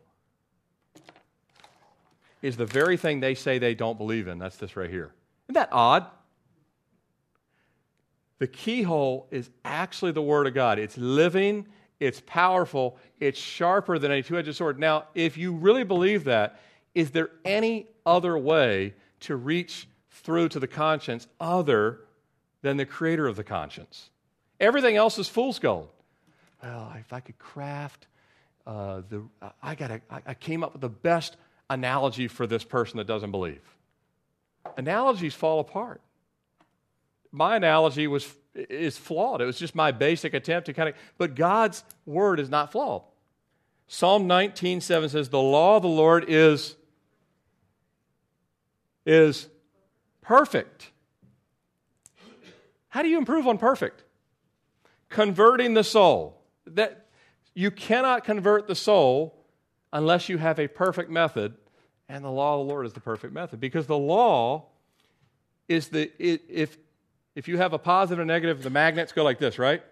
is 2.44 2.58
the 2.58 2.66
very 2.66 2.98
thing 2.98 3.20
they 3.20 3.34
say 3.34 3.58
they 3.58 3.74
don't 3.74 3.96
believe 3.96 4.28
in. 4.28 4.38
That's 4.38 4.58
this 4.58 4.76
right 4.76 4.90
here. 4.90 5.14
Isn't 5.48 5.54
that 5.54 5.70
odd? 5.72 6.06
The 8.38 8.46
keyhole 8.46 9.28
is 9.30 9.48
actually 9.64 10.12
the 10.12 10.20
Word 10.20 10.46
of 10.46 10.52
God. 10.52 10.78
It's 10.78 10.98
living, 10.98 11.66
it's 12.00 12.20
powerful, 12.26 12.98
it's 13.18 13.38
sharper 13.38 13.98
than 13.98 14.10
a 14.12 14.22
two 14.22 14.36
edged 14.36 14.54
sword. 14.54 14.78
Now, 14.78 15.04
if 15.14 15.38
you 15.38 15.52
really 15.52 15.84
believe 15.84 16.24
that, 16.24 16.60
is 16.94 17.12
there 17.12 17.30
any 17.46 17.86
other 18.04 18.36
way 18.36 18.92
to 19.20 19.36
reach 19.36 19.88
through 20.10 20.50
to 20.50 20.60
the 20.60 20.68
conscience 20.68 21.26
other 21.40 22.00
than 22.60 22.76
the 22.76 22.84
creator 22.84 23.26
of 23.26 23.36
the 23.36 23.44
conscience? 23.44 24.10
Everything 24.60 24.96
else 24.96 25.18
is 25.18 25.30
fool's 25.30 25.58
gold. 25.58 25.88
Well, 26.62 26.92
if 27.00 27.10
I 27.14 27.20
could 27.20 27.38
craft 27.38 28.06
uh, 28.66 29.00
the, 29.08 29.22
I, 29.62 29.74
gotta 29.74 30.02
I 30.10 30.34
came 30.34 30.62
up 30.62 30.72
with 30.74 30.82
the 30.82 30.90
best 30.90 31.38
analogy 31.70 32.28
for 32.28 32.46
this 32.46 32.64
person 32.64 32.98
that 32.98 33.06
doesn't 33.06 33.30
believe. 33.30 33.62
Analogies 34.76 35.34
fall 35.34 35.60
apart 35.60 36.00
my 37.34 37.56
analogy 37.56 38.06
was 38.06 38.32
is 38.54 38.96
flawed. 38.96 39.40
It 39.40 39.46
was 39.46 39.58
just 39.58 39.74
my 39.74 39.90
basic 39.90 40.32
attempt 40.32 40.66
to 40.66 40.72
kind 40.72 40.88
of, 40.88 40.94
but 41.18 41.34
God's 41.34 41.82
word 42.06 42.38
is 42.38 42.48
not 42.48 42.70
flawed. 42.70 43.02
Psalm 43.88 44.28
19, 44.28 44.80
7 44.80 45.08
says, 45.08 45.28
The 45.28 45.40
law 45.40 45.76
of 45.76 45.82
the 45.82 45.88
Lord 45.88 46.26
is, 46.28 46.76
is 49.04 49.48
perfect. 50.22 50.92
How 52.88 53.02
do 53.02 53.08
you 53.08 53.18
improve 53.18 53.48
on 53.48 53.58
perfect? 53.58 54.04
Converting 55.08 55.74
the 55.74 55.84
soul. 55.84 56.40
That 56.68 57.06
you 57.54 57.72
cannot 57.72 58.22
convert 58.22 58.68
the 58.68 58.76
soul 58.76 59.43
unless 59.94 60.28
you 60.28 60.36
have 60.36 60.58
a 60.58 60.68
perfect 60.68 61.08
method, 61.08 61.54
and 62.08 62.22
the 62.22 62.30
law 62.30 62.60
of 62.60 62.66
the 62.66 62.72
Lord 62.72 62.84
is 62.84 62.92
the 62.92 63.00
perfect 63.00 63.32
method. 63.32 63.60
Because 63.60 63.86
the 63.86 63.96
law 63.96 64.66
is 65.68 65.88
the 65.88 66.10
if 66.18 66.76
if 67.34 67.48
you 67.48 67.56
have 67.56 67.72
a 67.72 67.78
positive 67.78 68.20
and 68.20 68.28
negative, 68.28 68.62
the 68.62 68.70
magnets 68.70 69.12
go 69.12 69.24
like 69.24 69.38
this, 69.38 69.58
right? 69.58 69.82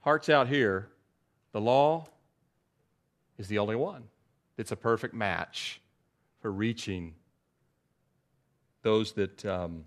Heart's 0.00 0.28
out 0.28 0.48
here. 0.48 0.88
The 1.52 1.60
law 1.60 2.06
is 3.38 3.48
the 3.48 3.58
only 3.58 3.76
one. 3.76 4.04
It's 4.58 4.72
a 4.72 4.76
perfect 4.76 5.14
match 5.14 5.80
for 6.40 6.50
reaching 6.50 7.14
those 8.82 9.12
that 9.12 9.44
um, 9.44 9.84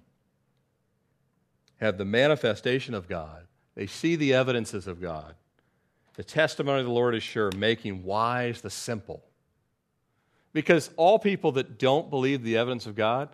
have 1.80 1.97
the 1.97 2.05
manifestation 2.05 2.93
of 2.93 3.07
God. 3.07 3.47
They 3.75 3.88
see 3.88 4.15
the 4.15 4.34
evidences 4.34 4.88
of 4.88 4.99
God. 4.99 5.36
The 6.20 6.26
testimony 6.26 6.82
of 6.82 6.86
the 6.86 6.91
Lord 6.91 7.15
is 7.15 7.24
sure, 7.24 7.49
making 7.55 8.03
wise 8.03 8.59
the 8.59 8.70
simple. 8.70 9.24
Because 10.51 10.89
all 10.97 11.17
people 11.17 11.53
that 11.53 11.80
don't 11.80 12.09
believe 12.09 12.43
the 12.43 12.57
evidence 12.57 12.86
of 12.88 12.93
God, 12.93 13.30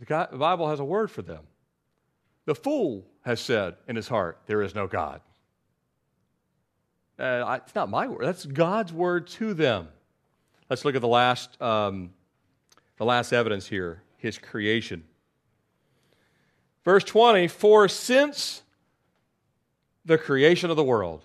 the, 0.00 0.06
Bible 0.32 0.70
has 0.70 0.80
a 0.80 0.84
word 0.86 1.10
for 1.10 1.20
them. 1.20 1.42
The 2.46 2.54
fool 2.54 3.04
has 3.26 3.40
said 3.40 3.74
in 3.86 3.94
his 3.94 4.08
heart, 4.08 4.38
There 4.46 4.62
is 4.62 4.74
no 4.74 4.86
God. 4.86 5.20
Uh, 7.18 7.58
it's 7.62 7.74
not 7.74 7.90
my 7.90 8.08
word, 8.08 8.24
that's 8.24 8.46
God's 8.46 8.94
word 8.94 9.26
to 9.26 9.52
them. 9.52 9.88
Let's 10.70 10.86
look 10.86 10.94
at 10.94 11.02
the 11.02 11.08
last, 11.08 11.60
um, 11.60 12.08
the 12.96 13.04
last 13.04 13.34
evidence 13.34 13.66
here 13.66 14.00
his 14.16 14.38
creation. 14.38 15.04
Verse 16.86 17.04
20 17.04 17.48
For 17.48 17.86
since 17.86 18.62
the 20.08 20.18
creation 20.18 20.70
of 20.70 20.76
the 20.76 20.82
world, 20.82 21.22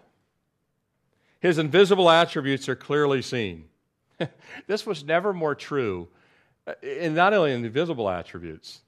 his 1.40 1.58
invisible 1.58 2.10
attributes 2.10 2.68
are 2.68 2.76
clearly 2.76 3.22
seen. 3.22 3.66
this 4.68 4.86
was 4.86 5.06
never 5.06 5.32
more 5.34 5.56
true, 5.56 6.10
and 6.84 7.16
not 7.16 7.34
only 7.34 7.54
in 7.54 7.62
the 7.62 7.70
visible 7.70 8.10
attributes, 8.10 8.82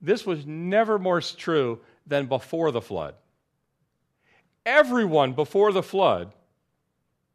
this 0.00 0.26
was 0.26 0.44
never 0.44 0.98
more 0.98 1.20
true 1.20 1.78
than 2.04 2.26
before 2.26 2.72
the 2.72 2.80
flood. 2.80 3.14
Everyone 4.66 5.32
before 5.34 5.70
the 5.70 5.82
flood, 5.84 6.32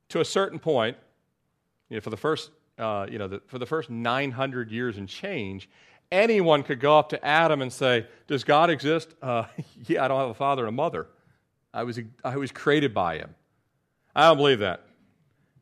to 0.10 0.20
a 0.20 0.26
certain 0.26 0.60
point, 0.60 0.98
you 1.90 1.96
know, 1.96 2.02
for 2.02 2.10
the 2.10 2.18
first, 2.18 2.52
uh, 2.78 3.08
you 3.10 3.18
know, 3.18 3.30
the, 3.30 3.42
for 3.48 3.60
the 3.60 3.66
first 3.66 3.90
900 3.90 4.72
years 4.72 4.98
and 4.98 5.08
change, 5.08 5.70
anyone 6.12 6.64
could 6.64 6.82
go 6.82 7.00
up 7.00 7.10
to 7.10 7.26
Adam 7.26 7.62
and 7.62 7.72
say, 7.72 8.08
"Does 8.28 8.44
God 8.44 8.70
exist?" 8.70 9.14
Uh, 9.22 9.46
yeah, 9.88 10.04
I 10.04 10.10
don't 10.10 10.20
have 10.20 10.30
a 10.30 10.34
father 10.34 10.64
and 10.64 10.70
a 10.70 10.74
mother. 10.74 11.08
I 11.78 11.84
was, 11.84 12.00
I 12.24 12.38
was 12.38 12.52
created 12.52 12.92
by 12.92 13.18
Him. 13.18 13.36
I 14.16 14.28
don't 14.28 14.38
believe 14.38 14.60
that. 14.60 14.84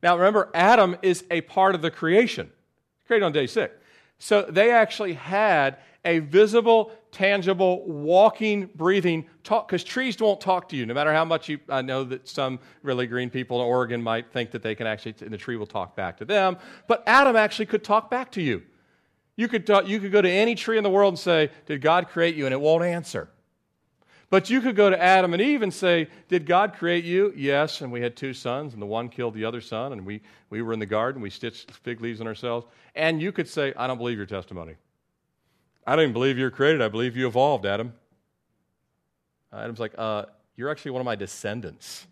Now, 0.01 0.16
remember, 0.16 0.49
Adam 0.53 0.95
is 1.01 1.26
a 1.30 1.41
part 1.41 1.76
of 1.76 1.82
the 1.82 1.91
creation, 1.91 2.49
created 3.05 3.26
on 3.26 3.34
day 3.34 3.47
six. 3.47 3.76
So 4.18 4.43
they 4.43 4.72
actually 4.72 5.13
had 5.13 5.78
a 6.05 6.20
visible, 6.20 6.93
tangible, 7.11 7.86
walking, 7.86 8.70
breathing 8.76 9.26
talk, 9.43 9.68
because 9.68 9.84
trees 9.84 10.18
won't 10.22 10.39
talk 10.39 10.70
to 10.70 10.78
you, 10.78 10.86
no 10.86 10.93
matter 10.93 11.11
how 11.11 11.26
much 11.26 11.49
you. 11.49 11.59
I 11.68 11.82
know 11.82 12.05
that 12.05 12.30
some 12.30 12.59
really 12.82 13.07
green 13.07 13.30
people 13.30 13.59
in 13.59 13.68
Oregon 13.68 14.01
might 14.01 14.32
think 14.32 14.51
that 14.51 14.61
they 14.61 14.74
can 14.74 14.88
actually, 14.88 15.16
and 15.20 15.32
the 15.32 15.38
tree 15.38 15.57
will 15.57 15.68
talk 15.68 15.97
back 15.97 16.18
to 16.20 16.26
them, 16.26 16.57
but 16.88 17.03
Adam 17.07 17.36
actually 17.36 17.66
could 17.66 17.84
talk 17.84 18.09
back 18.09 18.32
to 18.34 18.41
you. 18.41 18.63
You 19.36 19.49
could, 19.49 19.68
talk, 19.68 19.86
you 19.86 19.99
could 19.99 20.13
go 20.13 20.22
to 20.22 20.32
any 20.32 20.55
tree 20.55 20.78
in 20.78 20.84
the 20.86 20.89
world 20.89 21.11
and 21.11 21.20
say, 21.20 21.51
Did 21.66 21.82
God 21.82 22.07
create 22.07 22.36
you? 22.36 22.45
And 22.45 22.53
it 22.53 22.61
won't 22.61 22.86
answer. 22.86 23.28
But 24.30 24.49
you 24.49 24.59
could 24.61 24.76
go 24.76 24.89
to 24.89 25.01
Adam 25.01 25.34
and 25.34 25.41
Eve 25.41 25.61
and 25.61 25.73
say, 25.73 26.07
Did 26.28 26.45
God 26.45 26.73
create 26.73 27.05
you? 27.05 27.34
Yes. 27.36 27.82
And 27.82 27.91
we 27.91 28.01
had 28.01 28.15
two 28.15 28.34
sons, 28.34 28.73
and 28.73 28.82
the 28.82 28.88
one 28.88 29.09
killed 29.09 29.34
the 29.34 29.45
other 29.45 29.61
son, 29.61 29.93
and 29.93 30.05
we, 30.05 30.21
we 30.49 30.61
were 30.61 30.73
in 30.73 30.80
the 30.80 30.86
garden. 30.86 31.21
We 31.21 31.30
stitched 31.30 31.71
fig 31.71 32.01
leaves 32.01 32.21
on 32.21 32.28
ourselves. 32.28 32.65
And 32.95 33.21
you 33.21 33.32
could 33.32 33.47
say, 33.47 33.73
I 33.78 33.88
don't 33.88 33.97
believe 33.97 34.17
your 34.17 34.26
testimony. 34.26 34.76
I 35.86 35.95
don't 35.95 36.03
even 36.03 36.13
believe 36.13 36.38
you're 36.38 36.51
created. 36.51 36.82
I 36.82 36.88
believe 36.88 37.15
you 37.15 37.28
evolved, 37.28 37.65
Adam. 37.65 37.93
Adam's 39.53 39.80
like, 39.80 39.93
uh, 39.97 40.26
You're 40.55 40.69
actually 40.69 40.91
one 40.91 41.01
of 41.01 41.05
my 41.05 41.15
descendants. 41.15 42.07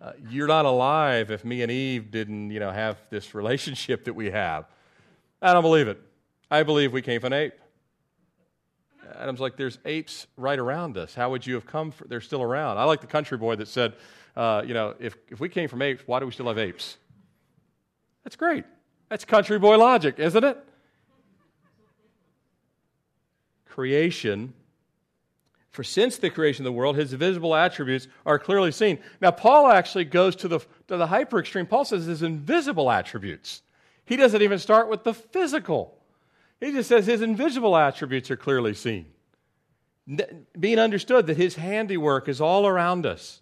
Uh, 0.00 0.12
you're 0.30 0.46
not 0.46 0.64
alive 0.64 1.32
if 1.32 1.44
me 1.44 1.62
and 1.62 1.72
Eve 1.72 2.12
didn't, 2.12 2.52
you 2.52 2.60
know, 2.60 2.70
have 2.70 2.98
this 3.10 3.34
relationship 3.34 4.04
that 4.04 4.14
we 4.14 4.30
have. 4.30 4.66
I 5.40 5.52
don't 5.52 5.62
believe 5.62 5.88
it. 5.88 6.00
I 6.50 6.62
believe 6.62 6.92
we 6.92 7.02
came 7.02 7.20
from 7.20 7.32
an 7.32 7.38
ape. 7.38 7.54
Adam's 9.16 9.40
like, 9.40 9.56
there's 9.56 9.78
apes 9.84 10.26
right 10.36 10.58
around 10.58 10.96
us. 10.96 11.14
How 11.14 11.30
would 11.30 11.46
you 11.46 11.54
have 11.54 11.66
come? 11.66 11.90
For, 11.90 12.06
they're 12.06 12.20
still 12.20 12.42
around. 12.42 12.78
I 12.78 12.84
like 12.84 13.00
the 13.00 13.06
country 13.06 13.38
boy 13.38 13.56
that 13.56 13.68
said, 13.68 13.94
uh, 14.36 14.62
you 14.66 14.74
know, 14.74 14.94
if, 14.98 15.16
if 15.28 15.40
we 15.40 15.48
came 15.48 15.68
from 15.68 15.82
apes, 15.82 16.02
why 16.06 16.20
do 16.20 16.26
we 16.26 16.32
still 16.32 16.48
have 16.48 16.58
apes? 16.58 16.96
That's 18.24 18.36
great. 18.36 18.64
That's 19.08 19.24
country 19.24 19.58
boy 19.58 19.78
logic, 19.78 20.18
isn't 20.18 20.44
it? 20.44 20.58
Creation, 23.66 24.52
for 25.70 25.84
since 25.84 26.18
the 26.18 26.30
creation 26.30 26.64
of 26.66 26.72
the 26.72 26.76
world, 26.76 26.96
his 26.96 27.12
visible 27.12 27.54
attributes 27.54 28.08
are 28.26 28.38
clearly 28.38 28.72
seen. 28.72 28.98
Now, 29.20 29.30
Paul 29.30 29.68
actually 29.68 30.04
goes 30.04 30.36
to 30.36 30.48
the, 30.48 30.58
to 30.88 30.96
the 30.96 31.06
hyper 31.06 31.38
extreme. 31.38 31.66
Paul 31.66 31.84
says 31.84 32.06
his 32.06 32.22
invisible 32.22 32.90
attributes. 32.90 33.62
He 34.04 34.16
doesn't 34.16 34.42
even 34.42 34.58
start 34.58 34.88
with 34.88 35.04
the 35.04 35.14
physical. 35.14 35.97
He 36.60 36.72
just 36.72 36.88
says 36.88 37.06
his 37.06 37.22
invisible 37.22 37.76
attributes 37.76 38.30
are 38.30 38.36
clearly 38.36 38.74
seen. 38.74 39.06
Being 40.58 40.78
understood 40.78 41.26
that 41.26 41.36
his 41.36 41.54
handiwork 41.54 42.28
is 42.28 42.40
all 42.40 42.66
around 42.66 43.06
us, 43.06 43.40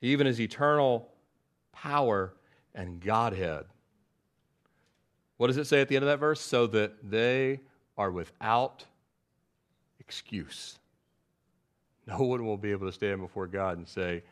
even 0.00 0.26
his 0.26 0.40
eternal 0.40 1.08
power 1.72 2.32
and 2.74 3.00
Godhead. 3.00 3.64
What 5.36 5.48
does 5.48 5.56
it 5.56 5.66
say 5.66 5.80
at 5.80 5.88
the 5.88 5.96
end 5.96 6.04
of 6.04 6.08
that 6.08 6.18
verse? 6.18 6.40
So 6.40 6.66
that 6.68 7.10
they 7.10 7.60
are 7.98 8.10
without 8.10 8.84
excuse. 9.98 10.78
No 12.06 12.18
one 12.18 12.46
will 12.46 12.56
be 12.56 12.70
able 12.70 12.86
to 12.86 12.92
stand 12.92 13.20
before 13.20 13.46
God 13.46 13.78
and 13.78 13.88
say, 13.88 14.22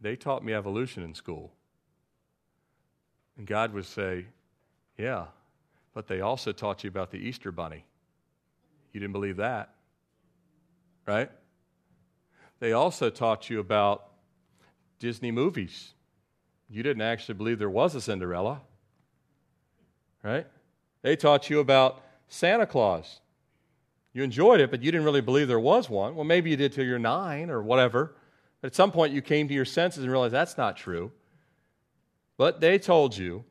They 0.00 0.16
taught 0.16 0.42
me 0.42 0.54
evolution 0.54 1.02
in 1.02 1.14
school. 1.14 1.52
And 3.36 3.46
God 3.46 3.74
would 3.74 3.84
say, 3.84 4.26
Yeah, 4.96 5.26
but 5.98 6.06
they 6.06 6.20
also 6.20 6.52
taught 6.52 6.84
you 6.84 6.88
about 6.88 7.10
the 7.10 7.16
Easter 7.16 7.50
bunny. 7.50 7.84
You 8.92 9.00
didn't 9.00 9.14
believe 9.14 9.38
that, 9.38 9.74
right? 11.08 11.28
They 12.60 12.72
also 12.72 13.10
taught 13.10 13.50
you 13.50 13.58
about 13.58 14.04
Disney 15.00 15.32
movies. 15.32 15.94
You 16.70 16.84
didn't 16.84 17.02
actually 17.02 17.34
believe 17.34 17.58
there 17.58 17.68
was 17.68 17.96
a 17.96 18.00
Cinderella, 18.00 18.60
right? 20.22 20.46
They 21.02 21.16
taught 21.16 21.50
you 21.50 21.58
about 21.58 22.00
Santa 22.28 22.64
Claus. 22.64 23.18
You 24.12 24.22
enjoyed 24.22 24.60
it, 24.60 24.70
but 24.70 24.84
you 24.84 24.92
didn't 24.92 25.04
really 25.04 25.20
believe 25.20 25.48
there 25.48 25.58
was 25.58 25.90
one. 25.90 26.14
Well, 26.14 26.24
maybe 26.24 26.48
you 26.48 26.56
did 26.56 26.74
till 26.74 26.84
you're 26.84 27.00
nine 27.00 27.50
or 27.50 27.60
whatever. 27.60 28.14
But 28.60 28.68
at 28.68 28.76
some 28.76 28.92
point, 28.92 29.12
you 29.12 29.20
came 29.20 29.48
to 29.48 29.54
your 29.54 29.64
senses 29.64 30.04
and 30.04 30.12
realized 30.12 30.32
that's 30.32 30.56
not 30.56 30.76
true. 30.76 31.10
But 32.36 32.60
they 32.60 32.78
told 32.78 33.16
you 33.16 33.44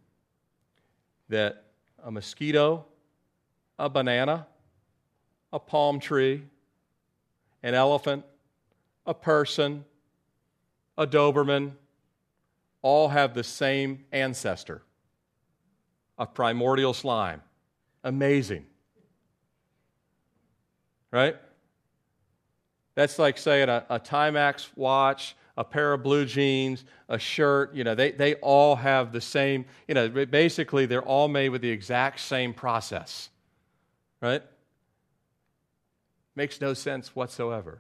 that 1.28 1.66
a 2.08 2.12
mosquito, 2.12 2.86
a 3.78 3.89
banana, 3.89 4.47
a 5.51 5.60
palm 5.60 5.99
tree, 5.99 6.41
an 7.62 7.74
elephant, 7.74 8.24
a 9.05 9.14
person, 9.14 9.84
a 10.97 11.05
Doberman, 11.05 11.74
all 12.82 13.10
have 13.10 13.34
the 13.34 13.43
same 13.43 14.05
ancestor 14.14 14.84
of 16.18 16.34
primordial 16.34 16.93
slime. 16.93 17.41
Amazing. 18.05 18.66
Right? 21.12 21.36
That's 22.95 23.20
like 23.20 23.38
saying 23.38 23.68
a, 23.68 23.86
a 23.89 23.99
Timex 23.99 24.70
watch 24.78 25.36
a 25.58 25.64
pair 25.64 25.93
of 25.93 26.03
blue 26.03 26.26
jeans, 26.26 26.86
a 27.10 27.18
shirt, 27.18 27.74
you 27.74 27.84
know, 27.84 27.95
they, 27.95 28.12
they 28.12 28.36
all 28.36 28.76
have 28.76 29.12
the 29.12 29.20
same, 29.20 29.66
you 29.88 29.95
know, 29.95 30.08
basically 30.08 30.86
they're 30.86 31.01
all 31.01 31.28
made 31.28 31.49
with 31.49 31.62
the 31.62 31.70
exact 31.70 32.20
same 32.20 32.53
process, 32.53 33.30
right? 34.22 34.43
Makes 36.36 36.62
no 36.62 36.76
sense 36.76 37.16
whatsoever. 37.16 37.80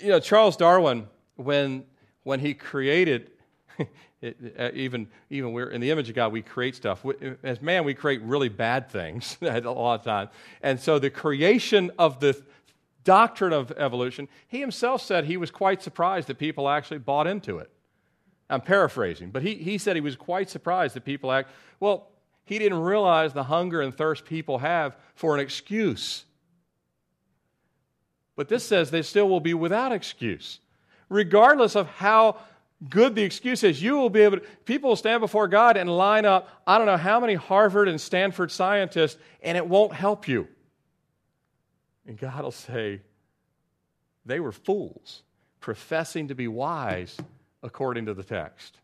You 0.00 0.08
know, 0.08 0.20
Charles 0.20 0.56
Darwin, 0.56 1.06
when, 1.36 1.84
when 2.24 2.40
he 2.40 2.54
created, 2.54 3.30
it, 4.20 4.56
uh, 4.58 4.70
even, 4.74 5.06
even 5.30 5.52
we're 5.52 5.70
in 5.70 5.80
the 5.80 5.92
image 5.92 6.08
of 6.08 6.16
God, 6.16 6.32
we 6.32 6.42
create 6.42 6.74
stuff. 6.74 7.06
As 7.44 7.62
man, 7.62 7.84
we 7.84 7.94
create 7.94 8.22
really 8.22 8.48
bad 8.48 8.90
things 8.90 9.38
a 9.42 9.60
lot 9.60 10.00
of 10.00 10.04
times. 10.04 10.30
And 10.62 10.80
so 10.80 10.98
the 10.98 11.10
creation 11.10 11.92
of 11.96 12.18
the 12.18 12.42
doctrine 13.04 13.52
of 13.52 13.70
evolution, 13.72 14.28
he 14.48 14.60
himself 14.60 15.02
said 15.02 15.24
he 15.24 15.36
was 15.36 15.50
quite 15.50 15.82
surprised 15.82 16.28
that 16.28 16.38
people 16.38 16.68
actually 16.68 16.98
bought 16.98 17.26
into 17.26 17.58
it. 17.58 17.70
I'm 18.50 18.60
paraphrasing, 18.60 19.30
but 19.30 19.42
he, 19.42 19.54
he 19.54 19.78
said 19.78 19.96
he 19.96 20.02
was 20.02 20.16
quite 20.16 20.50
surprised 20.50 20.94
that 20.96 21.04
people 21.04 21.32
act. 21.32 21.50
Well, 21.80 22.08
he 22.44 22.58
didn't 22.58 22.80
realize 22.80 23.32
the 23.32 23.44
hunger 23.44 23.80
and 23.80 23.96
thirst 23.96 24.24
people 24.24 24.58
have 24.58 24.96
for 25.14 25.34
an 25.34 25.40
excuse. 25.40 26.24
But 28.36 28.48
this 28.48 28.64
says 28.64 28.90
they 28.90 29.02
still 29.02 29.28
will 29.28 29.40
be 29.40 29.54
without 29.54 29.92
excuse. 29.92 30.60
Regardless 31.08 31.76
of 31.76 31.86
how 31.86 32.38
good 32.90 33.14
the 33.14 33.22
excuse 33.22 33.62
is, 33.62 33.82
you 33.82 33.96
will 33.96 34.10
be 34.10 34.20
able 34.20 34.38
to, 34.38 34.42
people 34.64 34.90
will 34.90 34.96
stand 34.96 35.20
before 35.20 35.48
God 35.48 35.76
and 35.76 35.88
line 35.88 36.24
up, 36.26 36.48
I 36.66 36.76
don't 36.76 36.86
know 36.86 36.96
how 36.96 37.20
many 37.20 37.34
Harvard 37.34 37.88
and 37.88 38.00
Stanford 38.00 38.50
scientists, 38.50 39.18
and 39.42 39.56
it 39.56 39.66
won't 39.66 39.94
help 39.94 40.28
you. 40.28 40.48
And 42.06 42.18
God 42.18 42.42
will 42.42 42.50
say, 42.50 43.00
they 44.26 44.40
were 44.40 44.52
fools, 44.52 45.22
professing 45.60 46.28
to 46.28 46.34
be 46.34 46.48
wise, 46.48 47.16
according 47.62 48.06
to 48.06 48.14
the 48.14 48.22
text. 48.22 48.78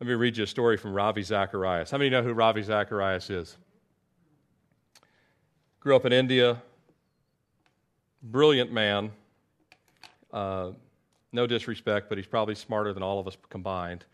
Let 0.00 0.08
me 0.08 0.14
read 0.14 0.36
you 0.36 0.44
a 0.44 0.46
story 0.46 0.76
from 0.76 0.92
Ravi 0.92 1.22
Zacharias. 1.22 1.90
How 1.90 1.98
many 1.98 2.10
know 2.10 2.22
who 2.22 2.32
Ravi 2.32 2.62
Zacharias 2.62 3.30
is? 3.30 3.56
Grew 5.80 5.94
up 5.94 6.04
in 6.04 6.12
India, 6.12 6.62
brilliant 8.22 8.72
man. 8.72 9.10
Uh, 10.32 10.70
no 11.32 11.46
disrespect, 11.46 12.08
but 12.08 12.18
he's 12.18 12.26
probably 12.26 12.54
smarter 12.54 12.92
than 12.92 13.02
all 13.02 13.20
of 13.20 13.26
us 13.26 13.36
combined. 13.50 14.04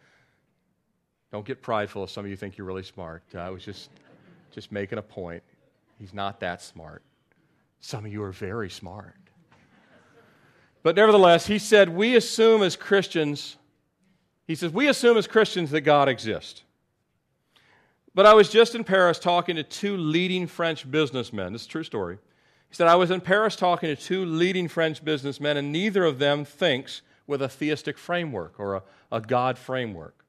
Don't 1.32 1.46
get 1.46 1.62
prideful 1.62 2.04
if 2.04 2.10
some 2.10 2.24
of 2.24 2.30
you 2.30 2.36
think 2.36 2.58
you're 2.58 2.66
really 2.66 2.82
smart. 2.82 3.22
I 3.34 3.50
was 3.50 3.64
just, 3.64 3.90
just 4.50 4.72
making 4.72 4.98
a 4.98 5.02
point. 5.02 5.42
He's 6.00 6.14
not 6.14 6.40
that 6.40 6.62
smart. 6.62 7.02
Some 7.80 8.06
of 8.06 8.12
you 8.12 8.22
are 8.22 8.32
very 8.32 8.70
smart. 8.70 9.14
But 10.82 10.96
nevertheless, 10.96 11.46
he 11.46 11.58
said, 11.58 11.90
We 11.90 12.16
assume 12.16 12.62
as 12.62 12.74
Christians, 12.74 13.56
he 14.46 14.54
says, 14.54 14.72
we 14.72 14.88
assume 14.88 15.18
as 15.18 15.26
Christians 15.26 15.70
that 15.72 15.82
God 15.82 16.08
exists. 16.08 16.62
But 18.14 18.26
I 18.26 18.34
was 18.34 18.48
just 18.48 18.74
in 18.74 18.82
Paris 18.82 19.18
talking 19.18 19.56
to 19.56 19.62
two 19.62 19.96
leading 19.96 20.46
French 20.46 20.90
businessmen. 20.90 21.52
This 21.52 21.62
is 21.62 21.68
a 21.68 21.70
true 21.70 21.84
story. 21.84 22.18
He 22.68 22.74
said, 22.74 22.88
I 22.88 22.96
was 22.96 23.10
in 23.10 23.20
Paris 23.20 23.54
talking 23.54 23.94
to 23.94 24.00
two 24.00 24.24
leading 24.24 24.68
French 24.68 25.04
businessmen, 25.04 25.56
and 25.56 25.70
neither 25.70 26.04
of 26.04 26.18
them 26.18 26.44
thinks 26.44 27.02
with 27.26 27.42
a 27.42 27.48
theistic 27.48 27.98
framework 27.98 28.58
or 28.58 28.76
a, 28.76 28.82
a 29.12 29.20
God 29.20 29.58
framework. 29.58 30.24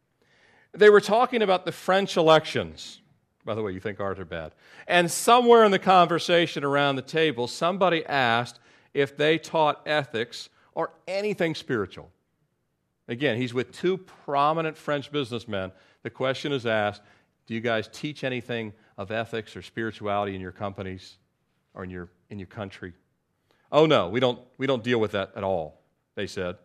They 0.74 0.90
were 0.90 1.02
talking 1.02 1.42
about 1.42 1.66
the 1.66 1.72
French 1.72 2.18
elections. 2.18 3.01
By 3.46 3.56
the 3.56 3.64
way, 3.64 3.72
you 3.72 3.80
think 3.80 4.00
ours 4.00 4.20
are 4.20 4.26
bad. 4.26 4.54
And 4.88 5.10
somewhere 5.10 5.64
in 5.64 5.72
the 5.72 5.80
conversation 5.80 6.64
around 6.64 6.96
the 6.96 7.02
table, 7.02 7.48
somebody 7.48 8.06
asked 8.06 8.60
if 8.94 9.18
they 9.18 9.38
taught 9.38 9.82
ethics 9.86 10.50
or 10.74 10.92
anything 11.08 11.56
spiritual. 11.56 12.12
Again, 13.08 13.38
he's 13.38 13.54
with 13.54 13.72
two 13.72 13.98
prominent 13.98 14.78
French 14.78 15.12
businessmen. 15.12 15.72
The 16.04 16.10
question 16.10 16.52
is 16.52 16.66
asked 16.66 17.02
Do 17.48 17.54
you 17.54 17.62
guys 17.62 17.90
teach 17.92 18.24
anything 18.24 18.74
of 18.98 19.12
ethics 19.12 19.56
or 19.56 19.62
spirituality 19.62 20.36
in 20.36 20.42
your 20.42 20.52
companies 20.52 21.18
or 21.74 21.84
in 21.84 21.90
your, 21.90 22.10
in 22.30 22.38
your 22.40 22.48
country? 22.48 22.94
Oh, 23.72 23.86
no, 23.86 24.10
we 24.10 24.20
don't, 24.20 24.40
we 24.58 24.68
don't 24.68 24.84
deal 24.84 25.00
with 25.00 25.12
that 25.12 25.32
at 25.36 25.44
all, 25.44 25.82
they 26.16 26.28
said. 26.28 26.58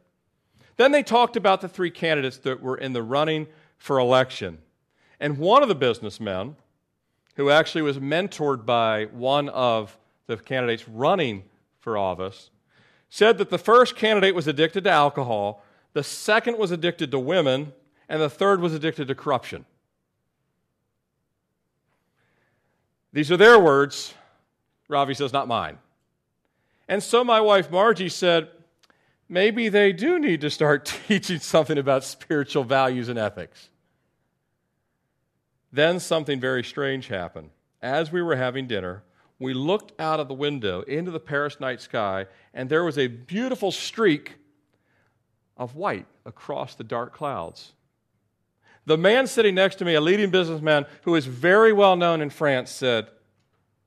Then 0.77 0.93
they 0.93 1.03
talked 1.03 1.37
about 1.37 1.61
the 1.61 1.69
three 1.69 1.91
candidates 1.91 2.39
that 2.39 2.61
were 2.61 2.77
in 2.77 2.93
the 2.93 3.03
running 3.03 3.47
for 3.79 3.99
election. 3.99 4.59
And 5.19 5.39
one 5.39 5.63
of 5.63 5.69
the 5.69 5.75
businessmen, 5.75 6.57
who 7.37 7.51
actually 7.51 7.83
was 7.83 7.99
mentored 7.99 8.67
by 8.67 9.05
one 9.07 9.49
of 9.51 9.97
the 10.27 10.37
candidates 10.37 10.89
running 10.89 11.45
for 11.79 11.97
office, 11.97 12.51
said 13.09 13.39
that 13.39 13.51
the 13.51 13.59
first 13.59 13.95
candidate 13.95 14.35
was 14.35 14.47
addicted 14.47 14.85
to 14.85 14.91
alcohol, 14.91 15.63
the 15.93 16.03
second 16.03 16.59
was 16.59 16.71
addicted 16.71 17.11
to 17.11 17.19
women, 17.19 17.73
and 18.09 18.21
the 18.21 18.31
third 18.31 18.61
was 18.61 18.75
addicted 18.75 19.09
to 19.09 19.15
corruption. 19.15 19.65
These 23.13 23.31
are 23.31 23.37
their 23.37 23.59
words. 23.59 24.13
Ravi 24.89 25.15
says, 25.15 25.33
not 25.33 25.49
mine. 25.49 25.79
And 26.89 27.03
so 27.03 27.25
my 27.25 27.41
wife 27.41 27.71
Margie 27.71 28.09
said, 28.09 28.49
maybe 29.29 29.69
they 29.69 29.93
do 29.93 30.19
need 30.19 30.41
to 30.43 30.51
start 30.51 30.85
teaching 31.09 31.39
something 31.39 31.79
about 31.79 32.05
spiritual 32.05 32.65
values 32.65 33.09
and 33.09 33.19
ethics. 33.19 33.71
Then 35.73 36.01
something 36.01 36.41
very 36.41 36.65
strange 36.65 37.09
happened. 37.09 37.51
As 37.83 38.11
we 38.11 38.23
were 38.23 38.37
having 38.37 38.67
dinner, 38.67 39.03
we 39.39 39.53
looked 39.53 39.93
out 40.01 40.21
of 40.21 40.29
the 40.29 40.35
window 40.35 40.81
into 40.83 41.11
the 41.11 41.21
Paris 41.21 41.61
night 41.61 41.81
sky, 41.81 42.27
and 42.55 42.69
there 42.69 42.85
was 42.85 42.97
a 42.97 43.07
beautiful 43.07 43.71
streak 43.71 44.37
of 45.57 45.75
white 45.75 46.07
across 46.25 46.75
the 46.75 46.85
dark 46.85 47.15
clouds. 47.15 47.73
The 48.87 48.97
man 48.97 49.27
sitting 49.27 49.55
next 49.55 49.77
to 49.77 49.85
me, 49.85 49.95
a 49.95 50.01
leading 50.01 50.31
businessman 50.31 50.87
who 51.03 51.15
is 51.17 51.27
very 51.27 51.73
well 51.73 51.97
known 51.97 52.23
in 52.23 52.31
France, 52.31 52.71
said, 52.71 53.09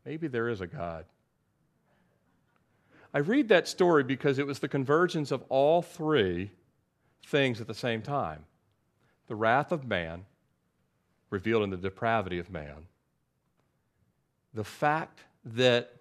Maybe 0.06 0.28
there 0.28 0.50
is 0.50 0.62
a 0.62 0.68
God. 0.68 1.06
I 3.14 3.20
read 3.20 3.50
that 3.50 3.68
story 3.68 4.04
because 4.04 4.38
it 4.38 4.46
was 4.46 4.60
the 4.60 4.68
convergence 4.68 5.32
of 5.32 5.44
all 5.50 5.82
three 5.82 6.52
things 7.26 7.60
at 7.60 7.68
the 7.68 7.74
same 7.74 8.02
time 8.02 8.46
the 9.28 9.36
wrath 9.36 9.72
of 9.72 9.86
man, 9.86 10.26
revealed 11.30 11.64
in 11.64 11.70
the 11.70 11.78
depravity 11.78 12.40
of 12.40 12.50
man, 12.50 12.88
the 14.54 14.64
fact 14.64 15.20
that 15.46 15.94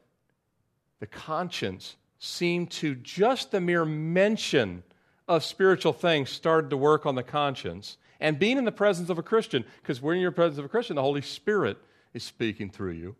the 1.00 1.06
conscience 1.06 1.96
seemed 2.18 2.70
to 2.70 2.94
just 2.94 3.50
the 3.50 3.60
mere 3.60 3.84
mention 3.84 4.82
of 5.28 5.44
spiritual 5.44 5.92
things 5.92 6.30
started 6.30 6.70
to 6.70 6.76
work 6.76 7.06
on 7.06 7.14
the 7.14 7.22
conscience. 7.22 7.98
And 8.18 8.38
being 8.38 8.58
in 8.58 8.64
the 8.64 8.72
presence 8.72 9.10
of 9.10 9.18
a 9.18 9.22
Christian, 9.22 9.64
because 9.82 10.02
when 10.02 10.18
you're 10.18 10.28
in 10.28 10.32
the 10.32 10.36
presence 10.36 10.58
of 10.58 10.64
a 10.64 10.68
Christian, 10.68 10.96
the 10.96 11.02
Holy 11.02 11.22
Spirit 11.22 11.78
is 12.14 12.24
speaking 12.24 12.70
through 12.70 12.92
you. 12.92 13.14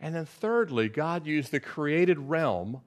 And 0.00 0.14
then, 0.14 0.26
thirdly, 0.26 0.88
God 0.88 1.26
used 1.26 1.50
the 1.50 1.60
created 1.60 2.18
realm, 2.18 2.80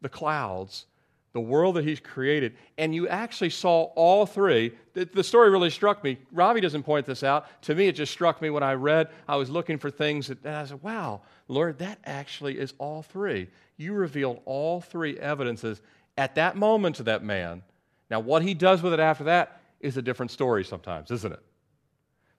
the 0.00 0.08
clouds, 0.08 0.86
the 1.32 1.40
world 1.40 1.76
that 1.76 1.84
He's 1.84 2.00
created, 2.00 2.54
and 2.76 2.94
you 2.94 3.08
actually 3.08 3.50
saw 3.50 3.84
all 3.94 4.26
three. 4.26 4.72
The, 4.94 5.04
the, 5.04 5.24
story 5.24 5.50
really 5.50 5.70
struck 5.70 6.02
me. 6.02 6.18
Ravi 6.32 6.60
doesn't 6.60 6.82
point 6.82 7.06
this 7.06 7.22
out. 7.22 7.46
To 7.62 7.74
me, 7.74 7.86
it 7.86 7.92
just 7.92 8.12
struck 8.12 8.40
me 8.42 8.50
when 8.50 8.62
I 8.62 8.74
read. 8.74 9.08
I 9.28 9.36
was 9.36 9.50
looking 9.50 9.78
for 9.78 9.90
things, 9.90 10.28
that, 10.28 10.44
and 10.44 10.54
I 10.54 10.64
said, 10.64 10.82
wow, 10.82 11.20
Lord, 11.46 11.78
that 11.78 11.98
actually 12.04 12.58
is 12.58 12.74
all 12.78 13.02
three. 13.02 13.48
You 13.76 13.92
revealed 13.92 14.40
all 14.44 14.80
three 14.80 15.18
evidences 15.18 15.80
at 16.16 16.34
that 16.34 16.56
moment 16.56 16.96
to 16.96 17.04
that 17.04 17.22
man 17.22 17.62
now, 18.10 18.20
what 18.20 18.42
he 18.42 18.54
does 18.54 18.82
with 18.82 18.92
it 18.92 19.00
after 19.00 19.24
that 19.24 19.60
is 19.80 19.96
a 19.96 20.02
different 20.02 20.30
story 20.30 20.64
sometimes, 20.64 21.10
isn't 21.10 21.32
it? 21.32 21.42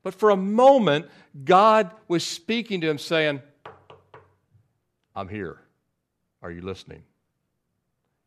But 0.01 0.15
for 0.15 0.29
a 0.29 0.37
moment, 0.37 1.07
God 1.43 1.91
was 2.07 2.25
speaking 2.25 2.81
to 2.81 2.89
him, 2.89 2.97
saying, 2.97 3.41
I'm 5.15 5.27
here. 5.27 5.59
Are 6.41 6.49
you 6.49 6.61
listening? 6.61 7.03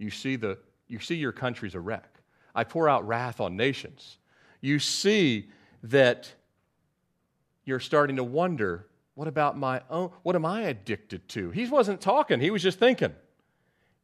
You 0.02 0.10
see, 0.10 0.34
the, 0.34 0.58
you 0.88 0.98
see 0.98 1.14
your 1.14 1.30
country's 1.30 1.76
a 1.76 1.80
wreck. 1.80 2.20
I 2.54 2.64
pour 2.64 2.88
out 2.88 3.06
wrath 3.06 3.40
on 3.40 3.56
nations. 3.56 4.18
You 4.60 4.80
see 4.80 5.48
that 5.84 6.30
you're 7.64 7.80
starting 7.80 8.16
to 8.16 8.24
wonder 8.24 8.86
what 9.14 9.28
about 9.28 9.56
my 9.56 9.82
own? 9.90 10.10
What 10.22 10.34
am 10.34 10.44
I 10.44 10.62
addicted 10.62 11.28
to? 11.30 11.50
He 11.50 11.68
wasn't 11.68 12.00
talking, 12.00 12.40
he 12.40 12.50
was 12.50 12.62
just 12.62 12.78
thinking. 12.78 13.14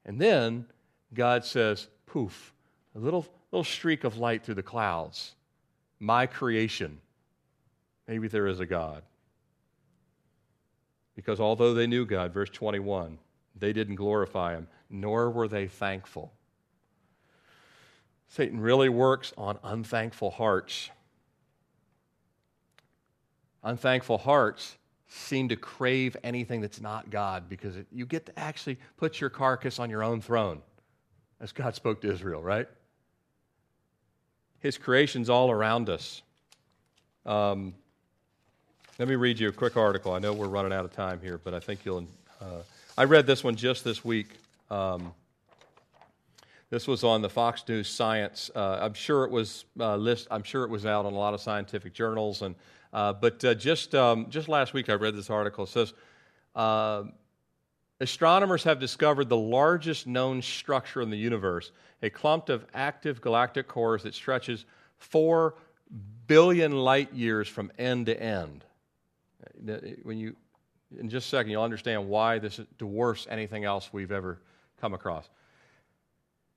And 0.05 0.21
then 0.21 0.67
God 1.13 1.45
says, 1.45 1.89
poof, 2.07 2.53
a 2.95 2.99
little, 2.99 3.27
little 3.51 3.65
streak 3.65 4.05
of 4.05 4.19
light 4.19 4.45
through 4.45 4.55
the 4.55 4.63
clouds. 4.63 5.35
My 5.99 6.27
creation. 6.27 7.01
Maybe 8.07 8.29
there 8.29 8.47
is 8.47 8.61
a 8.61 8.67
God. 8.67 9.03
Because 11.17 11.41
although 11.41 11.75
they 11.75 11.87
knew 11.87 12.07
God, 12.07 12.33
verse 12.33 12.51
21, 12.51 13.19
they 13.61 13.73
didn't 13.73 13.97
glorify 13.97 14.55
Him, 14.55 14.69
nor 14.91 15.31
were 15.31 15.49
they 15.49 15.67
thankful. 15.67 16.33
Satan 18.29 18.61
really 18.61 18.89
works 18.89 19.33
on 19.39 19.59
unthankful 19.65 20.31
hearts. 20.31 20.91
Unthankful 23.65 24.19
hearts 24.19 24.77
seem 25.09 25.49
to 25.49 25.57
crave 25.57 26.17
anything 26.23 26.61
that's 26.61 26.81
not 26.81 27.09
God 27.11 27.49
because 27.49 27.77
it, 27.77 27.87
you 27.91 28.05
get 28.05 28.27
to 28.27 28.39
actually 28.39 28.79
put 28.99 29.21
your 29.21 29.31
carcass 29.31 29.79
on 29.79 29.89
your 29.89 30.03
own 30.03 30.21
throne, 30.21 30.61
as 31.41 31.53
God 31.53 31.75
spoke 31.75 32.03
to 32.03 32.13
Israel, 32.13 32.43
right? 32.43 32.69
His 34.61 34.77
creation's 34.77 35.31
all 35.31 35.51
around 35.51 35.89
us. 35.89 36.23
Um, 37.25 37.75
let 38.99 39.09
me 39.09 39.15
read 39.15 39.39
you 39.39 39.49
a 39.49 39.53
quick 39.53 39.77
article. 39.77 40.13
I 40.13 40.19
know 40.19 40.33
we're 40.33 40.49
running 40.49 40.73
out 40.73 40.85
of 40.85 40.93
time 40.93 41.21
here, 41.23 41.39
but 41.43 41.55
I 41.55 41.61
think 41.61 41.85
you'll. 41.85 42.07
Uh, 42.41 42.63
I 42.99 43.05
read 43.05 43.29
this 43.29 43.45
one 43.45 43.55
just 43.55 43.85
this 43.85 44.05
week. 44.05 44.27
Um, 44.73 45.15
this 46.69 46.89
was 46.89 47.05
on 47.05 47.23
the 47.23 47.29
Fox 47.29 47.63
News 47.69 47.89
Science. 47.89 48.51
Uh, 48.53 48.81
I'm 48.83 48.93
sure 48.93 49.23
it 49.23 49.31
was 49.31 49.67
uh, 49.79 49.95
list. 49.95 50.27
I'm 50.33 50.43
sure 50.43 50.65
it 50.65 50.69
was 50.69 50.85
out 50.85 51.07
on 51.07 51.13
a 51.13 51.17
lot 51.17 51.33
of 51.33 51.41
scientific 51.41 51.95
journals. 51.95 52.43
And 52.43 52.57
uh, 52.93 53.13
but 53.13 53.45
uh, 53.45 53.55
just 53.55 53.95
um, 53.95 54.27
just 54.31 54.49
last 54.49 54.75
week, 54.75 54.89
I 54.89 54.95
read 54.95 55.15
this 55.15 55.31
article. 55.31 55.63
It 55.63 55.69
says 55.69 55.95
uh, 56.57 57.05
astronomers 58.01 58.65
have 58.65 58.81
discovered 58.81 59.29
the 59.29 59.37
largest 59.37 60.09
known 60.09 60.43
structure 60.43 61.01
in 61.01 61.09
the 61.09 61.17
universe 61.17 61.71
a 62.03 62.11
clump 62.11 62.49
of 62.49 62.67
active 62.75 63.21
galactic 63.21 63.69
cores 63.69 64.03
that 64.03 64.15
stretches 64.15 64.65
4 64.97 65.55
billion 66.27 66.73
light 66.73 67.15
years 67.15 67.47
from 67.47 67.71
end 67.79 68.07
to 68.07 68.21
end. 68.21 68.65
When 70.03 70.19
you, 70.19 70.35
in 70.97 71.09
just 71.09 71.27
a 71.27 71.31
second, 71.31 71.51
you'll 71.51 71.63
understand 71.63 72.09
why 72.09 72.39
this 72.39 72.61
dwarfs 72.79 73.27
anything 73.31 73.65
else 73.65 73.91
we've 73.93 74.13
ever 74.13 74.41
come 74.81 74.95
across. 74.95 75.29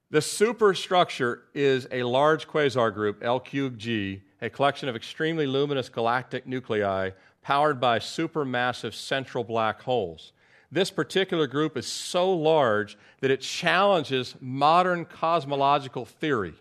The 0.09 0.21
superstructure 0.21 1.43
is 1.53 1.87
a 1.91 2.03
large 2.03 2.47
quasar 2.47 2.93
group, 2.93 3.23
L 3.23 3.39
cubed 3.39 3.79
G, 3.79 4.21
a 4.41 4.49
collection 4.49 4.89
of 4.89 4.95
extremely 4.95 5.47
luminous 5.47 5.89
galactic 5.89 6.45
nuclei 6.45 7.11
powered 7.41 7.79
by 7.79 7.99
supermassive 7.99 8.93
central 8.93 9.43
black 9.43 9.81
holes. 9.81 10.33
This 10.71 10.91
particular 10.91 11.47
group 11.47 11.75
is 11.75 11.85
so 11.85 12.31
large 12.31 12.97
that 13.19 13.31
it 13.31 13.41
challenges 13.41 14.35
modern 14.39 15.05
cosmological 15.05 16.05
theory. 16.05 16.53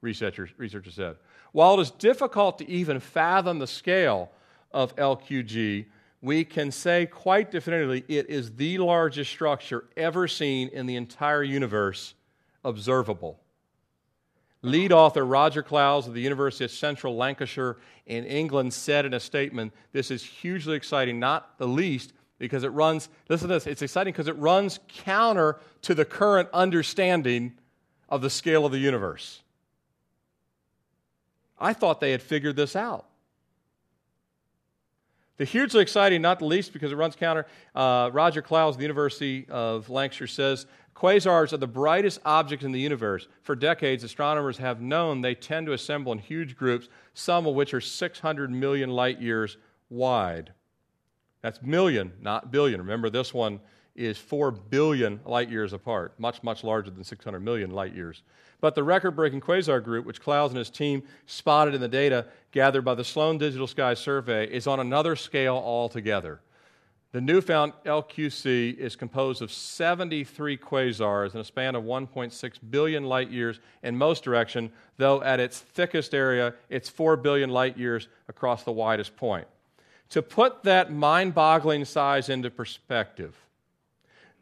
researchers, 0.00 0.50
researchers 0.56 0.94
said. 0.94 1.16
While 1.52 1.78
it 1.78 1.82
is 1.82 1.90
difficult 1.90 2.58
to 2.58 2.68
even 2.68 3.00
fathom 3.00 3.58
the 3.58 3.66
scale 3.66 4.30
of 4.72 4.94
LQG, 4.96 5.86
we 6.26 6.44
can 6.44 6.72
say 6.72 7.06
quite 7.06 7.52
definitively 7.52 8.04
it 8.08 8.28
is 8.28 8.56
the 8.56 8.78
largest 8.78 9.30
structure 9.30 9.84
ever 9.96 10.26
seen 10.26 10.66
in 10.70 10.84
the 10.84 10.96
entire 10.96 11.44
universe 11.44 12.14
observable. 12.64 13.38
Lead 14.60 14.90
author 14.90 15.24
Roger 15.24 15.62
Clowes 15.62 16.08
of 16.08 16.14
the 16.14 16.20
University 16.20 16.64
of 16.64 16.72
Central 16.72 17.14
Lancashire 17.14 17.76
in 18.06 18.24
England 18.24 18.74
said 18.74 19.06
in 19.06 19.14
a 19.14 19.20
statement 19.20 19.72
this 19.92 20.10
is 20.10 20.24
hugely 20.24 20.74
exciting, 20.74 21.20
not 21.20 21.56
the 21.58 21.68
least 21.68 22.12
because 22.40 22.64
it 22.64 22.70
runs, 22.70 23.08
listen 23.28 23.46
to 23.46 23.54
this, 23.54 23.68
it's 23.68 23.82
exciting 23.82 24.12
because 24.12 24.26
it 24.26 24.36
runs 24.36 24.80
counter 24.88 25.60
to 25.82 25.94
the 25.94 26.04
current 26.04 26.48
understanding 26.52 27.52
of 28.08 28.20
the 28.20 28.30
scale 28.30 28.66
of 28.66 28.72
the 28.72 28.78
universe. 28.78 29.42
I 31.56 31.72
thought 31.72 32.00
they 32.00 32.10
had 32.10 32.20
figured 32.20 32.56
this 32.56 32.74
out. 32.74 33.06
The 35.38 35.44
hugely 35.44 35.82
exciting, 35.82 36.22
not 36.22 36.38
the 36.38 36.46
least 36.46 36.72
because 36.72 36.92
it 36.92 36.96
runs 36.96 37.14
counter. 37.14 37.46
Uh, 37.74 38.10
Roger 38.12 38.40
Clowes 38.40 38.76
the 38.76 38.82
University 38.82 39.46
of 39.50 39.90
Lancashire 39.90 40.26
says 40.26 40.66
quasars 40.94 41.52
are 41.52 41.58
the 41.58 41.66
brightest 41.66 42.20
objects 42.24 42.64
in 42.64 42.72
the 42.72 42.80
universe. 42.80 43.28
For 43.42 43.54
decades, 43.54 44.02
astronomers 44.02 44.56
have 44.56 44.80
known 44.80 45.20
they 45.20 45.34
tend 45.34 45.66
to 45.66 45.74
assemble 45.74 46.12
in 46.12 46.18
huge 46.18 46.56
groups, 46.56 46.88
some 47.12 47.46
of 47.46 47.54
which 47.54 47.74
are 47.74 47.82
600 47.82 48.50
million 48.50 48.90
light 48.90 49.20
years 49.20 49.58
wide. 49.90 50.52
That's 51.42 51.60
million, 51.62 52.12
not 52.22 52.50
billion. 52.50 52.80
Remember, 52.80 53.10
this 53.10 53.34
one 53.34 53.60
is 53.94 54.16
4 54.16 54.50
billion 54.50 55.20
light 55.26 55.50
years 55.50 55.74
apart, 55.74 56.18
much, 56.18 56.42
much 56.42 56.64
larger 56.64 56.90
than 56.90 57.04
600 57.04 57.40
million 57.40 57.70
light 57.70 57.94
years. 57.94 58.22
But 58.60 58.74
the 58.74 58.84
record 58.84 59.12
breaking 59.12 59.42
quasar 59.42 59.82
group, 59.82 60.06
which 60.06 60.20
Clowes 60.20 60.50
and 60.50 60.58
his 60.58 60.70
team 60.70 61.02
spotted 61.26 61.74
in 61.74 61.80
the 61.80 61.88
data 61.88 62.26
gathered 62.52 62.82
by 62.82 62.94
the 62.94 63.04
Sloan 63.04 63.38
Digital 63.38 63.66
Sky 63.66 63.94
Survey, 63.94 64.46
is 64.46 64.66
on 64.66 64.80
another 64.80 65.14
scale 65.16 65.56
altogether. 65.56 66.40
The 67.12 67.20
newfound 67.20 67.72
LQG 67.84 68.76
is 68.76 68.96
composed 68.96 69.40
of 69.40 69.50
73 69.50 70.58
quasars 70.58 71.34
in 71.34 71.40
a 71.40 71.44
span 71.44 71.74
of 71.74 71.84
1.6 71.84 72.58
billion 72.70 73.04
light 73.04 73.30
years 73.30 73.60
in 73.82 73.96
most 73.96 74.22
direction, 74.22 74.70
though 74.96 75.22
at 75.22 75.40
its 75.40 75.58
thickest 75.60 76.14
area, 76.14 76.52
it's 76.68 76.88
4 76.88 77.16
billion 77.16 77.50
light 77.50 77.78
years 77.78 78.08
across 78.28 78.64
the 78.64 78.72
widest 78.72 79.16
point. 79.16 79.46
To 80.10 80.22
put 80.22 80.62
that 80.64 80.92
mind 80.92 81.34
boggling 81.34 81.84
size 81.84 82.28
into 82.28 82.50
perspective, 82.50 83.34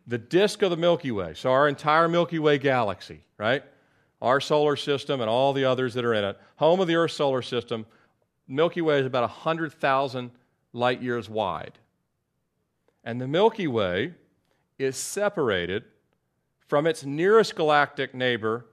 the 0.07 0.19
disk 0.19 0.63
of 0.63 0.71
the 0.71 0.77
Milky 0.77 1.11
Way, 1.11 1.35
so 1.35 1.51
our 1.53 1.69
entire 1.69 2.09
Milky 2.09 2.39
Way 2.39 2.59
galaxy, 2.59 3.21
right? 3.39 3.63
Our 4.25 4.41
solar 4.41 4.75
system 4.75 5.21
and 5.21 5.29
all 5.29 5.53
the 5.53 5.67
others 5.67 5.93
that 5.93 6.05
are 6.07 6.15
in 6.15 6.25
it, 6.25 6.39
home 6.57 6.81
of 6.81 6.89
the 6.89 6.97
Earth 6.97 7.11
solar 7.11 7.43
system, 7.43 7.85
Milky 8.49 8.81
Way 8.81 9.01
is 9.01 9.05
about 9.05 9.25
100,000 9.25 10.31
light 10.73 11.03
years 11.03 11.29
wide. 11.29 11.79
And 13.05 13.21
the 13.21 13.29
Milky 13.29 13.67
Way 13.67 14.15
is 14.79 14.97
separated 14.97 15.85
from 16.67 16.87
its 16.87 17.05
nearest 17.05 17.55
galactic 17.55 18.15
neighbor, 18.15 18.65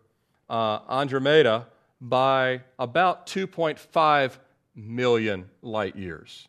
uh, 0.49 0.79
Andromeda, 0.89 1.67
by 1.99 2.61
about 2.79 3.27
2.5 3.27 4.37
million 4.73 5.49
light 5.61 5.97
years. 5.97 6.47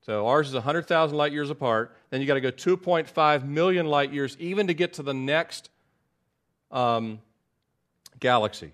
So 0.00 0.26
ours 0.26 0.48
is 0.48 0.54
100,000 0.54 1.14
light 1.14 1.32
years 1.32 1.50
apart. 1.50 1.94
Then 2.08 2.22
you 2.22 2.26
got 2.26 2.34
to 2.34 2.40
go 2.40 2.50
2.5 2.50 3.44
million 3.44 3.84
light 3.84 4.14
years 4.14 4.34
even 4.40 4.66
to 4.68 4.72
get 4.72 4.94
to 4.94 5.02
the 5.02 5.12
next 5.12 5.68
um, 6.70 7.20
galaxy. 8.20 8.72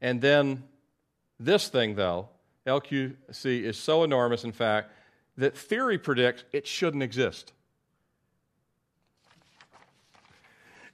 And 0.00 0.20
then 0.20 0.64
this 1.38 1.68
thing, 1.68 1.94
though, 1.94 2.28
LQG, 2.66 3.14
is 3.44 3.78
so 3.78 4.04
enormous, 4.04 4.44
in 4.44 4.52
fact, 4.52 4.90
that 5.38 5.56
theory 5.56 5.98
predicts 5.98 6.44
it 6.52 6.66
shouldn't 6.66 7.02
exist. 7.02 7.52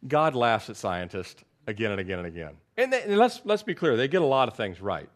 God 0.07 0.35
laughs 0.35 0.71
at 0.71 0.77
scientists 0.77 1.43
again 1.67 1.91
and 1.91 2.01
again 2.01 2.19
and 2.19 2.29
again. 2.29 2.53
And, 2.77 2.93
they, 2.93 3.03
and 3.03 3.17
let's, 3.17 3.41
let's 3.45 3.63
be 3.63 3.75
clear, 3.75 3.97
they 3.97 4.09
get 4.09 4.23
a 4.23 4.27
lot 4.27 4.49
of 4.49 4.55
things 4.55 4.81
right. 4.81 5.09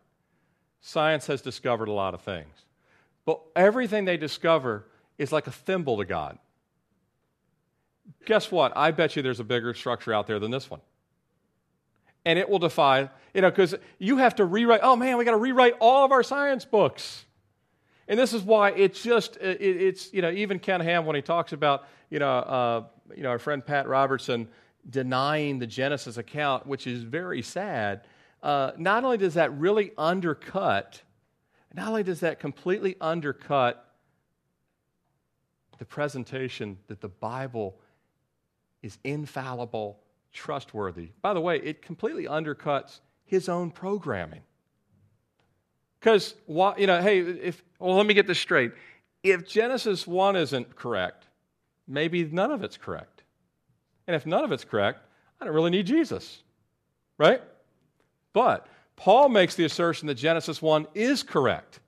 Science 0.80 1.26
has 1.28 1.40
discovered 1.40 1.88
a 1.88 1.92
lot 1.92 2.14
of 2.14 2.22
things. 2.22 2.64
But 3.24 3.40
everything 3.54 4.04
they 4.04 4.16
discover 4.16 4.86
is 5.16 5.30
like 5.30 5.46
a 5.46 5.52
thimble 5.52 5.98
to 5.98 6.04
God. 6.04 6.38
Guess 8.26 8.50
what? 8.50 8.76
I 8.76 8.90
bet 8.90 9.14
you 9.14 9.22
there's 9.22 9.38
a 9.38 9.44
bigger 9.44 9.74
structure 9.74 10.12
out 10.12 10.26
there 10.26 10.40
than 10.40 10.50
this 10.50 10.68
one. 10.68 10.80
And 12.24 12.38
it 12.38 12.48
will 12.48 12.58
defy, 12.58 13.10
you 13.34 13.40
know, 13.40 13.50
because 13.50 13.74
you 13.98 14.18
have 14.18 14.36
to 14.36 14.44
rewrite, 14.44 14.80
oh 14.82 14.94
man, 14.94 15.16
we 15.16 15.24
got 15.24 15.32
to 15.32 15.36
rewrite 15.36 15.74
all 15.80 16.04
of 16.04 16.12
our 16.12 16.22
science 16.22 16.64
books. 16.64 17.24
And 18.06 18.18
this 18.18 18.32
is 18.32 18.42
why 18.42 18.70
it's 18.70 19.02
just, 19.02 19.36
it, 19.36 19.60
it's, 19.60 20.12
you 20.12 20.22
know, 20.22 20.30
even 20.30 20.58
Ken 20.58 20.80
Ham, 20.80 21.04
when 21.04 21.16
he 21.16 21.22
talks 21.22 21.52
about, 21.52 21.84
you 22.10 22.18
know, 22.18 22.28
uh, 22.28 22.84
you 23.16 23.22
know, 23.22 23.30
our 23.30 23.38
friend 23.38 23.64
Pat 23.64 23.88
Robertson 23.88 24.48
denying 24.88 25.58
the 25.58 25.66
Genesis 25.66 26.16
account, 26.16 26.66
which 26.66 26.86
is 26.86 27.02
very 27.02 27.42
sad, 27.42 28.02
uh, 28.42 28.72
not 28.76 29.04
only 29.04 29.18
does 29.18 29.34
that 29.34 29.56
really 29.58 29.92
undercut 29.98 31.02
not 31.74 31.88
only 31.88 32.02
does 32.02 32.20
that 32.20 32.38
completely 32.38 32.96
undercut 33.00 33.86
the 35.78 35.84
presentation 35.84 36.78
that 36.88 37.00
the 37.00 37.08
Bible 37.08 37.76
is 38.82 38.98
infallible, 39.04 39.98
trustworthy. 40.32 41.10
By 41.20 41.34
the 41.34 41.40
way, 41.40 41.58
it 41.58 41.82
completely 41.82 42.24
undercuts 42.24 43.00
his 43.24 43.48
own 43.48 43.70
programming. 43.70 44.42
Because, 46.00 46.34
you 46.48 46.86
know, 46.86 47.00
hey, 47.00 47.20
if, 47.20 47.62
well, 47.78 47.96
let 47.96 48.06
me 48.06 48.14
get 48.14 48.26
this 48.26 48.40
straight. 48.40 48.72
If 49.22 49.46
Genesis 49.46 50.06
1 50.06 50.34
isn't 50.34 50.74
correct, 50.74 51.26
maybe 51.86 52.24
none 52.24 52.50
of 52.50 52.64
it's 52.64 52.76
correct. 52.76 53.22
And 54.06 54.16
if 54.16 54.26
none 54.26 54.42
of 54.42 54.50
it's 54.50 54.64
correct, 54.64 55.04
I 55.40 55.44
don't 55.44 55.54
really 55.54 55.70
need 55.70 55.86
Jesus, 55.86 56.42
right? 57.18 57.40
But 58.32 58.66
Paul 58.96 59.28
makes 59.28 59.54
the 59.54 59.64
assertion 59.64 60.08
that 60.08 60.14
Genesis 60.14 60.60
1 60.60 60.88
is 60.94 61.22
correct, 61.22 61.80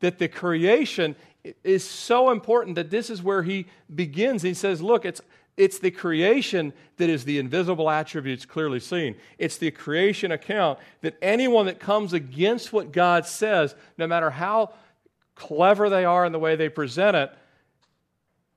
that 0.00 0.18
the 0.18 0.28
creation 0.28 1.14
is 1.62 1.84
so 1.84 2.30
important 2.30 2.74
that 2.76 2.90
this 2.90 3.10
is 3.10 3.22
where 3.22 3.42
he 3.42 3.66
begins. 3.94 4.42
He 4.42 4.54
says, 4.54 4.80
Look, 4.82 5.04
it's, 5.04 5.20
it's 5.56 5.78
the 5.78 5.90
creation 5.90 6.72
that 6.96 7.08
is 7.08 7.24
the 7.24 7.38
invisible 7.38 7.88
attributes 7.88 8.44
clearly 8.44 8.80
seen. 8.80 9.14
It's 9.38 9.56
the 9.56 9.70
creation 9.70 10.32
account 10.32 10.78
that 11.02 11.16
anyone 11.22 11.66
that 11.66 11.78
comes 11.78 12.12
against 12.12 12.72
what 12.72 12.92
God 12.92 13.26
says, 13.26 13.74
no 13.96 14.06
matter 14.06 14.30
how 14.30 14.72
clever 15.36 15.88
they 15.88 16.04
are 16.04 16.24
in 16.24 16.32
the 16.32 16.38
way 16.38 16.56
they 16.56 16.68
present 16.68 17.16
it, 17.16 17.32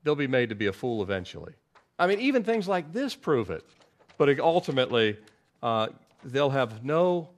they'll 0.03 0.15
be 0.15 0.27
made 0.27 0.49
to 0.49 0.55
be 0.55 0.67
a 0.67 0.73
fool 0.73 1.03
eventually. 1.03 1.53
I 1.99 2.07
mean, 2.07 2.19
even 2.19 2.43
things 2.43 2.67
like 2.67 2.91
this 2.93 3.15
prove 3.15 3.49
it. 3.49 3.63
But 4.17 4.39
ultimately, 4.39 5.17
uh, 5.61 5.87
they'll 6.23 6.49
have 6.49 6.83
no 6.83 7.29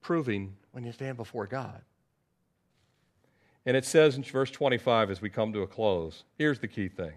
proving 0.00 0.56
when 0.72 0.84
you 0.84 0.92
stand 0.92 1.16
before 1.16 1.46
God. 1.46 1.80
And 3.66 3.76
it 3.76 3.84
says 3.84 4.16
in 4.16 4.22
verse 4.22 4.50
25 4.50 5.10
as 5.10 5.20
we 5.20 5.30
come 5.30 5.52
to 5.52 5.60
a 5.60 5.66
close 5.66 6.24
here's 6.38 6.58
the 6.58 6.68
key 6.68 6.88
thing. 6.88 7.12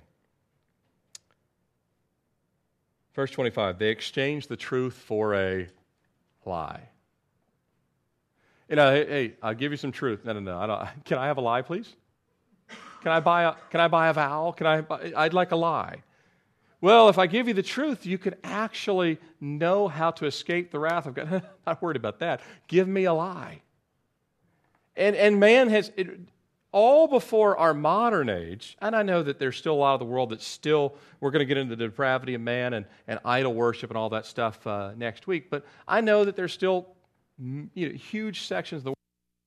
Verse 3.13 3.31
25 3.31 3.79
they 3.79 3.89
exchanged 3.89 4.49
the 4.49 4.57
truth 4.57 4.95
for 4.95 5.35
a 5.35 5.67
lie. 6.45 6.89
You 8.69 8.75
know, 8.77 8.91
hey, 8.91 9.05
hey, 9.05 9.33
I'll 9.41 9.53
give 9.53 9.71
you 9.71 9.77
some 9.77 9.91
truth. 9.91 10.25
No, 10.25 10.33
no, 10.33 10.39
no. 10.39 10.57
I 10.57 10.91
can 11.05 11.17
I 11.17 11.27
have 11.27 11.37
a 11.37 11.41
lie, 11.41 11.61
please? 11.61 11.93
Can 13.01 13.11
I 13.11 13.19
buy 13.19 13.43
a, 13.43 13.53
can 13.69 13.81
I 13.81 13.87
buy 13.89 14.07
a 14.07 14.13
vowel? 14.13 14.53
Can 14.53 14.65
I 14.65 14.81
buy, 14.81 15.11
I'd 15.15 15.33
like 15.33 15.51
a 15.51 15.57
lie. 15.57 16.03
Well, 16.79 17.09
if 17.09 17.17
I 17.17 17.27
give 17.27 17.47
you 17.47 17.53
the 17.53 17.63
truth, 17.63 18.05
you 18.05 18.17
can 18.17 18.35
actually 18.43 19.17
know 19.39 19.87
how 19.87 20.11
to 20.11 20.25
escape 20.25 20.71
the 20.71 20.79
wrath 20.79 21.05
of 21.05 21.13
God. 21.13 21.43
Not 21.67 21.81
worried 21.81 21.97
about 21.97 22.19
that. 22.19 22.41
Give 22.67 22.87
me 22.87 23.05
a 23.05 23.13
lie. 23.13 23.61
And, 24.95 25.15
and 25.15 25.39
man 25.39 25.69
has, 25.69 25.91
it, 25.97 26.19
all 26.73 27.07
before 27.07 27.57
our 27.57 27.73
modern 27.73 28.29
age, 28.29 28.75
and 28.81 28.95
I 28.95 29.03
know 29.03 29.23
that 29.23 29.39
there's 29.39 29.55
still 29.55 29.75
a 29.75 29.75
lot 29.75 29.93
of 29.93 29.99
the 29.99 30.05
world 30.05 30.31
that's 30.31 30.45
still, 30.45 30.95
we're 31.21 31.31
going 31.31 31.39
to 31.39 31.45
get 31.45 31.57
into 31.57 31.75
the 31.75 31.85
depravity 31.85 32.33
of 32.33 32.41
man 32.41 32.73
and, 32.73 32.85
and 33.07 33.19
idol 33.23 33.53
worship 33.53 33.89
and 33.89 33.97
all 33.97 34.09
that 34.09 34.25
stuff 34.25 34.65
uh, 34.67 34.91
next 34.97 35.27
week, 35.27 35.49
but 35.49 35.65
I 35.87 36.01
know 36.01 36.25
that 36.25 36.35
there's 36.35 36.51
still 36.51 36.87
you 37.39 37.69
know, 37.75 37.93
huge 37.93 38.41
sections 38.41 38.79
of 38.79 38.83
the 38.83 38.89
world 38.89 38.97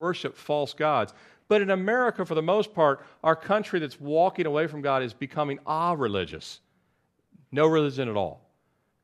worship 0.01 0.37
false 0.37 0.75
gods. 0.75 1.13
But 1.49 1.63
in 1.63 1.71
America, 1.71 2.25
for 2.25 2.35
the 2.35 2.43
most 2.43 2.75
part, 2.75 3.05
our 3.23 3.37
country 3.37 3.79
that's 3.79 4.01
walking 4.01 4.47
away 4.47 4.67
from 4.67 4.83
God 4.83 5.03
is 5.03 5.15
becoming 5.15 5.59
ah 5.67 5.95
religious. 5.97 6.61
No 7.53 7.67
religion 7.67 8.09
at 8.09 8.17
all. 8.17 8.43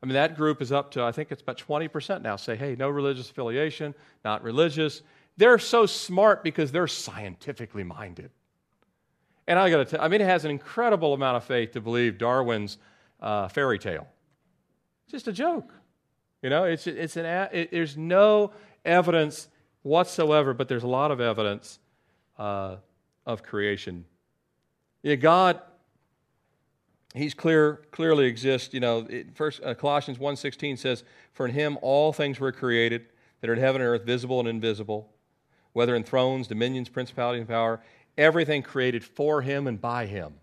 I 0.02 0.06
mean, 0.06 0.14
that 0.14 0.36
group 0.36 0.60
is 0.60 0.72
up 0.72 0.90
to, 0.92 1.02
I 1.02 1.12
think 1.12 1.30
it's 1.30 1.42
about 1.42 1.58
20% 1.58 2.22
now 2.22 2.34
say, 2.34 2.56
hey, 2.56 2.74
no 2.76 2.88
religious 2.88 3.30
affiliation, 3.30 3.94
not 4.24 4.42
religious. 4.42 5.02
They're 5.36 5.58
so 5.58 5.86
smart 5.86 6.44
because 6.44 6.72
they're 6.72 6.86
scientifically 6.86 7.84
minded. 7.84 8.30
And 9.46 9.58
I 9.58 9.70
got 9.70 9.78
to 9.78 9.84
tell 9.84 10.00
I 10.00 10.08
mean, 10.08 10.20
it 10.20 10.26
has 10.26 10.44
an 10.44 10.50
incredible 10.50 11.14
amount 11.14 11.36
of 11.36 11.44
faith 11.44 11.72
to 11.72 11.80
believe 11.80 12.18
Darwin's 12.18 12.78
uh, 13.20 13.48
fairy 13.48 13.78
tale. 13.78 14.06
Just 15.10 15.28
a 15.28 15.32
joke. 15.32 15.72
You 16.42 16.50
know, 16.50 16.64
it's, 16.64 16.86
it's 16.86 17.16
an, 17.16 17.26
it, 17.52 17.70
there's 17.70 17.96
no 17.96 18.52
evidence 18.84 19.48
whatsoever, 19.82 20.54
but 20.54 20.68
there's 20.68 20.82
a 20.82 20.88
lot 20.88 21.10
of 21.10 21.20
evidence 21.20 21.78
uh, 22.38 22.76
of 23.26 23.42
creation. 23.42 24.04
Yeah, 25.02 25.16
God, 25.16 25.60
He's 27.14 27.34
clear, 27.34 27.82
clearly 27.90 28.24
exists. 28.24 28.72
You 28.72 28.80
know, 28.80 29.06
it, 29.08 29.36
first 29.36 29.62
uh, 29.62 29.74
Colossians 29.74 30.18
1.16 30.18 30.78
says, 30.78 31.04
For 31.32 31.46
in 31.46 31.52
Him 31.52 31.78
all 31.82 32.12
things 32.12 32.40
were 32.40 32.52
created, 32.52 33.06
that 33.40 33.50
are 33.50 33.52
in 33.52 33.58
heaven 33.58 33.82
and 33.82 33.88
earth, 33.88 34.04
visible 34.04 34.40
and 34.40 34.48
invisible, 34.48 35.11
whether 35.72 35.94
in 35.94 36.04
thrones, 36.04 36.48
dominions, 36.48 36.88
principalities, 36.88 37.40
and 37.40 37.48
power, 37.48 37.80
everything 38.16 38.62
created 38.62 39.04
for 39.04 39.42
Him 39.42 39.66
and 39.66 39.80
by 39.80 40.06
Him. 40.06 40.34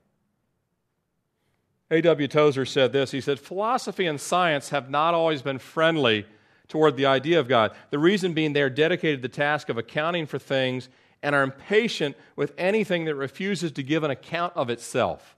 A.W. 1.92 2.28
Tozer 2.28 2.66
said 2.66 2.94
this. 2.94 3.12
He 3.12 3.22
said, 3.22 3.40
Philosophy 3.40 4.06
and 4.06 4.20
science 4.22 4.70
have 4.70 4.90
not 4.90 5.14
always 5.14 5.42
been 5.42 5.60
friendly 5.60 6.26
toward 6.68 6.96
the 6.96 7.08
idea 7.08 7.40
of 7.40 7.48
God. 7.48 7.72
The 7.90 8.00
reason 8.00 8.34
being 8.34 8.54
they 8.54 8.62
are 8.62 8.70
dedicated 8.70 9.22
to 9.22 9.28
the 9.28 9.34
task 9.34 9.70
of 9.70 9.78
accounting 9.78 10.28
for 10.28 10.38
things 10.38 10.88
and 11.24 11.36
are 11.36 11.44
impatient 11.44 12.16
with 12.36 12.54
anything 12.58 13.06
that 13.06 13.16
refuses 13.16 13.72
to 13.74 13.84
give 13.84 14.04
an 14.04 14.12
account 14.12 14.54
of 14.56 14.70
itself. 14.70 15.36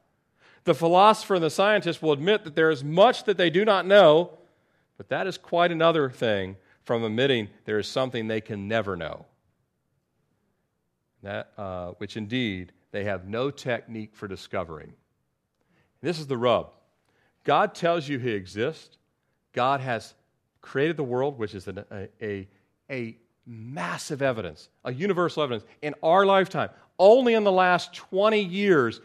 The 0.65 0.75
philosopher 0.75 1.35
and 1.35 1.43
the 1.43 1.49
scientist 1.49 2.01
will 2.01 2.11
admit 2.11 2.43
that 2.43 2.55
there 2.55 2.69
is 2.69 2.83
much 2.83 3.23
that 3.23 3.37
they 3.37 3.49
do 3.49 3.65
not 3.65 3.87
know, 3.87 4.37
but 4.97 5.09
that 5.09 5.25
is 5.25 5.37
quite 5.37 5.71
another 5.71 6.09
thing 6.09 6.57
from 6.83 7.03
admitting 7.03 7.47
there 7.65 7.79
is 7.79 7.87
something 7.87 8.27
they 8.27 8.41
can 8.41 8.67
never 8.67 8.95
know. 8.95 9.25
That, 11.23 11.51
uh, 11.57 11.91
which 11.97 12.17
indeed 12.17 12.71
they 12.91 13.03
have 13.05 13.27
no 13.27 13.51
technique 13.51 14.15
for 14.15 14.27
discovering. 14.27 14.93
This 16.01 16.19
is 16.19 16.27
the 16.27 16.37
rub. 16.37 16.73
God 17.43 17.75
tells 17.75 18.07
you 18.07 18.17
He 18.17 18.31
exists. 18.31 18.97
God 19.53 19.81
has 19.81 20.13
created 20.61 20.97
the 20.97 21.03
world, 21.03 21.37
which 21.37 21.53
is 21.53 21.67
an, 21.67 21.83
a, 21.91 22.07
a, 22.21 22.47
a 22.89 23.17
massive 23.45 24.21
evidence, 24.21 24.69
a 24.83 24.93
universal 24.93 25.43
evidence. 25.43 25.63
In 25.81 25.95
our 26.03 26.25
lifetime, 26.25 26.69
only 26.99 27.33
in 27.33 27.43
the 27.43 27.51
last 27.51 27.93
20 27.93 28.39
years, 28.39 29.01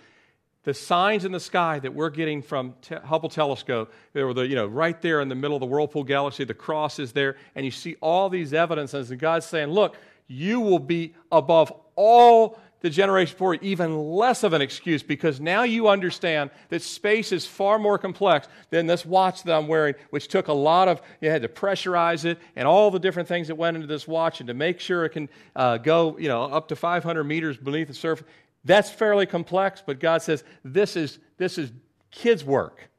the 0.64 0.74
signs 0.74 1.24
in 1.24 1.32
the 1.32 1.40
sky 1.40 1.78
that 1.78 1.94
we're 1.94 2.10
getting 2.10 2.42
from 2.42 2.74
te- 2.82 2.96
Hubble 2.96 3.28
telescope, 3.28 3.92
were 4.14 4.34
the, 4.34 4.46
you 4.46 4.54
know, 4.54 4.66
right 4.66 5.00
there 5.00 5.20
in 5.20 5.28
the 5.28 5.34
middle 5.34 5.56
of 5.56 5.60
the 5.60 5.66
Whirlpool 5.66 6.04
galaxy, 6.04 6.44
the 6.44 6.54
cross 6.54 6.98
is 6.98 7.12
there, 7.12 7.36
and 7.54 7.64
you 7.64 7.70
see 7.70 7.96
all 8.00 8.28
these 8.28 8.52
evidences, 8.52 9.10
and 9.10 9.20
God's 9.20 9.46
saying, 9.46 9.68
look, 9.68 9.96
you 10.26 10.60
will 10.60 10.80
be 10.80 11.14
above 11.30 11.72
all 11.96 12.58
the 12.80 12.90
generation 12.90 13.34
before 13.34 13.54
even 13.56 13.98
less 13.98 14.44
of 14.44 14.52
an 14.52 14.62
excuse 14.62 15.02
because 15.02 15.40
now 15.40 15.62
you 15.62 15.88
understand 15.88 16.50
that 16.68 16.82
space 16.82 17.32
is 17.32 17.46
far 17.46 17.78
more 17.78 17.98
complex 17.98 18.46
than 18.70 18.86
this 18.86 19.04
watch 19.04 19.42
that 19.42 19.56
I'm 19.56 19.66
wearing, 19.66 19.94
which 20.10 20.28
took 20.28 20.48
a 20.48 20.52
lot 20.52 20.86
of, 20.86 21.00
you 21.20 21.30
had 21.30 21.42
to 21.42 21.48
pressurize 21.48 22.24
it 22.24 22.38
and 22.54 22.68
all 22.68 22.90
the 22.90 22.98
different 22.98 23.28
things 23.28 23.48
that 23.48 23.56
went 23.56 23.76
into 23.76 23.88
this 23.88 24.06
watch 24.06 24.40
and 24.40 24.46
to 24.48 24.54
make 24.54 24.78
sure 24.78 25.04
it 25.04 25.10
can 25.10 25.28
uh, 25.56 25.78
go, 25.78 26.16
you 26.18 26.28
know, 26.28 26.44
up 26.44 26.68
to 26.68 26.76
500 26.76 27.24
meters 27.24 27.56
beneath 27.56 27.88
the 27.88 27.94
surface. 27.94 28.26
That's 28.64 28.90
fairly 28.90 29.26
complex, 29.26 29.82
but 29.84 29.98
God 29.98 30.22
says 30.22 30.44
this 30.64 30.96
is, 30.96 31.18
this 31.38 31.56
is 31.56 31.72
kids' 32.10 32.44
work 32.44 32.90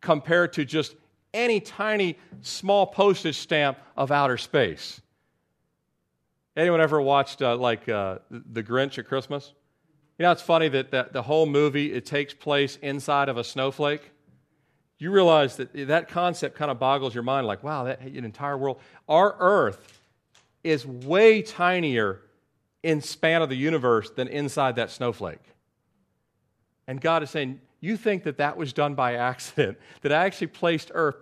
compared 0.00 0.52
to 0.54 0.64
just 0.64 0.94
any 1.32 1.58
tiny 1.58 2.16
small 2.42 2.86
postage 2.86 3.38
stamp 3.38 3.78
of 3.96 4.12
outer 4.12 4.38
space. 4.38 5.00
Anyone 6.56 6.80
ever 6.80 7.00
watched 7.00 7.42
uh, 7.42 7.56
like 7.56 7.88
uh, 7.88 8.18
The 8.30 8.62
Grinch 8.62 8.98
at 8.98 9.06
Christmas? 9.06 9.52
You 10.18 10.22
know, 10.22 10.32
it's 10.32 10.42
funny 10.42 10.68
that, 10.68 10.92
that 10.92 11.12
the 11.12 11.22
whole 11.22 11.46
movie 11.46 11.92
it 11.92 12.06
takes 12.06 12.32
place 12.32 12.78
inside 12.80 13.28
of 13.28 13.36
a 13.36 13.42
snowflake. 13.44 14.12
You 14.98 15.10
realize 15.10 15.56
that 15.56 15.72
that 15.88 16.08
concept 16.08 16.56
kind 16.56 16.70
of 16.70 16.78
boggles 16.78 17.14
your 17.14 17.24
mind. 17.24 17.48
Like, 17.48 17.64
wow, 17.64 17.84
that 17.84 18.00
an 18.00 18.24
entire 18.24 18.56
world. 18.56 18.78
Our 19.08 19.34
Earth 19.40 20.00
is 20.62 20.86
way 20.86 21.42
tinier 21.42 22.20
in 22.84 23.00
span 23.00 23.42
of 23.42 23.48
the 23.48 23.56
universe 23.56 24.10
than 24.10 24.28
inside 24.28 24.76
that 24.76 24.90
snowflake. 24.90 25.42
And 26.86 27.00
God 27.00 27.22
is 27.22 27.30
saying, 27.30 27.60
you 27.80 27.96
think 27.96 28.22
that 28.24 28.38
that 28.38 28.56
was 28.56 28.72
done 28.72 28.94
by 28.94 29.14
accident? 29.14 29.78
That 30.02 30.12
I 30.12 30.26
actually 30.26 30.48
placed 30.48 30.90
Earth, 30.94 31.16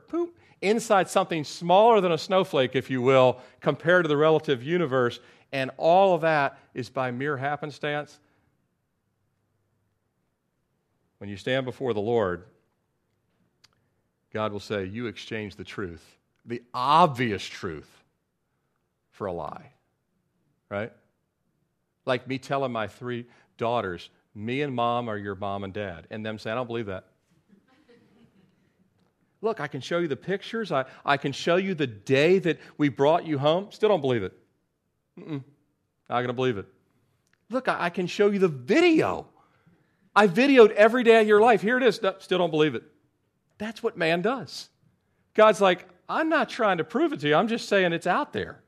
inside 0.63 1.11
something 1.11 1.45
smaller 1.45 2.01
than 2.01 2.13
a 2.13 2.19
snowflake, 2.19 2.75
if 2.75 2.89
you 2.91 3.03
will, 3.03 3.41
compared 3.61 4.05
to 4.05 4.09
the 4.09 4.17
relative 4.17 4.63
universe, 4.63 5.21
and 5.53 5.71
all 5.77 6.15
of 6.15 6.23
that 6.23 6.59
is 6.73 6.89
by 6.89 7.11
mere 7.11 7.37
happenstance. 7.37 8.19
When 11.19 11.29
you 11.29 11.37
stand 11.37 11.67
before 11.67 11.93
the 11.93 12.01
Lord, 12.01 12.45
God 14.33 14.53
will 14.53 14.61
say, 14.61 14.87
You 14.87 15.07
exchanged 15.07 15.59
the 15.59 15.65
truth, 15.65 16.05
the 16.47 16.63
obvious 16.73 17.45
truth, 17.45 17.91
for 19.11 19.27
a 19.27 19.33
lie. 19.33 19.73
Right? 20.69 20.93
Like 22.07 22.27
me 22.27 22.39
telling 22.39 22.73
my 22.73 22.89
three 22.89 23.27
daughters, 23.59 24.09
Me 24.35 24.63
and 24.63 24.75
mom 24.75 25.09
are 25.09 25.19
your 25.19 25.35
mom 25.35 25.65
and 25.65 25.73
dad, 25.73 26.07
and 26.11 26.25
them 26.25 26.39
saying, 26.39 26.53
I 26.53 26.57
don't 26.57 26.67
believe 26.67 26.87
that. 26.87 27.05
Look, 29.43 29.59
I 29.61 29.67
can 29.67 29.81
show 29.81 29.99
you 29.99 30.07
the 30.07 30.17
pictures. 30.17 30.71
I, 30.71 30.85
I 31.05 31.17
can 31.17 31.33
show 31.33 31.57
you 31.57 31.75
the 31.75 31.87
day 31.87 32.39
that 32.39 32.61
we 32.79 32.89
brought 32.89 33.27
you 33.27 33.39
home. 33.39 33.67
Still 33.71 33.89
don't 33.89 34.01
believe 34.01 34.23
it. 34.23 34.33
Mm-mm. 35.19 35.43
Not 36.09 36.17
going 36.17 36.29
to 36.29 36.33
believe 36.33 36.59
it. 36.59 36.67
Look, 37.51 37.67
I, 37.67 37.87
I, 37.87 37.91
can 37.91 38.07
show 38.07 38.31
you 38.31 38.39
the 38.39 38.49
video. 38.49 39.27
I 40.15 40.29
videoed 40.29 40.71
every 40.71 41.03
day 41.03 41.21
of 41.21 41.27
your 41.27 41.41
life. 41.41 41.61
Here 41.61 41.77
it 41.77 41.83
is. 41.83 42.01
No, 42.01 42.15
still 42.21 42.39
don't 42.39 42.53
believe 42.53 42.77
it. 42.77 42.85
That's 43.59 43.83
what 43.83 43.97
man 43.97 44.23
does. 44.23 44.71
God's 45.35 45.61
like, 45.61 45.89
I'm 46.09 46.29
not 46.29 46.49
trying 46.49 46.79
to 46.79 46.85
prove 46.85 47.13
it 47.13 47.21
to 47.21 47.29
you. 47.29 47.35
I'm 47.35 47.49
just 47.49 47.69
saying 47.69 47.93
it's 47.93 48.07
out 48.07 48.33
there. 48.33 48.63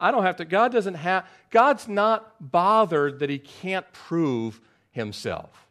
I 0.00 0.10
don't 0.10 0.22
have 0.22 0.36
to. 0.36 0.46
God 0.46 0.72
doesn't 0.72 0.94
have, 0.94 1.26
God's 1.50 1.88
not 1.88 2.50
bothered 2.50 3.18
that 3.18 3.28
he 3.28 3.38
can't 3.38 3.90
prove 3.92 4.60
himself. 4.92 5.68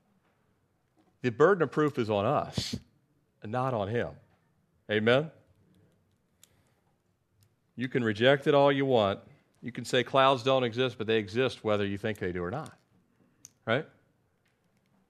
The 1.24 1.32
burden 1.32 1.64
of 1.64 1.72
proof 1.72 1.98
is 1.98 2.12
on 2.12 2.26
us 2.26 2.76
and 3.44 3.52
not 3.52 3.74
on 3.74 3.88
him. 3.88 4.10
Amen? 4.92 5.32
You 7.76 7.88
can 7.88 8.04
reject 8.04 8.48
it 8.48 8.54
all 8.54 8.72
you 8.72 8.86
want. 8.86 9.20
You 9.62 9.72
can 9.72 9.86
say 9.86 10.04
clouds 10.04 10.44
don't 10.44 10.64
exist, 10.64 10.98
but 10.98 11.08
they 11.08 11.18
exist 11.18 11.64
whether 11.64 11.86
you 11.86 11.98
think 11.98 12.18
they 12.18 12.32
do 12.32 12.44
or 12.44 12.52
not. 12.52 12.74
Right? 13.66 13.86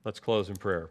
Let's 0.03 0.19
close 0.19 0.49
in 0.49 0.55
prayer. 0.55 0.89